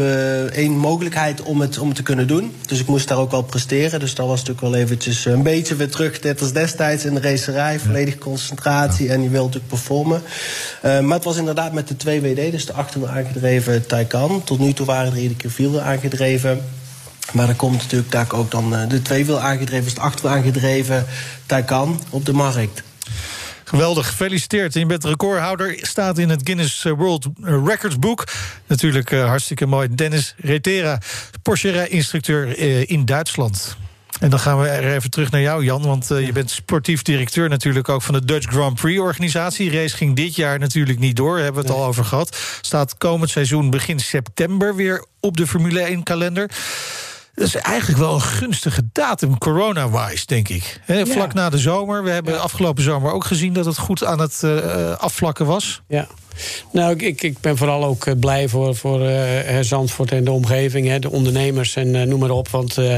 één 0.53 0.71
mogelijkheid 0.71 1.41
om 1.41 1.61
het, 1.61 1.77
om 1.77 1.87
het 1.87 1.95
te 1.95 2.03
kunnen 2.03 2.27
doen. 2.27 2.53
Dus 2.67 2.79
ik 2.79 2.87
moest 2.87 3.07
daar 3.07 3.17
ook 3.17 3.31
wel 3.31 3.41
presteren. 3.41 3.99
Dus 3.99 4.15
dat 4.15 4.27
was 4.27 4.39
natuurlijk 4.39 4.67
wel 4.67 4.75
eventjes 4.75 5.25
een 5.25 5.43
beetje 5.43 5.75
weer 5.75 5.89
terug. 5.89 6.21
Net 6.21 6.41
als 6.41 6.53
destijds 6.53 7.05
in 7.05 7.13
de 7.13 7.21
racerij. 7.21 7.79
Volledig 7.79 8.17
concentratie. 8.17 9.09
En 9.09 9.23
je 9.23 9.29
wilt 9.29 9.45
natuurlijk 9.45 9.73
performen. 9.73 10.21
Maar 10.81 11.15
het 11.15 11.23
was 11.23 11.37
inderdaad 11.37 11.73
met 11.73 11.87
de 11.87 11.97
twee 11.97 12.21
WD. 12.21 12.51
Dus 12.51 12.65
de 12.65 12.73
achterwiel 12.73 13.09
aangedreven 13.09 13.87
Taycan. 13.87 14.43
Tot 14.43 14.59
nu 14.59 14.73
toe 14.73 14.85
waren 14.85 15.11
er 15.11 15.17
iedere 15.17 15.35
keer 15.35 15.51
vierwiel 15.51 15.81
aangedreven. 15.81 16.61
Maar 17.31 17.49
er 17.49 17.55
komt 17.55 17.77
natuurlijk 17.77 18.11
daar 18.11 18.31
ook 18.31 18.51
dan 18.51 18.73
uh, 18.73 18.89
de 18.89 19.01
tweewiel 19.01 19.39
aangedreven, 19.39 19.83
dus 19.83 19.93
de 19.93 20.01
achterwiel 20.01 20.37
aangedreven 20.37 21.05
Taycan 21.45 22.01
op 22.09 22.25
de 22.25 22.33
markt. 22.33 22.83
Geweldig, 23.63 24.07
gefeliciteerd. 24.07 24.73
Je 24.73 24.85
bent 24.85 25.03
recordhouder, 25.03 25.77
staat 25.81 26.17
in 26.17 26.29
het 26.29 26.41
Guinness 26.43 26.83
World 26.83 27.27
Records 27.41 27.99
boek. 27.99 28.23
Natuurlijk 28.67 29.11
uh, 29.11 29.25
hartstikke 29.25 29.65
mooi. 29.65 29.95
Dennis 29.95 30.35
Retera, 30.37 30.99
Porsche-instructeur 31.41 32.59
uh, 32.59 32.89
in 32.89 33.05
Duitsland. 33.05 33.77
En 34.19 34.29
dan 34.29 34.39
gaan 34.39 34.59
we 34.59 34.67
er 34.67 34.95
even 34.95 35.09
terug 35.09 35.31
naar 35.31 35.41
jou, 35.41 35.63
Jan. 35.63 35.81
Want 35.81 36.11
uh, 36.11 36.25
je 36.25 36.31
bent 36.31 36.51
sportief 36.51 37.01
directeur 37.01 37.49
natuurlijk 37.49 37.89
ook 37.89 38.01
van 38.01 38.13
de 38.13 38.25
Dutch 38.25 38.47
Grand 38.47 38.75
Prix-organisatie. 38.75 39.71
Race 39.71 39.97
ging 39.97 40.15
dit 40.15 40.35
jaar 40.35 40.59
natuurlijk 40.59 40.99
niet 40.99 41.15
door, 41.15 41.37
hebben 41.37 41.61
we 41.63 41.67
het 41.67 41.77
al 41.77 41.85
over 41.85 42.05
gehad. 42.05 42.37
Staat 42.61 42.97
komend 42.97 43.29
seizoen 43.29 43.69
begin 43.69 43.99
september 43.99 44.75
weer 44.75 45.05
op 45.19 45.37
de 45.37 45.47
Formule 45.47 45.97
1-kalender. 45.97 46.49
Dat 47.35 47.47
is 47.47 47.55
eigenlijk 47.55 47.99
wel 47.99 48.13
een 48.13 48.21
gunstige 48.21 48.89
datum, 48.91 49.37
corona-wise, 49.37 50.25
denk 50.25 50.49
ik. 50.49 50.79
He, 50.85 51.05
vlak 51.05 51.33
ja. 51.33 51.39
na 51.39 51.49
de 51.49 51.57
zomer. 51.57 52.03
We 52.03 52.09
hebben 52.09 52.33
ja. 52.33 52.39
afgelopen 52.39 52.83
zomer 52.83 53.11
ook 53.11 53.25
gezien 53.25 53.53
dat 53.53 53.65
het 53.65 53.77
goed 53.77 54.03
aan 54.03 54.19
het 54.19 54.41
uh, 54.45 54.91
afvlakken 54.91 55.45
was. 55.45 55.81
Ja. 55.87 56.07
Nou, 56.71 56.95
ik, 56.97 57.21
ik 57.21 57.39
ben 57.39 57.57
vooral 57.57 57.85
ook 57.85 58.05
eh, 58.05 58.13
blij 58.19 58.47
voor, 58.47 58.75
voor 58.75 59.01
uh, 59.01 59.19
Zandvoort 59.61 60.11
en 60.11 60.23
de 60.23 60.31
omgeving, 60.31 60.87
hè, 60.87 60.99
de 60.99 61.11
ondernemers 61.11 61.75
en 61.75 61.87
uh, 61.87 62.01
noem 62.01 62.19
maar 62.19 62.29
op. 62.29 62.49
Want 62.49 62.77
uh, 62.77 62.95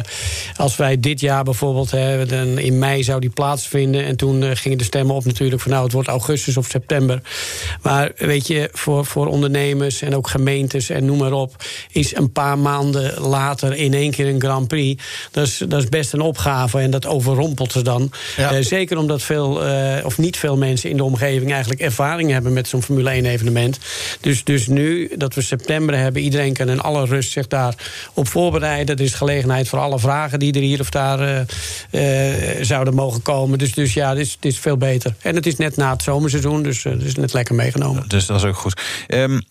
als 0.56 0.76
wij 0.76 1.00
dit 1.00 1.20
jaar 1.20 1.44
bijvoorbeeld, 1.44 1.92
hè, 1.92 2.26
dan 2.26 2.58
in 2.58 2.80
mei 2.80 3.04
zou 3.04 3.20
die 3.20 3.30
plaatsvinden. 3.30 4.06
En 4.06 4.16
toen 4.16 4.56
gingen 4.58 4.78
de 4.78 4.84
stemmen 4.84 5.16
op 5.16 5.26
natuurlijk 5.26 5.62
van 5.62 5.72
nou, 5.72 5.84
het 5.84 5.94
wordt 5.94 6.08
augustus 6.08 6.58
of 6.58 6.68
september. 6.68 7.22
Maar 7.82 8.12
weet 8.16 8.48
je, 8.48 8.70
voor, 8.74 9.06
voor 9.06 9.28
ondernemers 9.28 10.02
en 10.02 10.16
ook 10.16 10.28
gemeentes 10.28 10.90
en 10.90 11.06
noem 11.06 11.18
maar 11.18 11.32
op, 11.32 11.64
is 11.92 12.16
een 12.16 12.32
paar 12.32 12.60
maanden 12.60 13.20
later 13.22 13.76
in 13.76 13.94
één 13.94 14.12
keer 14.12 14.28
een 14.28 14.42
Grand 14.42 14.68
Prix. 14.68 15.04
Dat 15.32 15.48
is, 15.48 15.64
dat 15.68 15.84
is 15.84 15.90
best 15.90 16.14
een 16.14 16.22
opgave 16.22 16.80
en 16.80 16.92
dat 16.92 17.06
overrompelt 17.06 17.72
ze 17.72 17.82
dan. 17.82 18.12
Ja. 18.38 18.62
zeker 18.62 18.98
omdat 18.98 19.24
veel, 19.24 19.62
of 20.04 20.18
niet 20.18 20.38
veel 20.38 20.58
mensen 20.58 20.90
in 20.90 20.98
de 20.98 21.04
omgeving 21.04 21.52
eigenlijk 21.52 21.82
ervaring 21.82 22.32
hebben 22.32 22.54
met 22.54 22.68
zo'n 22.68 22.84
Formule 22.84 23.10
1 23.10 23.26
evenement. 23.28 23.80
Dus, 24.22 24.44
dus 24.44 24.68
nu 24.68 25.10
dat 25.18 25.34
we 25.34 25.42
september 25.42 25.98
hebben, 25.98 26.22
iedereen 26.22 26.54
kan 26.54 26.70
in 26.70 26.82
alle 26.82 27.06
rust 27.06 27.32
zich 27.32 27.48
daarop 27.48 28.28
voorbereiden. 28.28 28.96
Er 28.96 29.04
is 29.04 29.14
gelegenheid 29.14 29.68
voor 29.68 29.80
alle 29.80 30.00
vragen 30.00 30.40
die 30.40 30.54
er 30.54 30.62
hier 30.62 30.80
of 30.80 30.90
daar 30.90 31.48
uh, 31.92 32.30
uh, 32.58 32.64
zouden 32.64 32.94
mogen 32.94 33.22
komen. 33.22 33.58
Dus, 33.58 33.74
dus 33.74 33.94
ja, 33.94 34.10
het 34.10 34.18
is, 34.18 34.38
is 34.42 34.60
veel 34.60 34.78
beter. 34.78 35.16
En 35.22 35.36
het 35.36 35.46
is 35.46 35.56
net 35.56 35.76
na 35.76 35.92
het 35.92 36.04
zomerseizoen, 36.04 36.64
dus 36.64 36.84
uh, 36.84 36.94
het 36.94 37.04
is 37.04 37.16
net 37.16 37.34
lekker 37.34 37.56
meegenomen. 37.56 38.04
Dus 38.08 38.26
dat 38.26 38.38
is 38.38 38.44
ook 38.44 38.56
goed. 38.56 38.82
Um, 39.08 39.42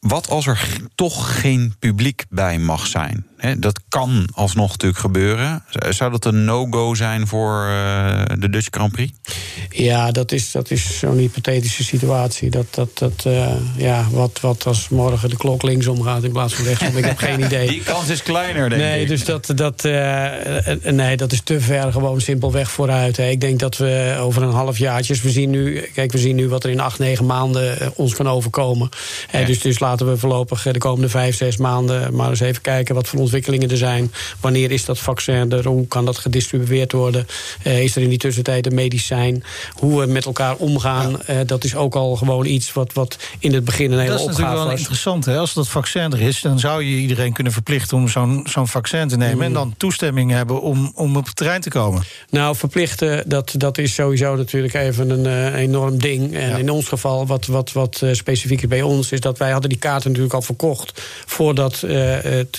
wat 0.00 0.28
als 0.28 0.46
er 0.46 0.66
toch 0.94 1.40
geen 1.40 1.74
publiek 1.78 2.24
bij 2.28 2.58
mag 2.58 2.86
zijn? 2.86 3.26
He, 3.40 3.58
dat 3.58 3.80
kan 3.88 4.28
alsnog 4.34 4.70
natuurlijk 4.70 5.00
gebeuren. 5.00 5.62
Zou 5.90 6.10
dat 6.10 6.24
een 6.24 6.44
no-go 6.44 6.94
zijn 6.94 7.26
voor 7.26 7.66
uh, 7.68 8.22
de 8.38 8.50
Dutch 8.50 8.68
Grand 8.70 8.92
Prix? 8.92 9.12
Ja, 9.70 10.10
dat 10.10 10.32
is, 10.32 10.50
dat 10.50 10.70
is 10.70 10.98
zo'n 10.98 11.16
hypothetische 11.16 11.84
situatie. 11.84 12.50
Dat, 12.50 12.66
dat, 12.70 12.98
dat, 12.98 13.24
uh, 13.26 13.48
ja, 13.76 14.06
wat, 14.10 14.40
wat 14.40 14.66
als 14.66 14.88
morgen 14.88 15.30
de 15.30 15.36
klok 15.36 15.62
linksom 15.62 16.02
gaat 16.02 16.24
in 16.24 16.32
plaats 16.32 16.54
van 16.54 16.64
rechtsom? 16.64 16.96
ik 16.96 17.04
heb 17.04 17.18
geen 17.18 17.40
idee. 17.46 17.68
Die 17.68 17.82
kans 17.82 18.08
is 18.08 18.22
kleiner, 18.22 18.68
denk 18.68 18.82
nee, 18.82 19.02
ik. 19.02 19.08
Dus 19.08 19.24
dat, 19.24 19.52
dat, 19.54 19.84
uh, 19.84 20.26
nee, 20.82 21.16
dat 21.16 21.32
is 21.32 21.40
te 21.40 21.60
ver 21.60 21.92
gewoon 21.92 22.20
simpelweg 22.20 22.70
vooruit. 22.70 23.16
Hè. 23.16 23.28
Ik 23.28 23.40
denk 23.40 23.58
dat 23.58 23.76
we 23.76 24.16
over 24.20 24.42
een 24.42 24.52
half 24.52 24.78
jaartje... 24.78 25.14
We 25.22 25.30
zien 25.30 25.50
nu, 25.50 25.80
kijk, 25.94 26.12
we 26.12 26.18
zien 26.18 26.36
nu 26.36 26.48
wat 26.48 26.64
er 26.64 26.70
in 26.70 26.80
acht, 26.80 26.98
negen 26.98 27.26
maanden 27.26 27.92
ons 27.96 28.14
kan 28.14 28.28
overkomen. 28.28 28.88
Ja. 29.32 29.44
Dus, 29.44 29.60
dus 29.60 29.78
laten 29.78 30.08
we 30.08 30.16
voorlopig 30.16 30.62
de 30.62 30.78
komende 30.78 31.08
vijf, 31.08 31.36
zes 31.36 31.56
maanden... 31.56 32.14
maar 32.14 32.28
eens 32.28 32.40
even 32.40 32.62
kijken 32.62 32.94
wat 32.94 33.08
voor 33.08 33.20
ons 33.20 33.29
ontwikkelingen 33.30 33.70
er 33.70 33.76
zijn. 33.76 34.12
Wanneer 34.40 34.70
is 34.70 34.84
dat 34.84 34.98
vaccin 34.98 35.52
er? 35.52 35.66
Hoe 35.66 35.86
kan 35.86 36.04
dat 36.04 36.18
gedistribueerd 36.18 36.92
worden? 36.92 37.26
Uh, 37.66 37.82
is 37.82 37.96
er 37.96 38.02
in 38.02 38.08
die 38.08 38.18
tussentijd 38.18 38.66
een 38.66 38.74
medicijn? 38.74 39.44
Hoe 39.72 40.00
we 40.00 40.06
met 40.06 40.24
elkaar 40.24 40.56
omgaan, 40.56 41.10
ja. 41.26 41.34
uh, 41.34 41.46
dat 41.46 41.64
is 41.64 41.74
ook 41.74 41.94
al 41.94 42.16
gewoon 42.16 42.46
iets 42.46 42.72
wat, 42.72 42.92
wat 42.92 43.18
in 43.38 43.54
het 43.54 43.64
begin 43.64 43.92
een 43.92 43.98
hele 43.98 44.18
opgave 44.18 44.26
was. 44.26 44.36
Dat 44.36 44.38
is 44.38 44.38
natuurlijk 44.38 44.68
wel 44.68 44.78
interessant. 44.78 45.24
Hè? 45.24 45.38
Als 45.38 45.54
dat 45.54 45.68
vaccin 45.68 46.12
er 46.12 46.20
is, 46.20 46.40
dan 46.40 46.58
zou 46.58 46.84
je 46.84 46.96
iedereen 46.96 47.32
kunnen 47.32 47.52
verplichten... 47.52 47.96
om 47.96 48.08
zo'n 48.08 48.46
zo'n 48.48 48.68
vaccin 48.68 49.08
te 49.08 49.16
nemen 49.16 49.36
mm. 49.36 49.42
en 49.42 49.52
dan 49.52 49.74
toestemming 49.76 50.30
hebben 50.30 50.60
om, 50.60 50.92
om 50.94 51.16
op 51.16 51.26
het 51.26 51.36
terrein 51.36 51.60
te 51.60 51.70
komen. 51.70 52.02
Nou, 52.30 52.56
verplichten, 52.56 53.28
dat, 53.28 53.54
dat 53.56 53.78
is 53.78 53.94
sowieso 53.94 54.36
natuurlijk 54.36 54.74
even 54.74 55.10
een 55.10 55.26
uh, 55.26 55.60
enorm 55.60 55.98
ding. 55.98 56.34
En 56.36 56.48
ja. 56.48 56.56
in 56.56 56.70
ons 56.70 56.88
geval, 56.88 57.26
wat, 57.26 57.46
wat, 57.46 57.72
wat 57.72 58.02
specifiek 58.12 58.62
is 58.62 58.68
bij 58.68 58.82
ons... 58.82 59.12
is 59.12 59.20
dat 59.20 59.38
wij 59.38 59.50
hadden 59.50 59.70
die 59.70 59.78
kaarten 59.78 60.08
natuurlijk 60.08 60.34
al 60.34 60.42
verkocht... 60.42 61.02
voordat 61.26 61.80
het 61.80 62.58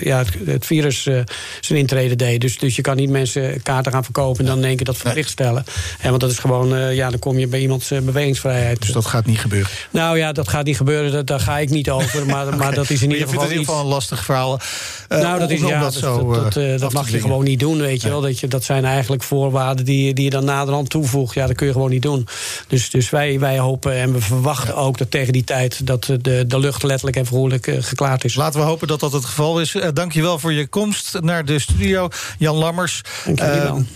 ja, 0.00 0.18
het, 0.18 0.28
het 0.44 0.66
virus 0.66 1.06
uh, 1.06 1.20
zijn 1.60 1.78
intrede 1.78 2.16
deed. 2.16 2.40
Dus, 2.40 2.58
dus 2.58 2.76
je 2.76 2.82
kan 2.82 2.96
niet 2.96 3.10
mensen 3.10 3.62
kaarten 3.62 3.92
gaan 3.92 4.04
verkopen 4.04 4.40
en 4.40 4.46
dan 4.46 4.58
in 4.58 4.64
één 4.64 4.76
keer 4.76 4.84
dat 4.84 4.96
verplicht 4.96 5.30
stellen. 5.30 5.64
En 6.00 6.08
want 6.08 6.20
dat 6.20 6.30
is 6.30 6.38
gewoon, 6.38 6.74
uh, 6.74 6.94
ja, 6.94 7.10
dan 7.10 7.18
kom 7.18 7.38
je 7.38 7.46
bij 7.46 7.60
iemands 7.60 7.88
bewegingsvrijheid. 7.88 8.80
Dus 8.80 8.92
dat 8.92 9.06
gaat 9.06 9.26
niet 9.26 9.38
gebeuren? 9.38 9.70
Nou 9.90 10.18
ja, 10.18 10.32
dat 10.32 10.48
gaat 10.48 10.64
niet 10.64 10.76
gebeuren, 10.76 11.12
dat, 11.12 11.26
daar 11.26 11.40
ga 11.40 11.58
ik 11.58 11.70
niet 11.70 11.90
over. 11.90 12.26
Maar, 12.26 12.46
okay. 12.46 12.58
maar 12.62 12.74
dat 12.74 12.90
is 12.90 13.02
in 13.02 13.10
ieder 13.10 13.28
geval. 13.28 13.42
Het 13.42 13.50
in 13.50 13.58
ieder 13.58 13.72
geval 13.72 13.84
een 13.84 13.90
lastig 13.92 14.24
verhaal. 14.24 14.60
nou, 15.08 15.38
dat, 15.38 15.50
is, 15.50 15.60
ja, 15.60 15.80
dat, 15.80 15.94
zo, 15.94 16.32
dat, 16.32 16.52
dat, 16.52 16.78
dat 16.78 16.92
mag 16.92 17.10
je 17.10 17.20
gewoon 17.20 17.44
niet 17.44 17.60
doen, 17.60 17.78
weet 17.78 18.02
je 18.02 18.08
wel. 18.08 18.20
Dat, 18.20 18.40
je, 18.40 18.48
dat 18.48 18.64
zijn 18.64 18.84
eigenlijk 18.84 19.22
voorwaarden 19.22 19.84
die, 19.84 20.14
die 20.14 20.24
je 20.24 20.30
dan 20.30 20.44
naderhand 20.44 20.90
toevoegt. 20.90 21.34
Ja, 21.34 21.46
dat 21.46 21.56
kun 21.56 21.66
je 21.66 21.72
gewoon 21.72 21.90
niet 21.90 22.02
doen. 22.02 22.26
Dus, 22.68 22.90
dus 22.90 23.10
wij, 23.10 23.38
wij 23.38 23.58
hopen 23.58 23.94
en 23.94 24.12
we 24.12 24.20
verwachten 24.20 24.76
ook 24.76 24.98
dat 24.98 25.10
tegen 25.10 25.32
die 25.32 25.44
tijd 25.44 25.86
dat 25.86 26.04
de, 26.04 26.44
de 26.46 26.58
lucht 26.58 26.82
letterlijk 26.82 27.16
en 27.16 27.26
vergoedelijk 27.26 27.84
geklaard 27.84 28.24
is. 28.24 28.34
Laten 28.34 28.60
we 28.60 28.66
hopen 28.66 28.88
dat 28.88 29.00
dat 29.00 29.12
het 29.12 29.24
geval 29.24 29.60
is. 29.60 29.63
Uh, 29.72 29.88
dank 29.92 30.12
je 30.12 30.22
wel 30.22 30.38
voor 30.38 30.52
je 30.52 30.66
komst 30.66 31.20
naar 31.20 31.44
de 31.44 31.58
studio. 31.58 32.08
Jan 32.38 32.56
Lammers. 32.56 33.00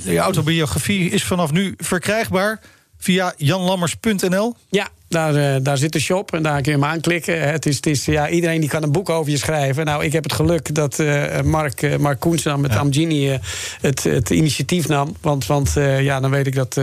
Je 0.02 0.18
autobiografie 0.18 1.10
is 1.10 1.24
vanaf 1.24 1.52
nu 1.52 1.74
verkrijgbaar 1.76 2.60
via 2.98 3.34
janlammers.nl. 3.36 4.54
Ja, 4.70 4.88
Daar, 5.08 5.34
eh, 5.34 5.60
daar 5.62 5.76
zit 5.76 5.92
de 5.92 6.00
shop 6.00 6.32
en 6.32 6.42
daar 6.42 6.62
kun 6.62 6.72
je 6.72 6.78
hem 6.78 6.88
aanklikken. 6.88 7.50
Het 7.50 7.66
is, 7.66 7.76
het 7.76 7.86
is, 7.86 8.04
ja, 8.04 8.28
iedereen 8.28 8.60
die 8.60 8.68
kan 8.68 8.82
een 8.82 8.92
boek 8.92 9.08
over 9.08 9.30
je 9.30 9.38
schrijven. 9.38 9.84
Nou, 9.84 10.04
ik 10.04 10.12
heb 10.12 10.22
het 10.22 10.32
geluk 10.32 10.74
dat 10.74 10.98
eh, 10.98 11.40
Mark, 11.40 11.82
uh, 11.82 11.96
Mark 11.96 12.20
Koens 12.20 12.42
dan 12.42 12.60
met 12.60 12.76
Amgini 12.76 13.38
het, 13.80 14.04
het 14.04 14.30
initiatief 14.30 14.88
nam. 14.88 15.16
Want, 15.20 15.46
want 15.46 15.72
ja, 16.00 16.20
dan 16.20 16.30
weet 16.30 16.46
ik 16.46 16.54
dat, 16.54 16.80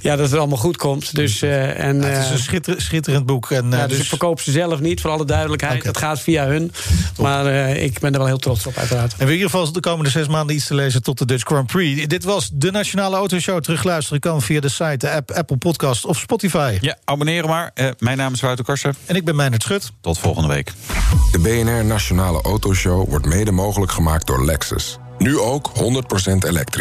ja, 0.00 0.16
dat 0.16 0.30
het 0.30 0.38
allemaal 0.38 0.58
goed 0.58 0.76
komt. 0.76 1.14
Dus, 1.14 1.42
en, 1.42 2.00
ja, 2.00 2.06
het 2.06 2.24
is 2.24 2.30
een 2.30 2.38
schitter, 2.38 2.80
schitterend 2.82 3.26
boek. 3.26 3.50
En, 3.50 3.70
ja, 3.70 3.86
dus, 3.86 3.88
dus, 3.88 3.98
ik 3.98 4.08
verkoop 4.08 4.40
ze 4.40 4.50
zelf 4.50 4.80
niet, 4.80 5.00
voor 5.00 5.10
alle 5.10 5.24
duidelijkheid. 5.24 5.78
Okay. 5.78 5.92
Dat 5.92 6.02
gaat 6.02 6.20
via 6.20 6.46
hun. 6.46 6.72
Maar 7.20 7.70
ik 7.76 7.98
ben 7.98 8.12
er 8.12 8.18
wel 8.18 8.26
heel 8.26 8.38
trots 8.38 8.66
op, 8.66 8.76
uiteraard. 8.76 9.14
En 9.18 9.26
in 9.26 9.32
ieder 9.32 9.50
geval 9.50 9.72
de 9.72 9.80
komende 9.80 10.10
zes 10.10 10.28
maanden 10.28 10.56
iets 10.56 10.66
te 10.66 10.74
lezen 10.74 11.02
tot 11.02 11.18
de 11.18 11.24
Dutch 11.24 11.44
Grand 11.44 11.66
Prix. 11.66 12.06
Dit 12.06 12.24
was 12.24 12.50
de 12.52 12.70
Nationale 12.70 13.16
Autoshow. 13.16 13.60
Terugluisteren 13.60 14.20
kan 14.20 14.42
via 14.42 14.60
de 14.60 14.68
site, 14.68 14.96
de 14.96 15.10
app, 15.10 15.30
Apple 15.30 15.56
Podcast 15.56 16.04
of 16.04 16.18
Spotify. 16.18 16.78
Ja, 16.80 16.96
abonneren 17.04 17.39
maar. 17.48 17.70
Uh, 17.74 17.88
mijn 17.98 18.16
naam 18.16 18.32
is 18.32 18.40
Wouter 18.40 18.64
Karsen. 18.64 18.94
En 19.06 19.16
ik 19.16 19.24
ben 19.24 19.36
Meijnerd 19.36 19.62
Schut. 19.62 19.92
Tot 20.00 20.18
volgende 20.18 20.48
week. 20.48 20.72
De 21.32 21.38
BNR 21.38 21.84
Nationale 21.84 22.42
Autoshow 22.42 23.08
wordt 23.08 23.26
mede 23.26 23.52
mogelijk 23.52 23.92
gemaakt 23.92 24.26
door 24.26 24.44
Lexus. 24.44 24.98
Nu 25.18 25.38
ook 25.38 25.72
100% 25.74 25.82
elektrisch. 26.46 26.78